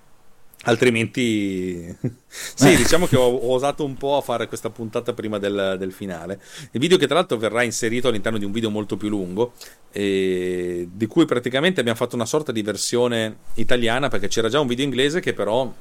Altrimenti, 0.62 1.87
sì, 2.26 2.74
diciamo 2.74 3.07
che 3.07 3.16
ho, 3.16 3.22
ho, 3.22 3.55
osato 3.55 3.85
un 3.85 3.95
po' 3.95 4.16
a 4.16 4.20
fare 4.20 4.49
questa 4.49 4.70
puntata 4.70 5.12
prima 5.12 5.39
del, 5.39 5.76
del, 5.79 5.93
finale. 5.93 6.41
Il 6.72 6.81
video 6.81 6.99
che 6.99 7.07
tra 7.07 7.14
l'altro 7.14 7.37
verrà 7.37 7.62
inserito 7.62 8.09
all'interno 8.09 8.39
di 8.39 8.45
un 8.45 8.51
video 8.51 8.68
molto 8.68 8.97
più 8.97 9.09
lungo, 9.09 9.53
eh, 9.93 10.89
di 10.91 11.07
cui 11.07 11.26
praticamente 11.26 11.79
abbiamo 11.79 11.97
fatto 11.97 12.16
una 12.16 12.26
sorta 12.26 12.51
di 12.51 12.62
versione 12.62 13.37
italiana, 13.55 14.09
perché 14.09 14.26
c'era 14.26 14.49
già 14.49 14.59
un 14.59 14.66
video 14.66 14.85
inglese 14.85 15.20
che 15.20 15.33
però 15.33 15.72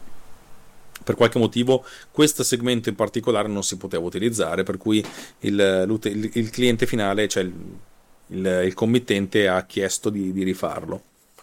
per 1.08 1.16
qualche 1.16 1.40
motivo 1.40 1.86
questo 2.12 2.44
segmento 2.44 2.90
in 2.90 2.96
particolare 2.96 3.48
non 3.48 3.64
si 3.64 3.78
poteva 3.78 4.04
utilizzare, 4.04 4.64
per 4.64 4.76
cui 4.76 5.02
il, 5.40 6.00
il, 6.04 6.30
il 6.34 6.50
cliente 6.50 6.86
finale, 6.86 7.30
cioè 7.30 7.44
il, 7.44 8.62
il 8.66 8.74
committente, 8.74 9.48
ha 9.48 9.64
chiesto 9.66 10.10
di, 10.10 10.34
di 10.34 10.44
rifarlo 10.44 11.02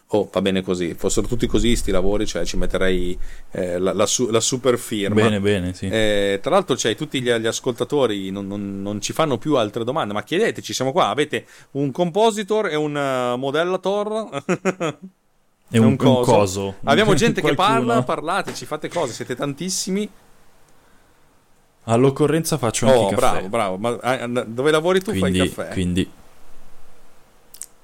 oh 0.08 0.28
va 0.30 0.42
bene 0.42 0.62
così, 0.62 0.94
fossero 0.94 1.26
tutti 1.26 1.46
così 1.46 1.74
sti 1.74 1.90
lavori, 1.90 2.26
cioè 2.26 2.44
ci 2.44 2.56
metterei 2.56 3.18
eh, 3.52 3.78
la, 3.78 3.92
la, 3.94 4.06
la, 4.30 4.40
super 4.40 4.78
firma. 4.78 5.14
Bene, 5.14 5.40
bene, 5.40 5.72
sì. 5.72 5.86
Eh, 5.86 6.38
tra 6.40 6.52
l'altro 6.52 6.76
cioè, 6.76 6.94
tutti 6.94 7.20
gli, 7.20 7.32
gli 7.32 7.46
ascoltatori 7.46 8.30
non, 8.30 8.46
non, 8.46 8.80
non, 8.80 9.00
ci 9.00 9.12
fanno 9.12 9.38
più 9.38 9.56
altre 9.56 9.82
domande, 9.82 10.12
ma 10.12 10.22
chiedeteci, 10.22 10.72
siamo 10.72 10.92
qua, 10.92 11.08
avete 11.08 11.46
un 11.72 11.90
compositor 11.90 12.68
e 12.68 12.76
un 12.76 12.94
uh, 12.94 13.36
modellator? 13.38 14.44
e 15.74 15.78
un, 15.80 15.86
un, 15.86 15.96
coso. 15.96 16.18
un 16.18 16.24
coso. 16.24 16.74
Abbiamo 16.84 17.14
gente 17.18 17.42
che 17.42 17.54
parla, 17.54 18.02
parlateci, 18.04 18.64
fate 18.64 18.88
cose, 18.88 19.12
siete 19.12 19.34
tantissimi. 19.34 20.08
All'occorrenza 21.86 22.56
faccio 22.58 22.86
anche 22.86 22.98
oh, 22.98 23.08
caffè. 23.08 23.16
bravo, 23.16 23.48
bravo. 23.48 23.76
Ma 23.78 23.98
ah, 24.00 24.26
dove 24.26 24.70
lavori 24.70 25.02
tu 25.02 25.10
quindi, 25.10 25.38
fai 25.38 25.48
caffè. 25.48 25.72
Quindi... 25.72 26.10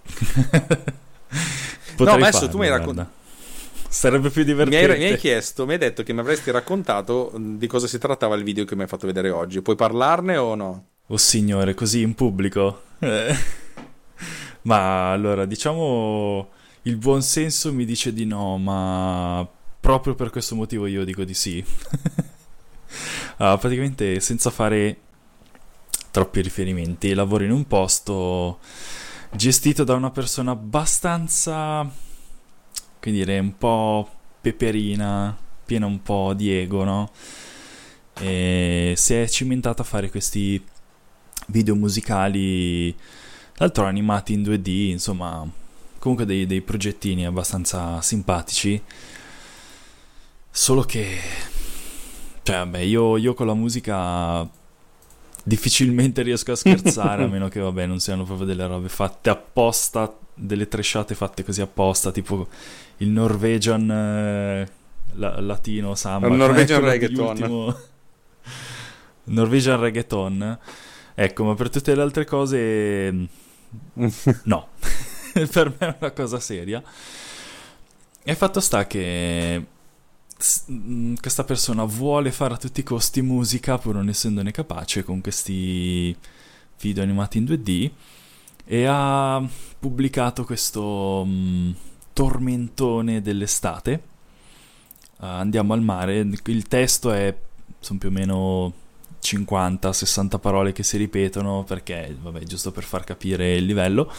No, 2.01 2.17
ma 2.17 2.29
adesso 2.29 2.49
tu 2.49 2.57
mi 2.57 2.65
hai 2.65 2.71
raccontato. 2.71 3.11
Sarebbe 3.87 4.31
più 4.31 4.43
divertente. 4.43 4.87
Mi 4.87 4.93
hai, 4.93 4.99
mi 4.99 5.05
hai, 5.13 5.19
chiesto, 5.19 5.67
mi 5.67 5.73
hai 5.73 5.79
detto 5.79 6.03
che 6.03 6.15
mi 6.15 6.21
avresti 6.21 6.51
raccontato 6.51 7.31
di 7.37 7.67
cosa 7.67 7.87
si 7.87 7.99
trattava 7.99 8.37
il 8.37 8.43
video 8.43 8.65
che 8.65 8.75
mi 8.75 8.83
hai 8.83 8.89
fatto 8.89 9.07
vedere 9.07 9.29
oggi. 9.29 9.61
Puoi 9.61 9.77
parlarne 9.77 10.39
o 10.39 10.55
no? 10.55 10.85
Oh 11.09 11.19
signore, 11.19 11.75
così 11.75 12.01
in 12.01 12.15
pubblico? 12.15 12.85
ma 14.63 15.13
allora, 15.13 15.45
diciamo, 15.45 16.49
il 16.83 16.97
buon 16.97 17.23
senso 17.23 17.73
mi 17.73 17.85
dice 17.85 18.13
di 18.13 18.25
no, 18.25 18.57
ma 18.57 19.47
proprio 19.81 20.15
per 20.15 20.31
questo 20.31 20.55
motivo 20.55 20.87
io 20.87 21.05
dico 21.05 21.25
di 21.25 21.35
sì. 21.35 21.65
allora, 23.37 23.57
praticamente 23.59 24.21
senza 24.21 24.51
fare 24.51 24.99
troppi 26.11 26.41
riferimenti, 26.41 27.15
lavoro 27.15 27.45
in 27.45 27.53
un 27.53 27.67
posto 27.67 28.59
gestito 29.33 29.85
da 29.85 29.95
una 29.95 30.11
persona 30.11 30.53
abbastanza, 30.53 31.89
che 32.99 33.11
dire, 33.11 33.39
un 33.39 33.57
po' 33.57 34.09
peperina, 34.41 35.37
piena 35.65 35.87
un 35.87 36.03
po' 36.03 36.35
di 36.35 36.51
ego, 36.51 36.85
no? 36.85 37.11
E 38.15 38.95
si 38.97 39.15
è 39.15 39.29
cimentata 39.29 39.83
a 39.83 39.85
fare 39.85 40.11
questi 40.11 40.63
video 41.47 41.75
musicali, 41.75 42.95
l'altro 43.55 43.85
animati 43.85 44.33
in 44.33 44.43
2D, 44.43 44.91
insomma, 44.91 45.49
comunque 46.01 46.25
dei, 46.25 46.47
dei 46.47 46.63
progettini 46.63 47.27
abbastanza 47.27 48.01
simpatici. 48.01 48.83
Solo 50.51 50.83
che, 50.83 51.19
cioè, 52.43 52.57
vabbè, 52.57 52.79
io, 52.79 53.17
io 53.17 53.35
con 53.35 53.47
la 53.47 53.55
musica 53.55 54.49
difficilmente 55.45 56.23
riesco 56.23 56.53
a 56.53 56.57
scherzare, 56.57 57.23
a 57.25 57.29
meno 57.29 57.49
che, 57.49 57.61
vabbè, 57.61 57.87
non 57.87 58.01
siano 58.01 58.25
proprio 58.25 58.47
delle 58.47 58.67
robe 58.67 58.89
fatte 58.89 59.31
apposta, 59.31 60.13
delle 60.35 60.67
tresciate 60.67 61.15
fatte 61.15 61.45
così 61.45 61.61
apposta, 61.61 62.11
tipo 62.11 62.49
il 62.97 63.09
Norwegian 63.09 63.91
eh, 63.91 64.69
la, 65.13 65.41
latino 65.41 65.95
samba. 65.95 66.29
Il 66.29 66.33
Norwegian 66.33 66.81
reggaeton. 66.81 67.77
Norwegian 69.25 69.79
reggaeton. 69.79 70.59
Ecco, 71.15 71.45
ma 71.45 71.55
per 71.55 71.69
tutte 71.69 71.95
le 71.95 72.01
altre 72.01 72.25
cose 72.25 73.29
no. 74.45 74.69
per 75.53 75.69
me 75.79 75.89
è 75.89 75.97
una 76.01 76.11
cosa 76.13 76.41
seria. 76.41 76.83
E 78.23 78.35
fatto 78.35 78.61
sta 78.61 78.87
che 78.87 79.65
Mm, 80.71 81.15
questa 81.21 81.45
persona 81.45 81.85
vuole 81.85 82.33
fare 82.33 82.55
a 82.55 82.57
tutti 82.57 82.81
i 82.81 82.83
costi 82.83 83.21
musica 83.21 83.77
pur 83.77 83.95
non 83.97 84.09
essendone 84.09 84.53
capace 84.53 85.05
con 85.05 85.21
questi 85.21 86.17
video 86.81 87.03
animati 87.03 87.37
in 87.37 87.45
2D 87.45 87.91
e 88.65 88.87
ha 88.89 89.47
pubblicato 89.79 90.45
questo 90.45 91.21
um, 91.23 91.75
tormentone 92.15 93.21
dell'estate 93.21 94.03
uh, 95.19 95.25
andiamo 95.27 95.75
al 95.75 95.83
mare 95.83 96.21
il 96.21 96.69
testo 96.69 97.13
è 97.13 97.37
sono 97.79 97.99
più 97.99 98.09
o 98.09 98.13
meno 98.13 98.73
50-60 99.23 100.41
parole 100.41 100.73
che 100.73 100.83
si 100.83 100.97
ripetono 100.97 101.65
perché 101.65 102.17
vabbè 102.19 102.45
giusto 102.45 102.73
per 102.73 102.85
far 102.85 103.05
capire 103.05 103.57
il 103.57 103.67
livello 103.67 104.11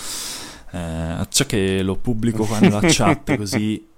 eh, 0.71 1.27
ciò 1.29 1.45
che 1.45 1.81
lo 1.83 1.95
pubblico 1.95 2.45
qua 2.45 2.59
nella 2.59 2.81
chat 2.81 3.35
così 3.37 3.89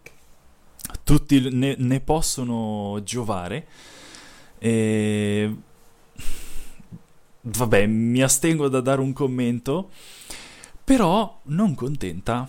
tutti 1.03 1.49
ne, 1.51 1.75
ne 1.77 1.99
possono 1.99 3.01
giovare. 3.03 3.67
E... 4.57 5.55
Vabbè, 7.41 7.85
mi 7.87 8.21
astengo 8.21 8.69
da 8.69 8.79
dare 8.79 9.01
un 9.01 9.11
commento, 9.11 9.91
però 10.83 11.41
non 11.45 11.75
contenta, 11.75 12.47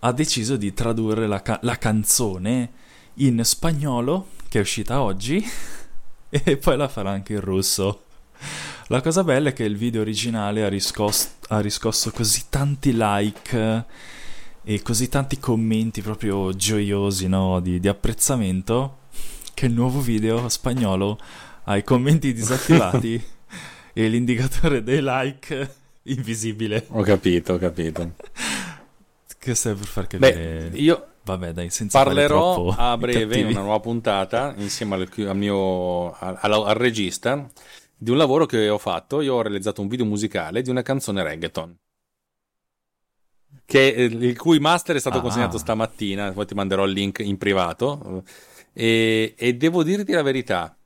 ha 0.00 0.12
deciso 0.12 0.56
di 0.56 0.74
tradurre 0.74 1.28
la, 1.28 1.42
ca- 1.42 1.60
la 1.62 1.78
canzone 1.78 2.72
in 3.14 3.44
spagnolo, 3.44 4.28
che 4.48 4.58
è 4.58 4.62
uscita 4.62 5.00
oggi, 5.00 5.44
e 6.28 6.56
poi 6.56 6.76
la 6.76 6.88
farà 6.88 7.10
anche 7.10 7.34
in 7.34 7.40
russo. 7.40 8.04
La 8.88 9.00
cosa 9.00 9.22
bella 9.22 9.50
è 9.50 9.52
che 9.52 9.64
il 9.64 9.76
video 9.76 10.00
originale 10.00 10.64
ha, 10.64 10.68
riscos- 10.68 11.36
ha 11.48 11.60
riscosso 11.60 12.10
così 12.10 12.44
tanti 12.48 12.92
like 12.94 13.84
e 14.64 14.82
così 14.82 15.08
tanti 15.08 15.38
commenti 15.38 16.02
proprio 16.02 16.52
gioiosi 16.54 17.28
no? 17.28 17.60
di, 17.60 17.80
di, 17.80 17.88
apprezzamento 17.88 18.98
che 19.54 19.66
il 19.66 19.72
nuovo 19.72 20.00
video 20.00 20.48
spagnolo 20.48 21.18
ha 21.64 21.76
i 21.76 21.84
commenti 21.84 22.32
disattivati 22.32 23.22
e 23.92 24.08
l'indicatore 24.08 24.82
dei 24.82 25.00
like 25.00 25.74
invisibile. 26.04 26.86
Ho 26.88 27.02
capito, 27.02 27.54
ho 27.54 27.58
capito. 27.58 28.12
che 29.38 29.54
stai 29.54 29.74
per 29.74 29.86
far 29.86 30.06
capire? 30.06 30.70
Beh, 30.70 30.78
io 30.78 31.06
Vabbè, 31.24 31.52
dai, 31.52 31.70
senza 31.70 32.02
parlerò 32.02 32.74
a 32.76 32.96
breve 32.96 33.38
in 33.38 33.46
una 33.46 33.60
nuova 33.60 33.78
puntata 33.78 34.54
insieme 34.56 34.96
al, 34.96 35.08
al 35.28 35.36
mio 35.36 36.12
al, 36.14 36.36
al 36.40 36.74
regista 36.74 37.48
di 38.02 38.10
un 38.10 38.16
lavoro 38.16 38.46
che 38.46 38.68
ho 38.68 38.78
fatto. 38.78 39.20
Io 39.20 39.34
ho 39.34 39.42
realizzato 39.42 39.80
un 39.80 39.86
video 39.86 40.04
musicale 40.04 40.60
di 40.60 40.70
una 40.70 40.82
canzone 40.82 41.22
reggaeton 41.22 41.78
che, 43.64 43.88
eh, 43.88 44.04
il 44.04 44.36
cui 44.36 44.58
master 44.58 44.96
è 44.96 45.00
stato 45.00 45.18
ah. 45.18 45.20
consegnato 45.20 45.56
stamattina, 45.56 46.32
poi 46.32 46.46
ti 46.46 46.54
manderò 46.54 46.84
il 46.84 46.92
link 46.92 47.20
in 47.20 47.38
privato. 47.38 48.24
E, 48.72 49.34
e, 49.36 49.54
devo 49.54 49.82
dirti 49.84 50.12
la 50.12 50.22
verità, 50.22 50.76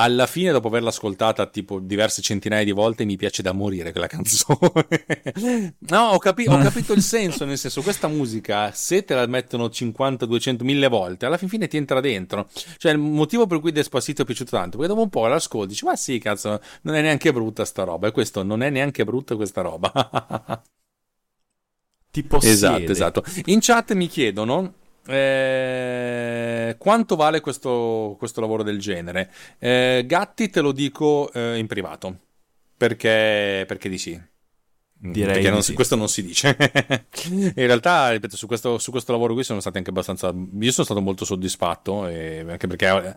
alla 0.00 0.26
fine, 0.26 0.50
dopo 0.50 0.68
averla 0.68 0.88
ascoltata 0.88 1.46
tipo 1.46 1.78
diverse 1.78 2.22
centinaia 2.22 2.64
di 2.64 2.72
volte, 2.72 3.04
mi 3.04 3.16
piace 3.16 3.42
da 3.42 3.52
morire 3.52 3.92
quella 3.92 4.06
canzone. 4.08 5.74
no, 5.78 6.00
ho, 6.00 6.18
capi- 6.18 6.48
ho, 6.48 6.58
capito 6.58 6.92
il 6.92 7.02
senso, 7.02 7.44
nel 7.44 7.58
senso, 7.58 7.82
questa 7.82 8.08
musica, 8.08 8.72
se 8.72 9.04
te 9.04 9.14
la 9.14 9.26
mettono 9.26 9.68
50, 9.68 10.24
200, 10.26 10.64
1000 10.64 10.88
volte, 10.88 11.26
alla 11.26 11.36
fin 11.36 11.48
fine 11.48 11.68
ti 11.68 11.76
entra 11.76 12.00
dentro. 12.00 12.48
Cioè, 12.78 12.92
il 12.92 12.98
motivo 12.98 13.46
per 13.46 13.60
cui 13.60 13.72
Despacito 13.72 14.22
è 14.22 14.24
piaciuto 14.24 14.50
tanto, 14.50 14.78
perché 14.78 14.92
dopo 14.92 15.02
un 15.02 15.10
po' 15.10 15.26
l'ascolti, 15.26 15.68
dici, 15.68 15.84
ma 15.84 15.96
sì, 15.96 16.18
cazzo, 16.18 16.60
non 16.82 16.94
è 16.94 17.02
neanche 17.02 17.32
brutta 17.32 17.64
sta 17.64 17.84
roba. 17.84 18.08
E 18.08 18.12
questo 18.12 18.42
non 18.42 18.62
è 18.62 18.70
neanche 18.70 19.04
brutta 19.04 19.36
questa 19.36 19.60
roba. 19.60 19.92
ti 22.10 22.22
possiede. 22.22 22.54
Esatto, 22.54 22.92
esatto. 22.92 23.24
In 23.46 23.58
chat 23.60 23.92
mi 23.92 24.08
chiedono 24.08 24.74
eh, 25.06 26.74
quanto 26.78 27.16
vale 27.16 27.40
questo, 27.40 28.16
questo, 28.18 28.40
lavoro 28.40 28.62
del 28.62 28.78
genere. 28.78 29.30
Eh, 29.58 30.04
Gatti 30.06 30.50
te 30.50 30.60
lo 30.60 30.72
dico 30.72 31.32
eh, 31.32 31.58
in 31.58 31.66
privato, 31.66 32.16
perché, 32.76 33.64
perché 33.66 33.88
di 33.88 33.98
sì. 33.98 34.20
Direi 35.02 35.32
perché 35.32 35.50
non, 35.50 35.62
sì. 35.62 35.72
questo 35.72 35.96
non 35.96 36.08
si 36.08 36.22
dice. 36.22 36.54
in 37.30 37.52
realtà, 37.54 38.10
ripeto, 38.10 38.36
su 38.36 38.46
questo, 38.46 38.76
su 38.78 38.90
questo, 38.90 39.12
lavoro 39.12 39.32
qui 39.32 39.44
sono 39.44 39.60
stati 39.60 39.78
anche 39.78 39.90
abbastanza. 39.90 40.28
Io 40.28 40.72
sono 40.72 40.84
stato 40.84 41.00
molto 41.00 41.24
soddisfatto, 41.24 42.02
anche 42.02 42.66
perché 42.66 43.16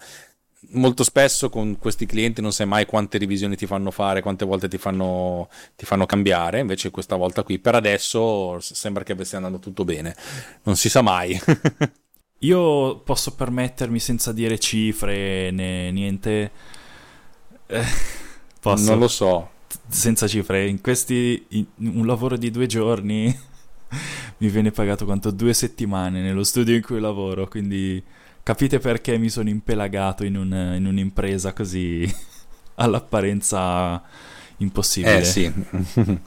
molto 0.71 1.03
spesso 1.03 1.49
con 1.49 1.77
questi 1.77 2.05
clienti 2.05 2.41
non 2.41 2.51
sai 2.51 2.65
mai 2.65 2.85
quante 2.85 3.17
revisioni 3.17 3.55
ti 3.55 3.65
fanno 3.65 3.91
fare, 3.91 4.21
quante 4.21 4.45
volte 4.45 4.67
ti 4.67 4.77
fanno, 4.77 5.49
ti 5.75 5.85
fanno 5.85 6.05
cambiare, 6.05 6.59
invece 6.59 6.91
questa 6.91 7.15
volta 7.15 7.43
qui 7.43 7.59
per 7.59 7.75
adesso 7.75 8.59
sembra 8.59 9.03
che 9.03 9.15
stia 9.23 9.37
andando 9.37 9.59
tutto 9.59 9.83
bene, 9.83 10.15
non 10.63 10.75
si 10.75 10.89
sa 10.89 11.01
mai. 11.01 11.39
Io 12.39 12.99
posso 12.99 13.35
permettermi 13.35 13.99
senza 13.99 14.33
dire 14.33 14.59
cifre 14.59 15.49
né 15.51 15.91
niente. 15.91 16.51
Eh, 17.67 17.85
posso. 18.59 18.89
Non 18.89 18.99
lo 18.99 19.07
so. 19.07 19.49
Senza 19.87 20.27
cifre, 20.27 20.67
in 20.67 20.81
questi 20.81 21.45
in 21.49 21.65
un 21.77 22.05
lavoro 22.05 22.35
di 22.35 22.51
due 22.51 22.65
giorni 22.67 23.25
mi 24.37 24.49
viene 24.49 24.71
pagato 24.71 25.05
quanto 25.05 25.31
due 25.31 25.53
settimane 25.53 26.21
nello 26.21 26.43
studio 26.43 26.75
in 26.75 26.81
cui 26.81 26.99
lavoro, 26.99 27.47
quindi 27.47 28.03
Capite 28.43 28.79
perché 28.79 29.17
mi 29.17 29.29
sono 29.29 29.47
impelagato 29.47 30.25
in, 30.25 30.35
un, 30.35 30.73
in 30.75 30.85
un'impresa 30.85 31.53
così 31.53 32.13
all'apparenza 32.75 34.03
impossibile? 34.57 35.19
Eh 35.19 35.23
sì. 35.23 35.43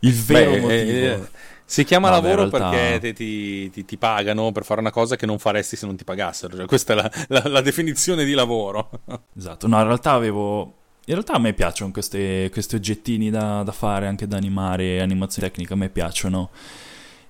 Il 0.00 0.14
vero 0.14 0.52
Beh, 0.52 0.60
motivo. 0.60 1.24
Eh, 1.24 1.28
si 1.64 1.84
chiama 1.84 2.10
Vabbè, 2.10 2.28
lavoro 2.28 2.48
realtà... 2.48 2.70
perché 2.70 3.12
ti, 3.12 3.70
ti, 3.70 3.84
ti, 3.84 3.96
pagano 3.96 4.52
per 4.52 4.64
fare 4.64 4.80
una 4.80 4.92
cosa 4.92 5.16
che 5.16 5.26
non 5.26 5.40
faresti 5.40 5.74
se 5.74 5.86
non 5.86 5.96
ti 5.96 6.04
pagassero. 6.04 6.56
Cioè, 6.56 6.66
questa 6.66 6.92
è 6.92 6.96
la, 6.96 7.10
la, 7.28 7.42
la, 7.48 7.60
definizione 7.60 8.24
di 8.24 8.32
lavoro. 8.32 8.90
Esatto, 9.36 9.66
no, 9.66 9.78
in 9.78 9.86
realtà 9.86 10.12
avevo. 10.12 10.74
In 11.06 11.14
realtà 11.14 11.32
a 11.32 11.38
me 11.38 11.54
piacciono 11.54 11.90
queste, 11.90 12.50
questi 12.52 12.76
oggettini 12.76 13.30
da, 13.30 13.64
da, 13.64 13.72
fare, 13.72 14.06
anche 14.06 14.28
da 14.28 14.36
animare, 14.36 15.00
animazione 15.00 15.48
tecnica, 15.48 15.74
a 15.74 15.76
me 15.76 15.88
piacciono 15.88 16.50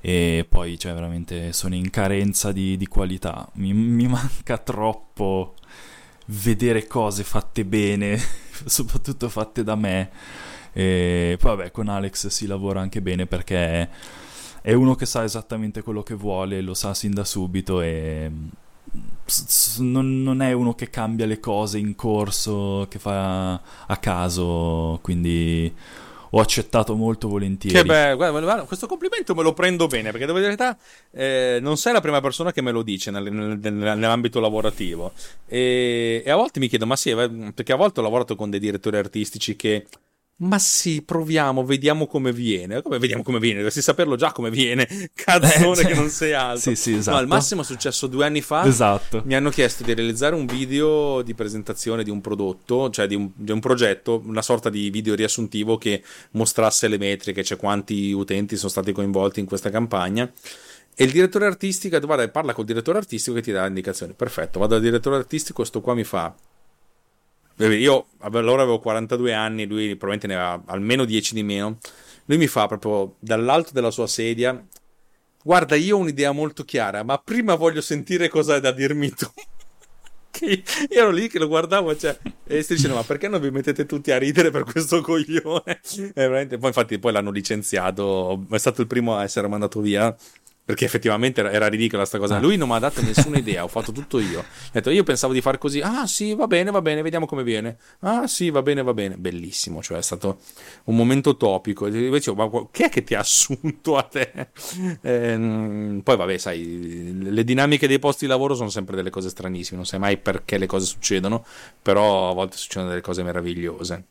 e 0.00 0.46
poi 0.48 0.78
cioè 0.78 0.94
veramente 0.94 1.52
sono 1.52 1.74
in 1.74 1.90
carenza 1.90 2.52
di, 2.52 2.76
di 2.76 2.86
qualità. 2.86 3.48
Mi, 3.54 3.72
mi, 3.72 4.06
manca 4.06 4.58
troppo 4.58 5.54
vedere 6.26 6.86
cose 6.86 7.24
fatte 7.24 7.64
bene 7.64 8.18
soprattutto 8.64 9.28
fatte 9.28 9.62
da 9.62 9.74
me. 9.74 10.10
E 10.72 11.36
poi 11.38 11.56
vabbè 11.56 11.70
con 11.70 11.88
Alex 11.88 12.28
si 12.28 12.46
lavora 12.46 12.80
anche 12.80 13.02
bene 13.02 13.26
perché 13.26 13.88
è 14.62 14.72
uno 14.72 14.94
che 14.94 15.06
sa 15.06 15.24
esattamente 15.24 15.82
quello 15.82 16.02
che 16.02 16.14
vuole 16.14 16.60
lo 16.60 16.74
sa 16.74 16.94
sin 16.94 17.12
da 17.12 17.24
subito 17.24 17.80
e 17.80 18.30
non, 19.78 20.22
non, 20.22 20.42
è 20.42 20.52
uno 20.52 20.74
che 20.74 20.90
cambia 20.90 21.26
le 21.26 21.38
cose 21.40 21.78
in 21.78 21.94
corso, 21.94 22.86
che 22.88 22.98
fa 22.98 23.52
a 23.52 23.96
caso, 23.98 24.98
quindi 25.02 25.72
ho 26.30 26.40
accettato 26.40 26.94
molto 26.94 27.28
volentieri. 27.28 27.76
Che 27.76 27.84
bello, 27.84 28.16
guarda, 28.16 28.40
guarda, 28.40 28.62
questo 28.62 28.86
complimento 28.86 29.34
me 29.34 29.42
lo 29.42 29.52
prendo 29.52 29.86
bene 29.86 30.10
perché 30.10 30.26
devo 30.26 30.38
dire 30.38 30.50
la 30.50 30.56
verità, 30.56 30.78
eh, 31.12 31.58
non 31.60 31.76
sei 31.76 31.92
la 31.92 32.00
prima 32.00 32.20
persona 32.20 32.52
che 32.52 32.62
me 32.62 32.70
lo 32.70 32.82
dice 32.82 33.10
nel, 33.10 33.32
nel, 33.32 33.72
nell'ambito 33.72 34.40
lavorativo 34.40 35.12
e, 35.46 36.22
e, 36.24 36.30
a 36.30 36.36
volte 36.36 36.60
mi 36.60 36.68
chiedo, 36.68 36.86
ma 36.86 36.96
sì, 36.96 37.14
perché 37.14 37.72
a 37.72 37.76
volte 37.76 38.00
ho 38.00 38.02
lavorato 38.02 38.36
con 38.36 38.50
dei 38.50 38.60
direttori 38.60 38.96
artistici 38.96 39.56
che 39.56 39.86
ma 40.40 40.58
sì, 40.58 41.02
proviamo, 41.02 41.64
vediamo 41.64 42.06
come 42.06 42.32
viene. 42.32 42.80
Come 42.80 42.98
vediamo 42.98 43.22
come 43.22 43.38
viene? 43.38 43.56
Dovresti 43.56 43.82
saperlo 43.82 44.16
già 44.16 44.32
come 44.32 44.50
viene. 44.50 44.88
Cazzone 45.12 45.82
eh, 45.82 45.86
che 45.86 45.94
non 45.94 46.08
sei 46.08 46.32
altro. 46.32 46.74
Sì, 46.74 46.76
sì, 46.76 46.94
esatto. 46.94 47.16
No, 47.16 47.22
al 47.22 47.28
massimo 47.28 47.60
è 47.60 47.64
successo 47.64 48.06
due 48.06 48.24
anni 48.24 48.40
fa. 48.40 48.64
Esatto. 48.64 49.22
Mi 49.26 49.34
hanno 49.34 49.50
chiesto 49.50 49.82
di 49.82 49.92
realizzare 49.92 50.34
un 50.34 50.46
video 50.46 51.20
di 51.20 51.34
presentazione 51.34 52.04
di 52.04 52.10
un 52.10 52.22
prodotto, 52.22 52.88
cioè 52.88 53.06
di 53.06 53.14
un, 53.14 53.30
di 53.34 53.52
un 53.52 53.60
progetto, 53.60 54.22
una 54.24 54.42
sorta 54.42 54.70
di 54.70 54.88
video 54.88 55.14
riassuntivo 55.14 55.76
che 55.76 56.02
mostrasse 56.32 56.88
le 56.88 56.96
metriche, 56.96 57.44
cioè 57.44 57.58
quanti 57.58 58.12
utenti 58.12 58.56
sono 58.56 58.70
stati 58.70 58.92
coinvolti 58.92 59.40
in 59.40 59.46
questa 59.46 59.68
campagna. 59.68 60.30
E 60.94 61.04
il 61.04 61.12
direttore 61.12 61.46
artistico, 61.46 61.98
guarda, 62.00 62.26
parla 62.30 62.54
col 62.54 62.64
direttore 62.64 62.98
artistico 62.98 63.36
che 63.36 63.42
ti 63.42 63.52
dà 63.52 63.66
indicazioni. 63.66 64.14
Perfetto, 64.14 64.58
vado 64.58 64.74
dal 64.74 64.82
direttore 64.82 65.16
artistico, 65.16 65.56
questo 65.56 65.82
qua 65.82 65.94
mi 65.94 66.04
fa 66.04 66.34
io 67.68 68.06
allora 68.20 68.62
avevo 68.62 68.78
42 68.78 69.32
anni, 69.34 69.66
lui 69.66 69.96
probabilmente 69.96 70.26
ne 70.26 70.34
aveva 70.34 70.62
almeno 70.66 71.04
10 71.04 71.34
di 71.34 71.42
meno. 71.42 71.78
Lui 72.26 72.38
mi 72.38 72.46
fa 72.46 72.66
proprio 72.66 73.16
dall'alto 73.18 73.72
della 73.72 73.90
sua 73.90 74.06
sedia: 74.06 74.64
Guarda, 75.42 75.74
io 75.74 75.96
ho 75.96 76.00
un'idea 76.00 76.32
molto 76.32 76.64
chiara, 76.64 77.02
ma 77.02 77.18
prima 77.18 77.54
voglio 77.54 77.80
sentire 77.80 78.28
cosa 78.28 78.54
hai 78.54 78.60
da 78.60 78.72
dirmi 78.72 79.10
tu. 79.10 79.26
io 80.40 80.62
ero 80.88 81.10
lì 81.10 81.28
che 81.28 81.38
lo 81.38 81.48
guardavo 81.48 81.96
cioè, 81.96 82.16
e 82.46 82.62
si 82.62 82.74
dicendo: 82.74 82.96
Ma 82.96 83.02
perché 83.02 83.28
non 83.28 83.40
vi 83.40 83.50
mettete 83.50 83.84
tutti 83.84 84.10
a 84.10 84.18
ridere 84.18 84.50
per 84.50 84.64
questo 84.64 85.00
coglione? 85.00 85.80
E 86.14 86.46
poi, 86.58 86.68
infatti, 86.68 86.98
poi 86.98 87.12
l'hanno 87.12 87.30
licenziato. 87.30 88.46
È 88.50 88.58
stato 88.58 88.80
il 88.80 88.86
primo 88.86 89.16
a 89.16 89.22
essere 89.22 89.48
mandato 89.48 89.80
via 89.80 90.14
perché 90.70 90.84
effettivamente 90.84 91.40
era, 91.40 91.50
era 91.50 91.66
ridicola 91.66 92.04
sta 92.04 92.18
cosa. 92.18 92.36
Ah. 92.36 92.40
Lui 92.40 92.56
non 92.56 92.68
mi 92.68 92.74
ha 92.76 92.78
dato 92.78 93.02
nessuna 93.02 93.38
idea, 93.38 93.64
ho 93.64 93.68
fatto 93.68 93.90
tutto 93.90 94.20
io. 94.20 94.38
Ho 94.38 94.44
detto, 94.72 94.90
io 94.90 95.02
pensavo 95.02 95.32
di 95.32 95.40
fare 95.40 95.58
così. 95.58 95.80
Ah, 95.80 96.06
sì, 96.06 96.32
va 96.34 96.46
bene, 96.46 96.70
va 96.70 96.80
bene, 96.80 97.02
vediamo 97.02 97.26
come 97.26 97.42
viene. 97.42 97.76
Ah, 98.00 98.28
sì, 98.28 98.50
va 98.50 98.62
bene, 98.62 98.82
va 98.82 98.94
bene. 98.94 99.16
Bellissimo, 99.16 99.82
cioè 99.82 99.98
è 99.98 100.02
stato 100.02 100.38
un 100.84 100.94
momento 100.94 101.36
topico. 101.36 101.88
Dicevo, 101.88 102.48
ma 102.48 102.68
chi 102.70 102.84
è 102.84 102.88
che 102.88 103.02
ti 103.02 103.14
ha 103.16 103.18
assunto 103.20 103.96
a 103.96 104.02
te? 104.04 104.48
Eh, 105.00 106.00
poi, 106.04 106.16
vabbè, 106.16 106.38
sai, 106.38 107.18
le 107.18 107.42
dinamiche 107.42 107.88
dei 107.88 107.98
posti 107.98 108.26
di 108.26 108.30
lavoro 108.30 108.54
sono 108.54 108.68
sempre 108.68 108.94
delle 108.94 109.10
cose 109.10 109.28
stranissime. 109.28 109.78
Non 109.78 109.86
sai 109.86 109.98
mai 109.98 110.18
perché 110.18 110.56
le 110.56 110.66
cose 110.66 110.86
succedono, 110.86 111.44
però 111.82 112.30
a 112.30 112.34
volte 112.34 112.56
succedono 112.56 112.90
delle 112.90 113.02
cose 113.02 113.24
meravigliose. 113.24 114.04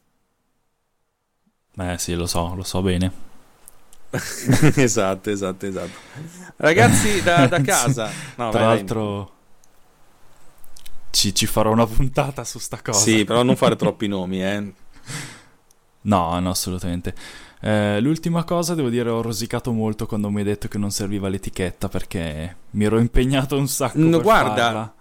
Eh 1.78 1.98
sì, 1.98 2.16
lo 2.16 2.26
so, 2.26 2.54
lo 2.54 2.64
so 2.64 2.82
bene. 2.82 3.29
esatto, 4.76 5.30
esatto, 5.30 5.66
esatto. 5.66 5.98
Ragazzi 6.58 7.22
da, 7.22 7.48
da 7.48 7.62
casa. 7.64 8.10
No, 8.36 8.50
Tra 8.50 8.60
vai, 8.60 8.76
l'altro 8.78 9.32
ci, 11.12 11.34
ci, 11.34 11.46
farò 11.46 11.72
una 11.72 11.86
puntata 11.86 12.44
su 12.44 12.60
sta 12.60 12.82
cosa. 12.82 13.00
Sì, 13.00 13.24
però 13.26 13.44
non 13.44 13.56
fare 13.56 13.76
troppi 13.76 14.08
nomi, 14.08 14.44
eh. 14.44 14.74
No, 16.02 16.40
no, 16.40 16.50
assolutamente. 16.50 17.14
Eh, 17.60 18.00
l'ultima 18.00 18.46
cosa, 18.46 18.74
devo 18.74 18.90
dire, 18.90 19.10
ho 19.10 19.22
rosicato 19.22 19.72
molto 19.74 20.06
quando 20.06 20.30
mi 20.30 20.40
hai 20.40 20.46
detto 20.46 20.70
che 20.70 20.78
non 20.78 20.92
serviva 20.92 21.28
l'etichetta 21.28 21.90
perché 21.90 22.56
mi 22.72 22.86
ero 22.86 23.00
impegnato 23.00 23.58
un 23.58 23.68
sacco. 23.68 23.98
No, 23.98 24.22
guarda, 24.22 24.64
farla 24.64 24.94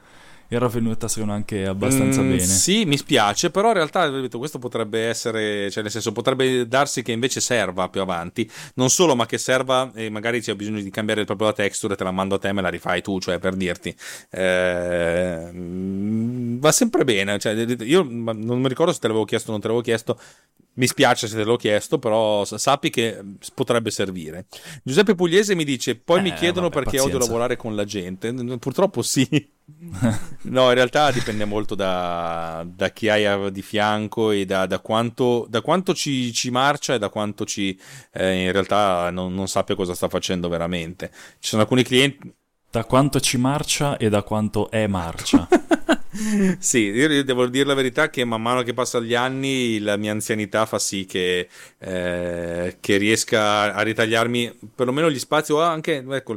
era 0.49 0.67
venuta 0.67 1.09
secondo 1.09 1.33
me 1.33 1.39
anche 1.39 1.67
abbastanza 1.67 2.23
mm, 2.23 2.29
bene. 2.29 2.41
Sì, 2.41 2.85
mi 2.87 2.97
spiace, 2.97 3.51
però 3.51 3.69
in 3.69 3.75
realtà 3.75 4.11
questo 4.31 4.59
potrebbe 4.59 5.07
essere, 5.07 5.71
cioè 5.71 5.83
nel 5.83 5.93
senso 5.93 6.13
potrebbe 6.13 6.67
darsi 6.67 7.03
che 7.03 7.13
invece 7.13 7.41
serva 7.41 7.89
più 7.89 8.01
avanti, 8.01 8.51
non 8.75 8.89
solo 8.89 9.15
ma 9.15 9.27
che 9.27 9.37
serva 9.37 9.91
e 9.95 10.09
magari 10.09 10.41
c'è 10.41 10.55
bisogno 10.55 10.81
di 10.81 10.91
cambiare 10.91 11.25
proprio 11.25 11.49
la 11.49 11.53
texture, 11.53 11.97
te 11.97 12.05
la 12.05 12.13
mando 12.13 12.37
a 12.37 12.39
te 12.39 12.49
e 12.49 12.53
me 12.53 12.63
la 12.63 12.71
rifai 12.71 13.03
tu, 13.03 13.21
cioè 13.21 13.39
per 13.39 13.55
dirti. 13.55 13.95
Eh, 14.31 15.51
va 15.53 16.73
sempre 16.73 17.05
bene, 17.05 17.39
cioè, 17.39 17.53
io 17.53 18.03
non 18.03 18.61
mi 18.61 18.69
ricordo 18.69 18.93
se 18.93 19.01
te 19.01 19.07
l'avevo 19.09 19.27
chiesto 19.27 19.49
o 19.49 19.53
non 19.53 19.61
te 19.61 19.67
l'avevo 19.67 19.85
chiesto, 19.85 20.19
mi 20.79 20.87
spiace 20.87 21.27
se 21.27 21.37
te 21.37 21.45
l'ho 21.45 21.57
chiesto, 21.57 21.99
però 21.99 22.45
sappi 22.45 22.89
che 22.89 23.21
potrebbe 23.53 23.91
servire. 23.91 24.47
Giuseppe 24.83 25.15
Pugliese 25.15 25.55
mi 25.55 25.65
dice: 25.65 25.97
Poi 25.97 26.21
eh, 26.21 26.23
mi 26.23 26.33
chiedono 26.33 26.69
vabbè, 26.69 26.75
perché 26.75 26.97
pazienza. 26.97 27.17
odio 27.17 27.27
lavorare 27.27 27.57
con 27.57 27.75
la 27.75 27.85
gente. 27.85 28.33
Purtroppo 28.59 29.03
sì. 29.03 29.27
no, 30.43 30.69
in 30.69 30.75
realtà 30.75 31.11
dipende 31.11 31.45
molto 31.45 31.75
da, 31.75 32.65
da 32.67 32.91
chi 32.91 33.09
hai 33.09 33.51
di 33.53 33.61
fianco 33.61 34.31
e 34.31 34.47
da, 34.47 34.67
da 34.67 34.79
quanto, 34.79 35.47
da 35.49 35.61
quanto 35.61 35.93
ci, 35.95 36.33
ci, 36.33 36.51
marcia 36.51 36.95
e 36.95 36.99
da 36.99 37.11
quanto 37.11 37.45
ci 37.45 37.79
eh, 38.13 38.45
in 38.45 38.53
realtà 38.53 39.11
non, 39.11 39.35
non 39.35 39.47
sappia 39.47 39.75
cosa 39.75 39.95
sta 39.95 40.09
facendo 40.09 40.49
veramente. 40.49 41.11
Ci 41.39 41.49
sono 41.49 41.63
alcuni 41.63 41.83
clienti. 41.83 42.33
Da 42.71 42.85
quanto 42.85 43.19
ci 43.19 43.37
marcia 43.39 43.97
e 43.97 44.09
da 44.11 44.23
quanto 44.23 44.71
è 44.71 44.87
marcia. 44.87 45.49
sì, 46.59 46.79
io 46.79 47.25
devo 47.25 47.47
dire 47.47 47.67
la 47.67 47.75
verità 47.75 48.11
che 48.11 48.25
man 48.25 48.43
mano 48.43 48.63
che 48.63 48.75
passano 48.75 49.05
gli 49.05 49.15
anni 49.15 49.79
la 49.79 49.97
mia 49.97 50.13
anzianità 50.13 50.67
fa 50.67 50.79
sì 50.79 51.05
che, 51.05 51.49
eh, 51.79 52.77
che 52.81 52.97
riesca 52.97 53.75
a 53.75 53.83
ritagliarmi 53.83 54.59
perlomeno 54.75 55.11
gli 55.11 55.19
spazi 55.19 55.53
o 55.53 55.61
anche, 55.61 56.05
ecco, 56.09 56.37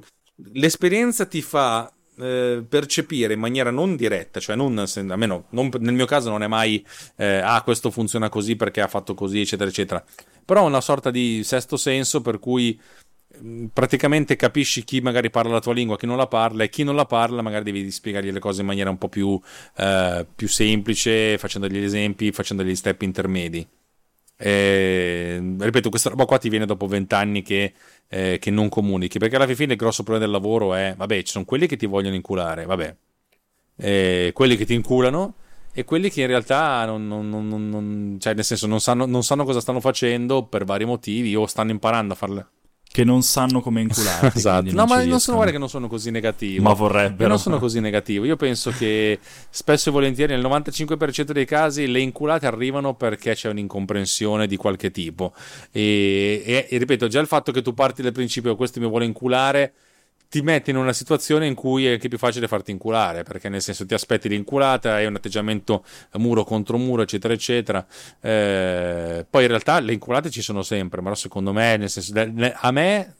l'esperienza 0.53 1.25
ti 1.25 1.41
fa 1.41 1.91
eh, 2.17 2.63
percepire 2.67 3.33
in 3.33 3.39
maniera 3.39 3.71
non 3.71 3.95
diretta, 3.95 4.39
cioè 4.39 4.55
non, 4.55 4.83
almeno 5.09 5.45
non, 5.49 5.69
nel 5.79 5.93
mio 5.93 6.05
caso 6.05 6.29
non 6.29 6.43
è 6.43 6.47
mai 6.47 6.85
eh, 7.15 7.37
ah 7.37 7.61
questo 7.63 7.89
funziona 7.89 8.29
così 8.29 8.55
perché 8.55 8.81
ha 8.81 8.87
fatto 8.87 9.13
così 9.13 9.41
eccetera 9.41 9.69
eccetera, 9.69 10.03
però 10.45 10.65
una 10.65 10.81
sorta 10.81 11.09
di 11.09 11.41
sesto 11.43 11.77
senso 11.77 12.21
per 12.21 12.39
cui 12.39 12.79
praticamente 13.73 14.35
capisci 14.35 14.83
chi 14.83 15.01
magari 15.01 15.29
parla 15.29 15.53
la 15.53 15.59
tua 15.59 15.73
lingua, 15.73 15.97
chi 15.97 16.05
non 16.05 16.17
la 16.17 16.27
parla 16.27 16.63
e 16.63 16.69
chi 16.69 16.83
non 16.83 16.95
la 16.95 17.05
parla 17.05 17.41
magari 17.41 17.63
devi 17.63 17.89
spiegargli 17.89 18.31
le 18.31 18.39
cose 18.39 18.61
in 18.61 18.67
maniera 18.67 18.89
un 18.89 18.97
po' 18.97 19.09
più, 19.09 19.39
eh, 19.77 20.25
più 20.35 20.47
semplice, 20.47 21.37
facendo 21.37 21.67
degli 21.67 21.83
esempi, 21.83 22.31
facendo 22.31 22.63
degli 22.63 22.75
step 22.75 23.01
intermedi. 23.01 23.67
E, 24.37 25.55
ripeto, 25.59 25.89
questa 25.89 26.09
roba 26.09 26.25
qua 26.25 26.37
ti 26.39 26.49
viene 26.49 26.65
dopo 26.65 26.87
vent'anni 26.87 27.41
che, 27.43 27.73
eh, 28.07 28.39
che, 28.39 28.51
non 28.51 28.69
comunichi, 28.69 29.19
perché 29.19 29.35
alla 29.35 29.47
fine 29.53 29.73
il 29.73 29.77
grosso 29.79 30.03
problema 30.03 30.25
del 30.25 30.33
lavoro 30.33 30.73
è, 30.73 30.95
vabbè, 30.97 31.21
ci 31.23 31.31
sono 31.31 31.45
quelli 31.45 31.67
che 31.67 31.77
ti 31.77 31.85
vogliono 31.85 32.15
inculare, 32.15 32.65
vabbè, 32.65 32.95
e 33.77 34.31
quelli 34.33 34.55
che 34.55 34.65
ti 34.65 34.73
inculano 34.73 35.35
e 35.73 35.85
quelli 35.85 36.09
che 36.09 36.21
in 36.21 36.27
realtà 36.27 36.85
non, 36.85 37.07
non, 37.07 37.29
non, 37.29 37.47
non 37.47 38.17
cioè 38.19 38.33
nel 38.33 38.43
senso 38.43 38.67
non 38.67 38.81
sanno, 38.81 39.05
non 39.05 39.23
sanno 39.23 39.45
cosa 39.45 39.61
stanno 39.61 39.79
facendo 39.79 40.43
per 40.43 40.65
vari 40.65 40.85
motivi 40.85 41.35
o 41.35 41.45
stanno 41.45 41.71
imparando 41.71 42.13
a 42.13 42.15
farle 42.17 42.47
che 42.91 43.05
non 43.05 43.23
sanno 43.23 43.61
come 43.61 43.81
incularti. 43.81 44.35
esatto. 44.37 44.71
No, 44.73 44.85
ma 44.85 45.03
non 45.03 45.19
sono, 45.19 45.37
guarda 45.37 45.53
che 45.53 45.59
non 45.59 45.69
sono 45.69 45.87
così 45.87 46.11
negativo. 46.11 46.63
Ma 46.63 46.73
vorrebbero. 46.73 47.23
Io 47.23 47.27
non 47.29 47.39
sono 47.39 47.57
così 47.57 47.79
negativo. 47.79 48.25
Io 48.25 48.35
penso 48.35 48.71
che 48.71 49.17
spesso 49.49 49.89
e 49.89 49.91
volentieri, 49.93 50.33
nel 50.33 50.43
95% 50.43 51.31
dei 51.31 51.45
casi, 51.45 51.87
le 51.87 52.01
inculate 52.01 52.47
arrivano 52.47 52.93
perché 52.95 53.33
c'è 53.33 53.49
un'incomprensione 53.49 54.45
di 54.45 54.57
qualche 54.57 54.91
tipo. 54.91 55.33
E, 55.71 56.43
e, 56.45 56.67
e 56.69 56.77
ripeto, 56.77 57.07
già 57.07 57.21
il 57.21 57.27
fatto 57.27 57.53
che 57.53 57.61
tu 57.61 57.73
parti 57.73 58.01
dal 58.01 58.11
principio 58.11 58.55
questo 58.57 58.81
mi 58.81 58.87
vuole 58.87 59.05
inculare 59.05 59.73
ti 60.31 60.41
metti 60.41 60.69
in 60.69 60.77
una 60.77 60.93
situazione 60.93 61.45
in 61.45 61.55
cui 61.55 61.85
è 61.85 61.91
anche 61.91 62.07
più 62.07 62.17
facile 62.17 62.47
farti 62.47 62.71
inculare, 62.71 63.23
perché 63.23 63.49
nel 63.49 63.61
senso 63.61 63.85
ti 63.85 63.93
aspetti 63.93 64.29
l'inculata, 64.29 64.93
hai 64.93 65.05
un 65.05 65.15
atteggiamento 65.15 65.83
muro 66.13 66.45
contro 66.45 66.77
muro, 66.77 67.01
eccetera, 67.01 67.33
eccetera. 67.33 67.85
Eh, 68.21 69.25
poi 69.29 69.41
in 69.41 69.49
realtà 69.49 69.79
le 69.81 69.91
inculate 69.91 70.29
ci 70.29 70.41
sono 70.41 70.61
sempre, 70.61 71.01
però 71.01 71.15
secondo 71.15 71.51
me, 71.51 71.75
nel 71.75 71.89
senso, 71.89 72.13
a 72.15 72.71
me 72.71 73.15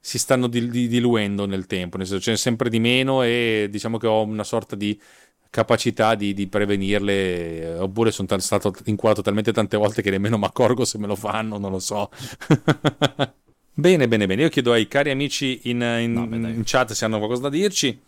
si 0.00 0.18
stanno 0.18 0.48
diluendo 0.48 1.46
nel 1.46 1.66
tempo, 1.66 1.98
nel 1.98 2.06
senso 2.08 2.20
ce 2.20 2.32
n'è 2.32 2.36
sempre 2.36 2.68
di 2.68 2.80
meno 2.80 3.22
e 3.22 3.68
diciamo 3.70 3.96
che 3.96 4.08
ho 4.08 4.22
una 4.24 4.42
sorta 4.42 4.74
di 4.74 5.00
capacità 5.48 6.16
di, 6.16 6.34
di 6.34 6.48
prevenirle, 6.48 7.76
oppure 7.78 8.10
sono 8.10 8.26
t- 8.26 8.36
stato 8.38 8.74
inculato 8.86 9.22
talmente 9.22 9.52
tante 9.52 9.76
volte 9.76 10.02
che 10.02 10.10
nemmeno 10.10 10.36
mi 10.36 10.46
accorgo 10.46 10.84
se 10.84 10.98
me 10.98 11.06
lo 11.06 11.14
fanno, 11.14 11.58
non 11.58 11.70
lo 11.70 11.78
so. 11.78 12.10
Bene, 13.78 14.08
bene, 14.08 14.26
bene. 14.26 14.40
Io 14.40 14.48
chiedo 14.48 14.72
ai 14.72 14.88
cari 14.88 15.10
amici 15.10 15.60
in, 15.64 15.82
in, 16.00 16.12
no, 16.14 16.24
in 16.24 16.62
chat 16.64 16.92
se 16.92 17.04
hanno 17.04 17.18
qualcosa 17.18 17.42
da 17.42 17.48
dirci. 17.50 18.00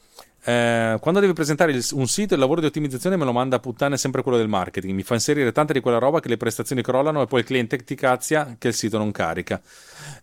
Eh, 0.44 0.96
quando 0.98 1.20
devi 1.20 1.34
presentare 1.34 1.72
il, 1.72 1.86
un 1.92 2.08
sito, 2.08 2.32
il 2.32 2.40
lavoro 2.40 2.60
di 2.60 2.66
ottimizzazione 2.66 3.16
me 3.16 3.26
lo 3.26 3.32
manda 3.32 3.56
a 3.56 3.58
puttane 3.58 3.98
sempre 3.98 4.22
quello 4.22 4.38
del 4.38 4.48
marketing. 4.48 4.94
Mi 4.94 5.02
fa 5.02 5.12
inserire 5.12 5.52
tanta 5.52 5.74
di 5.74 5.80
quella 5.80 5.98
roba 5.98 6.20
che 6.20 6.28
le 6.28 6.38
prestazioni 6.38 6.80
crollano 6.80 7.20
e 7.20 7.26
poi 7.26 7.40
il 7.40 7.46
cliente 7.46 7.76
ti 7.76 7.94
cazia 7.96 8.56
che 8.58 8.68
il 8.68 8.74
sito 8.74 8.96
non 8.96 9.10
carica. 9.10 9.60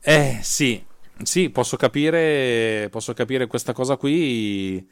Eh, 0.01 0.39
sì, 0.41 0.83
sì, 1.21 1.51
posso 1.51 1.77
capire, 1.77 2.87
posso 2.89 3.13
capire 3.13 3.45
questa 3.45 3.71
cosa 3.71 3.97
qui. 3.97 4.83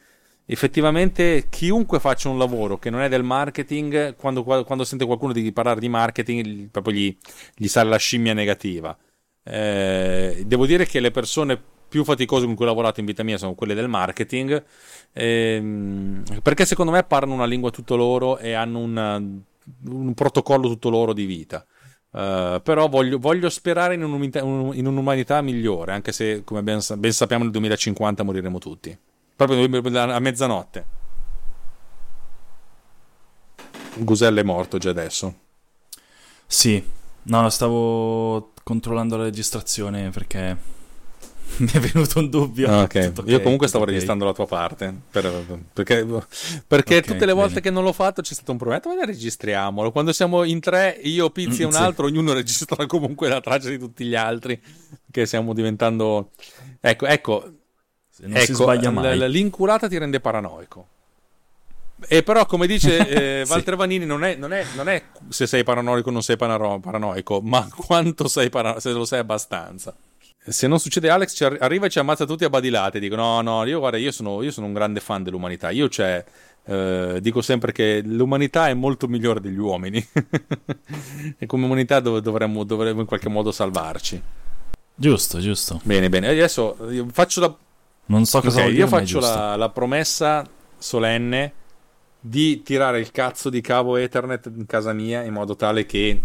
Effettivamente, 0.46 1.46
chiunque 1.50 1.98
faccia 1.98 2.28
un 2.28 2.38
lavoro 2.38 2.78
che 2.78 2.90
non 2.90 3.00
è 3.00 3.08
del 3.08 3.24
marketing, 3.24 4.14
quando, 4.14 4.44
quando 4.44 4.84
sente 4.84 5.04
qualcuno 5.04 5.32
di 5.32 5.50
parlare 5.50 5.80
di 5.80 5.88
marketing, 5.88 6.68
proprio 6.68 6.94
gli, 6.94 7.16
gli 7.56 7.66
sale 7.66 7.88
la 7.90 7.96
scimmia 7.96 8.34
negativa. 8.34 8.96
Eh, 9.44 10.42
devo 10.46 10.66
dire 10.66 10.86
che 10.86 11.00
le 11.00 11.10
persone 11.10 11.60
più 11.94 12.02
faticose 12.02 12.44
con 12.44 12.56
cui 12.56 12.64
ho 12.64 12.68
lavorato 12.68 12.98
in 12.98 13.06
vita 13.06 13.22
mia 13.22 13.38
sono 13.38 13.54
quelle 13.54 13.74
del 13.74 13.86
marketing, 13.86 14.64
ehm, 15.12 16.24
perché 16.42 16.64
secondo 16.64 16.90
me 16.90 17.04
parlano 17.04 17.34
una 17.34 17.44
lingua 17.44 17.70
tutto 17.70 17.94
loro 17.94 18.38
e 18.38 18.52
hanno 18.52 18.80
una, 18.80 19.16
un 19.16 20.14
protocollo 20.14 20.66
tutto 20.66 20.90
loro 20.90 21.12
di 21.12 21.24
vita. 21.24 21.64
Uh, 22.10 22.62
però 22.62 22.88
voglio, 22.88 23.18
voglio 23.18 23.48
sperare 23.48 23.94
in, 23.94 24.02
un'umanità, 24.04 24.38
in, 24.40 24.86
un'umanità, 24.86 25.40
migliore, 25.40 25.92
anche 25.92 26.12
se, 26.12 26.44
come 26.44 26.62
ben, 26.62 26.80
ben, 26.96 27.12
sappiamo, 27.12 27.42
nel 27.42 27.52
2050 27.52 28.22
moriremo 28.22 28.58
tutti. 28.58 28.96
Proprio 29.34 29.64
a 29.98 30.18
mezzanotte. 30.20 30.86
Gusella 33.96 34.40
è 34.40 34.44
morto 34.44 34.78
già 34.78 34.90
adesso. 34.90 35.34
Sì, 36.46 36.84
no, 37.22 37.48
stavo 37.50 38.53
controllando 38.64 39.16
la 39.16 39.24
registrazione 39.24 40.10
perché 40.10 40.56
mi 41.58 41.70
è 41.70 41.78
venuto 41.78 42.18
un 42.18 42.28
dubbio. 42.28 42.68
Ah, 42.68 42.82
okay. 42.82 43.06
Okay, 43.06 43.30
Io 43.30 43.40
comunque 43.40 43.68
stavo 43.68 43.84
okay. 43.84 43.94
registrando 43.94 44.24
la 44.24 44.32
tua 44.32 44.46
parte. 44.46 44.92
Per, 45.10 45.62
perché, 45.72 46.06
perché 46.66 47.02
tutte 47.02 47.26
le 47.26 47.32
volte 47.32 47.54
bene. 47.54 47.60
che 47.60 47.70
non 47.70 47.84
l'ho 47.84 47.92
fatto 47.92 48.22
c'è 48.22 48.34
stato 48.34 48.50
un 48.50 48.58
problema. 48.58 48.80
Ma 48.84 49.04
registriamolo. 49.04 49.92
Quando 49.92 50.12
siamo 50.12 50.42
in 50.42 50.58
tre, 50.58 50.98
io, 51.02 51.30
Pizzi 51.30 51.62
e 51.62 51.64
un 51.64 51.70
mm, 51.70 51.74
sì. 51.74 51.82
altro, 51.82 52.06
ognuno 52.06 52.32
registra 52.32 52.86
comunque 52.88 53.28
la 53.28 53.40
traccia 53.40 53.68
di 53.68 53.78
tutti 53.78 54.04
gli 54.04 54.16
altri. 54.16 54.60
Che 55.10 55.26
stiamo 55.26 55.52
diventando. 55.52 56.30
Ecco, 56.80 57.06
ecco. 57.06 57.52
Se 58.08 58.26
non 58.26 58.36
ecco, 58.36 58.46
si 58.46 58.54
sbaglia 58.54 58.90
mai. 58.90 59.16
L- 59.16 59.28
l'inculata 59.28 59.86
ti 59.86 59.98
rende 59.98 60.18
paranoico. 60.18 60.88
E 62.08 62.22
però, 62.22 62.46
come 62.46 62.66
dice 62.66 63.06
eh, 63.40 63.44
Walter 63.48 63.74
sì. 63.74 63.78
Vanini, 63.78 64.06
non 64.06 64.24
è, 64.24 64.34
non, 64.36 64.52
è, 64.52 64.64
non 64.76 64.88
è, 64.88 65.02
se 65.28 65.46
sei 65.46 65.62
paranoico 65.62 66.08
o 66.08 66.12
non 66.12 66.22
sei 66.22 66.36
paranoico, 66.36 67.40
ma 67.40 67.68
quanto 67.74 68.28
sei 68.28 68.50
paranoico, 68.50 68.80
se 68.80 68.92
lo 68.92 69.04
sei 69.04 69.20
abbastanza. 69.20 69.94
Se 70.46 70.66
non 70.66 70.78
succede 70.78 71.08
Alex 71.08 71.34
ci 71.34 71.44
arriva 71.44 71.86
e 71.86 71.90
ci 71.90 71.98
ammazza 71.98 72.26
tutti 72.26 72.44
a 72.44 72.50
badilate 72.50 72.98
dico 72.98 73.16
no 73.16 73.40
no 73.40 73.64
io 73.64 73.78
guarda 73.78 73.96
io 73.96 74.12
sono, 74.12 74.42
io 74.42 74.50
sono 74.50 74.66
un 74.66 74.74
grande 74.74 75.00
fan 75.00 75.22
dell'umanità 75.22 75.70
io 75.70 75.88
cioè 75.88 76.22
eh, 76.66 77.18
dico 77.22 77.40
sempre 77.40 77.72
che 77.72 78.02
l'umanità 78.04 78.68
è 78.68 78.74
molto 78.74 79.06
migliore 79.06 79.40
degli 79.40 79.56
uomini 79.56 80.06
e 81.38 81.46
come 81.46 81.64
umanità 81.64 82.00
dov- 82.00 82.20
dovremmo, 82.20 82.64
dovremmo, 82.64 83.00
in 83.00 83.06
qualche 83.06 83.28
modo 83.28 83.52
salvarci. 83.52 84.22
Giusto 84.94 85.40
giusto. 85.40 85.80
Bene 85.82 86.08
bene. 86.08 86.28
Adesso 86.28 86.76
faccio 87.10 87.40
la 87.40 87.56
non 88.06 88.24
so 88.26 88.40
cosa 88.40 88.60
okay, 88.60 88.74
io 88.74 88.86
faccio 88.86 89.20
la, 89.20 89.56
la 89.56 89.68
promessa 89.70 90.46
solenne 90.76 91.52
di 92.26 92.62
tirare 92.62 93.00
il 93.00 93.10
cazzo 93.10 93.50
di 93.50 93.60
cavo 93.60 93.96
Ethernet 93.96 94.50
in 94.56 94.64
casa 94.64 94.94
mia 94.94 95.22
in 95.24 95.34
modo 95.34 95.56
tale 95.56 95.84
che 95.84 96.22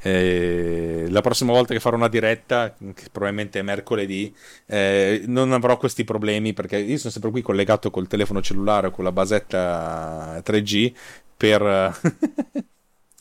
eh, 0.00 1.04
la 1.10 1.20
prossima 1.20 1.52
volta 1.52 1.74
che 1.74 1.80
farò 1.80 1.96
una 1.96 2.08
diretta, 2.08 2.74
che 2.94 3.08
probabilmente 3.12 3.58
è 3.58 3.62
mercoledì, 3.62 4.34
eh, 4.64 5.22
non 5.26 5.52
avrò 5.52 5.76
questi 5.76 6.04
problemi 6.04 6.54
perché 6.54 6.78
io 6.78 6.96
sono 6.96 7.12
sempre 7.12 7.30
qui 7.30 7.42
collegato 7.42 7.90
col 7.90 8.06
telefono 8.06 8.40
cellulare 8.40 8.86
o 8.86 8.90
con 8.92 9.04
la 9.04 9.12
basetta 9.12 10.38
3G 10.38 10.92
per, 11.36 12.00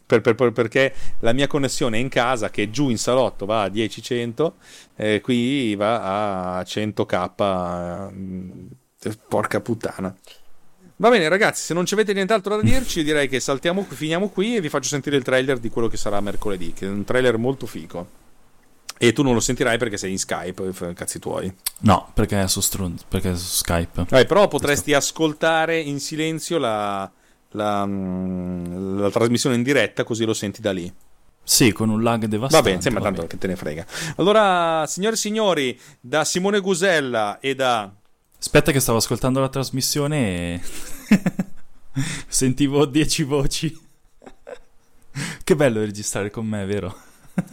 per, 0.05 0.21
per, 0.21 0.51
perché 0.53 0.93
la 1.19 1.33
mia 1.33 1.47
connessione 1.47 1.97
in 1.97 2.07
casa, 2.07 2.49
che 2.49 2.69
giù 2.69 2.89
in 2.89 2.97
salotto 2.97 3.45
va 3.45 3.63
a 3.63 3.67
10-100, 3.67 4.51
eh, 4.95 5.19
qui 5.19 5.75
va 5.75 6.59
a 6.59 6.61
100k. 6.61 8.11
Eh, 9.01 9.17
porca 9.27 9.59
puttana. 9.59 10.15
Va 11.01 11.09
bene, 11.09 11.29
ragazzi, 11.29 11.63
se 11.63 11.73
non 11.73 11.85
ci 11.85 11.93
avete 11.93 12.11
nient'altro 12.11 12.57
da 12.57 12.61
dirci, 12.61 13.05
direi 13.05 13.29
che 13.29 13.39
saltiamo, 13.39 13.85
finiamo 13.87 14.27
qui 14.27 14.57
e 14.57 14.61
vi 14.61 14.67
faccio 14.67 14.89
sentire 14.89 15.15
il 15.15 15.23
trailer 15.23 15.57
di 15.57 15.69
quello 15.69 15.87
che 15.87 15.95
sarà 15.95 16.19
mercoledì, 16.19 16.73
che 16.73 16.87
è 16.87 16.89
un 16.89 17.05
trailer 17.05 17.37
molto 17.37 17.65
fico. 17.65 18.05
E 18.97 19.13
tu 19.13 19.23
non 19.23 19.33
lo 19.33 19.39
sentirai 19.39 19.77
perché 19.77 19.95
sei 19.95 20.11
in 20.11 20.19
Skype, 20.19 20.93
cazzi 20.93 21.19
tuoi. 21.19 21.49
No, 21.79 22.11
perché 22.13 22.41
è 22.41 22.47
su, 22.49 22.59
Strun- 22.59 22.97
perché 23.07 23.31
è 23.31 23.35
su 23.37 23.45
Skype. 23.45 24.07
Eh, 24.09 24.25
però 24.25 24.49
potresti 24.49 24.93
ascoltare 24.93 25.79
in 25.79 26.01
silenzio 26.01 26.57
la, 26.57 27.09
la, 27.51 27.85
mm, 27.85 28.99
la, 28.99 29.09
trasmissione 29.09 29.55
in 29.55 29.63
diretta, 29.63 30.03
così 30.03 30.25
lo 30.25 30.33
senti 30.33 30.59
da 30.59 30.73
lì. 30.73 30.93
Sì, 31.41 31.71
con 31.71 31.87
un 31.87 32.03
lag 32.03 32.25
devastante. 32.25 32.57
Va 32.57 32.61
bene, 32.61 32.81
sembra 32.81 33.01
tanto 33.01 33.25
che 33.25 33.37
te 33.37 33.47
ne 33.47 33.55
frega. 33.55 33.85
Allora, 34.17 34.85
signore 34.85 35.15
e 35.15 35.17
signori, 35.17 35.79
da 36.01 36.25
Simone 36.25 36.59
Gusella 36.59 37.39
e 37.39 37.55
da 37.55 37.89
Aspetta 38.39 38.71
che 38.71 38.79
stavo 38.79 38.99
ascoltando 38.99 39.41
la 39.41 39.49
trasmissione 39.49 40.53
e 40.53 40.61
sentivo 42.27 42.85
dieci 42.85 43.23
voci. 43.23 43.77
che 45.43 45.55
bello 45.55 45.81
registrare 45.81 46.29
con 46.31 46.47
me, 46.47 46.65
vero? 46.65 46.97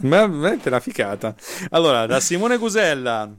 Ma 0.01 0.25
veramente 0.25 0.69
una 0.69 0.79
ficata. 0.79 1.35
Allora, 1.71 2.05
da 2.05 2.21
Simone 2.21 2.57
Gusella. 2.57 3.29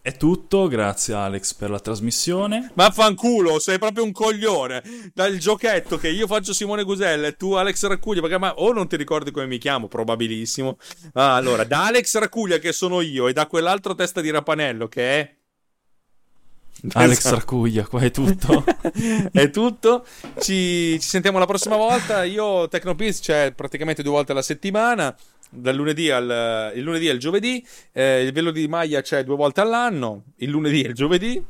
È 0.00 0.16
tutto, 0.16 0.68
grazie 0.68 1.14
Alex 1.14 1.52
per 1.54 1.68
la 1.68 1.80
trasmissione. 1.80 2.70
Ma 2.74 2.90
fanculo, 2.90 3.58
sei 3.58 3.78
proprio 3.78 4.04
un 4.04 4.12
coglione. 4.12 4.82
Dal 5.12 5.36
giochetto 5.36 5.98
che 5.98 6.08
io 6.08 6.28
faccio 6.28 6.52
Simone 6.52 6.84
Gusella 6.84 7.26
e 7.26 7.36
tu 7.36 7.54
Alex 7.54 7.86
Raccuglia, 7.86 8.20
perché 8.20 8.38
ma 8.38 8.54
o 8.54 8.72
non 8.72 8.88
ti 8.88 8.96
ricordi 8.96 9.32
come 9.32 9.46
mi 9.46 9.58
chiamo, 9.58 9.88
probabilissimo. 9.88 10.78
Ah, 11.14 11.34
allora, 11.34 11.64
da 11.64 11.86
Alex 11.86 12.16
Raccuglia 12.18 12.58
che 12.58 12.72
sono 12.72 13.00
io 13.00 13.26
e 13.26 13.32
da 13.32 13.46
quell'altro 13.48 13.96
testa 13.96 14.20
di 14.20 14.30
rapanello 14.30 14.86
che 14.86 15.20
è 15.20 15.37
Alex 16.92 17.18
esatto. 17.18 17.66
Qua 17.88 18.00
è 18.00 18.10
tutto. 18.10 18.64
è 19.32 19.50
tutto. 19.50 20.04
Ci, 20.38 20.98
ci, 21.00 21.08
sentiamo 21.08 21.38
la 21.38 21.46
prossima 21.46 21.76
volta. 21.76 22.24
Io 22.24 22.68
Tecnopiz 22.68 23.20
c'è 23.20 23.52
praticamente 23.52 24.02
due 24.02 24.12
volte 24.12 24.32
alla 24.32 24.42
settimana. 24.42 25.14
Dal 25.50 25.74
lunedì 25.74 26.10
al 26.10 26.72
il 26.74 26.82
lunedì 26.82 27.08
e 27.08 27.12
il 27.12 27.18
giovedì. 27.18 27.64
Eh, 27.92 28.22
il 28.22 28.32
velo 28.32 28.50
di 28.50 28.68
maglia 28.68 29.00
c'è 29.00 29.24
due 29.24 29.36
volte 29.36 29.60
all'anno. 29.60 30.24
Il 30.36 30.50
lunedì 30.50 30.82
e 30.82 30.88
il 30.88 30.94
giovedì. 30.94 31.42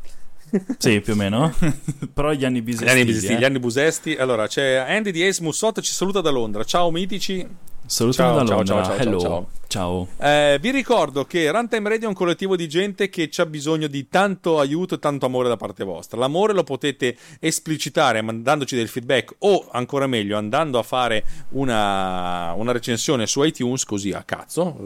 sì, 0.79 1.01
più 1.01 1.12
o 1.12 1.16
meno. 1.16 1.55
Però 2.14 2.33
gli 2.33 2.45
anni 2.45 2.62
bisesti. 2.62 2.87
Gli 2.87 2.91
anni 2.91 3.05
bisesti, 3.05 3.33
eh. 3.33 3.39
gli 3.39 3.45
anni 3.45 3.59
busesti. 3.59 4.16
Allora, 4.16 4.47
c'è 4.47 4.76
Andy 4.76 5.11
di 5.11 5.22
Ace 5.26 5.43
Mussot, 5.43 5.81
ci 5.81 5.93
saluta 5.93 6.20
da 6.20 6.31
Londra. 6.31 6.64
Ciao 6.64 6.91
mitici. 6.91 7.47
Salutiamo 7.89 8.34
da 8.34 8.43
Londra. 8.43 8.64
Ciao, 8.64 8.84
ciao, 8.84 8.97
Hello. 8.97 9.18
ciao. 9.18 9.49
ciao. 9.66 10.09
Eh, 10.18 10.59
vi 10.61 10.70
ricordo 10.70 11.24
che 11.24 11.51
Runtime 11.51 11.89
Radio 11.89 12.05
è 12.05 12.09
un 12.09 12.14
collettivo 12.14 12.55
di 12.55 12.68
gente 12.68 13.09
che 13.09 13.30
ha 13.34 13.47
bisogno 13.47 13.86
di 13.86 14.09
tanto 14.09 14.61
aiuto 14.61 14.97
e 14.97 14.99
tanto 14.99 15.24
amore 15.24 15.49
da 15.49 15.57
parte 15.57 15.84
vostra. 15.84 16.18
L'amore 16.18 16.53
lo 16.53 16.64
potete 16.64 17.16
esplicitare 17.41 18.20
mandandoci 18.20 18.76
del 18.76 18.89
feedback 18.89 19.36
o, 19.39 19.66
ancora 19.72 20.07
meglio, 20.07 20.36
andando 20.36 20.78
a 20.78 20.82
fare 20.82 21.24
una, 21.51 22.53
una 22.53 22.72
recensione 22.72 23.26
su 23.26 23.43
iTunes, 23.43 23.84
così 23.84 24.12
a 24.12 24.22
cazzo. 24.22 24.76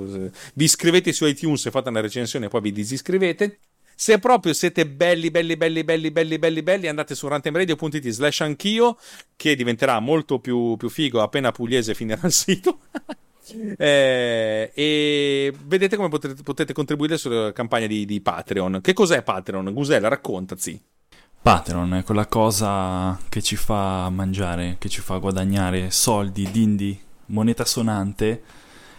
Vi 0.55 0.65
iscrivete 0.65 1.13
su 1.13 1.27
iTunes 1.27 1.67
e 1.67 1.71
fate 1.73 1.89
una 1.89 2.01
recensione 2.01 2.47
e 2.47 2.49
poi 2.49 2.61
vi 2.61 2.73
disiscrivete. 2.73 3.59
Se 4.03 4.19
proprio 4.19 4.53
siete 4.53 4.85
belli, 4.85 5.31
belli, 5.31 5.57
belli, 5.57 5.85
belli, 5.85 6.11
belli, 6.11 6.37
belli, 6.37 6.63
belli, 6.65 6.89
andate 6.89 7.15
su 7.15 7.29
runtimeradio.it 7.29 8.09
slash 8.09 8.41
anch'io, 8.41 8.99
che 9.37 9.55
diventerà 9.55 10.01
molto 10.01 10.41
più, 10.41 10.77
più 10.77 10.89
figo 10.89 11.23
appena 11.23 11.53
Pugliese 11.53 11.95
finirà 11.95 12.27
il 12.27 12.33
sito. 12.33 12.81
eh, 13.79 14.73
e 14.75 15.55
vedete 15.67 15.95
come 15.95 16.09
potete, 16.09 16.43
potete, 16.43 16.73
contribuire 16.73 17.17
sulla 17.17 17.53
campagna 17.53 17.87
di, 17.87 18.05
di 18.05 18.21
Patreon. 18.21 18.81
Che 18.81 18.93
cos'è 18.93 19.23
Patreon? 19.23 19.73
Gusella, 19.73 20.09
raccontaci. 20.09 20.83
Patreon 21.41 21.95
è 21.95 22.03
quella 22.03 22.27
cosa 22.27 23.17
che 23.29 23.41
ci 23.41 23.55
fa 23.55 24.11
mangiare, 24.11 24.79
che 24.81 24.89
ci 24.89 25.01
fa 25.01 25.19
guadagnare 25.19 25.93
soldi, 25.93 26.51
dindi, 26.51 27.01
moneta 27.27 27.65
sonante. 27.65 28.43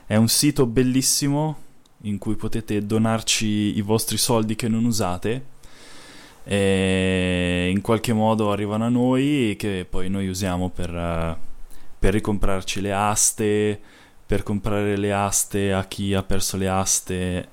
È 0.06 0.16
un 0.16 0.30
sito 0.30 0.66
bellissimo 0.66 1.63
in 2.06 2.18
cui 2.18 2.36
potete 2.36 2.86
donarci 2.86 3.78
i 3.78 3.82
vostri 3.82 4.18
soldi 4.18 4.56
che 4.56 4.68
non 4.68 4.86
usate 4.86 5.52
e 6.44 7.70
in 7.74 7.82
qualche 7.82 8.12
modo 8.12 8.52
arrivano 8.52 8.86
a 8.86 8.90
noi 8.90 9.56
che 9.58 9.86
poi 9.90 10.10
noi 10.10 10.28
usiamo 10.28 10.70
per, 10.70 10.90
uh, 10.90 11.36
per 11.98 12.14
ricomprarci 12.14 12.82
le 12.82 12.92
aste, 12.92 13.80
per 14.26 14.44
comprare 14.44 14.98
le 14.98 15.14
aste 15.14 15.72
a 15.72 15.86
chi 15.86 16.14
ha 16.14 16.24
perso 16.24 16.58
le 16.58 16.68
aste 16.68 17.48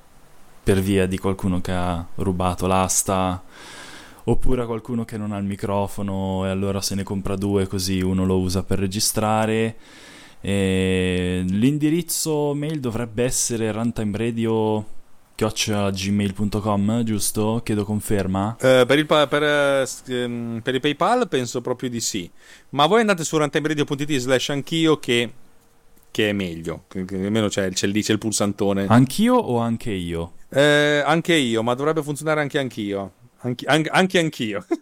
per 0.63 0.81
via 0.81 1.07
di 1.07 1.19
qualcuno 1.19 1.61
che 1.61 1.73
ha 1.73 2.05
rubato 2.17 2.67
l'asta 2.67 3.43
oppure 4.25 4.63
a 4.63 4.67
qualcuno 4.67 5.05
che 5.05 5.17
non 5.17 5.33
ha 5.33 5.39
il 5.39 5.45
microfono 5.45 6.45
e 6.45 6.49
allora 6.49 6.81
se 6.81 6.95
ne 6.97 7.05
compra 7.05 7.37
due 7.37 7.67
così 7.67 8.01
uno 8.01 8.25
lo 8.25 8.39
usa 8.39 8.63
per 8.65 8.79
registrare 8.81 9.77
e 10.41 11.43
l'indirizzo 11.47 12.55
mail 12.55 12.81
dovrebbe 12.81 13.25
essere 13.25 13.71
runtimeradio 13.73 14.99
gmail.com 15.35 17.03
giusto? 17.03 17.61
Chiedo 17.65 17.85
conferma. 17.85 18.57
Uh, 18.61 18.85
per, 18.87 18.99
il, 18.99 19.07
per, 19.07 19.25
uh, 19.25 20.61
per, 20.63 20.75
il, 20.75 20.81
PayPal 20.81 21.29
penso 21.29 21.61
proprio 21.61 21.89
di 21.89 22.01
sì. 22.01 22.31
Ma 22.71 22.87
voi 22.87 23.01
andate 23.01 23.25
su 23.25 23.39
runtimeradio.it 23.39 24.17
slash 24.17 24.51
anch'io 24.51 24.99
che, 24.99 25.33
che 26.11 26.29
è 26.29 26.33
meglio. 26.33 26.85
Che, 26.89 27.05
che 27.05 27.15
almeno 27.17 27.49
c'è, 27.49 27.71
c'è, 27.71 27.87
lì 27.87 28.03
c'è 28.03 28.13
il 28.13 28.19
pulsantone. 28.19 28.87
Anch'io 28.89 29.35
o 29.37 29.59
anche 29.59 29.93
io? 29.93 30.35
Uh, 30.49 31.03
anche 31.05 31.35
io, 31.35 31.63
ma 31.63 31.75
dovrebbe 31.75 32.03
funzionare 32.03 32.41
anche 32.41 32.59
anch'io. 32.59 33.13
Anche, 33.39 33.65
anche, 33.67 33.89
anche 33.89 34.19
anch'io. 34.19 34.67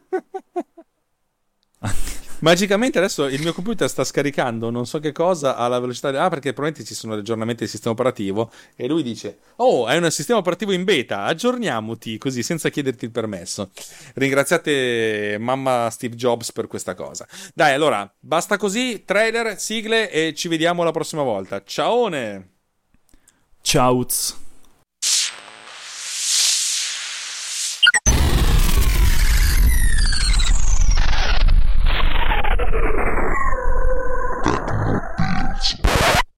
Magicamente 2.41 2.99
adesso 2.99 3.27
il 3.27 3.41
mio 3.41 3.53
computer 3.53 3.89
sta 3.89 4.05
scaricando 4.05 4.71
non 4.71 4.87
so 4.87 5.01
che 5.01 5.13
cosa 5.13 5.57
alla 5.57 5.79
velocità. 5.81 6.09
Ah, 6.09 6.29
perché 6.29 6.53
probabilmente 6.53 6.85
ci 6.85 6.95
sono 6.95 7.15
aggiornamenti 7.15 7.61
del 7.61 7.69
sistema 7.69 7.93
operativo. 7.93 8.51
E 8.77 8.87
lui 8.87 9.03
dice: 9.03 9.39
Oh, 9.57 9.87
hai 9.87 9.99
un 9.99 10.11
sistema 10.11 10.39
operativo 10.39 10.73
in 10.73 10.85
beta, 10.85 11.25
aggiorniamoti 11.25 12.17
così 12.19 12.43
senza 12.43 12.69
chiederti 12.69 13.05
il 13.07 13.11
permesso. 13.11 13.71
Ringraziate 14.15 15.37
mamma 15.41 15.89
Steve 15.91 16.15
Jobs 16.15 16.53
per 16.53 16.67
questa 16.67 16.95
cosa. 16.95 17.27
Dai, 17.55 17.75
allora, 17.75 18.11
basta 18.19 18.57
così. 18.57 19.03
Trailer, 19.05 19.59
sigle 19.59 20.11
e 20.11 20.35
ci 20.35 20.49
vediamo 20.49 20.83
la 20.85 20.93
prossima 20.93 21.23
volta. 21.23 21.63
Ciao! 21.65 22.09
Ciao! 23.61 24.07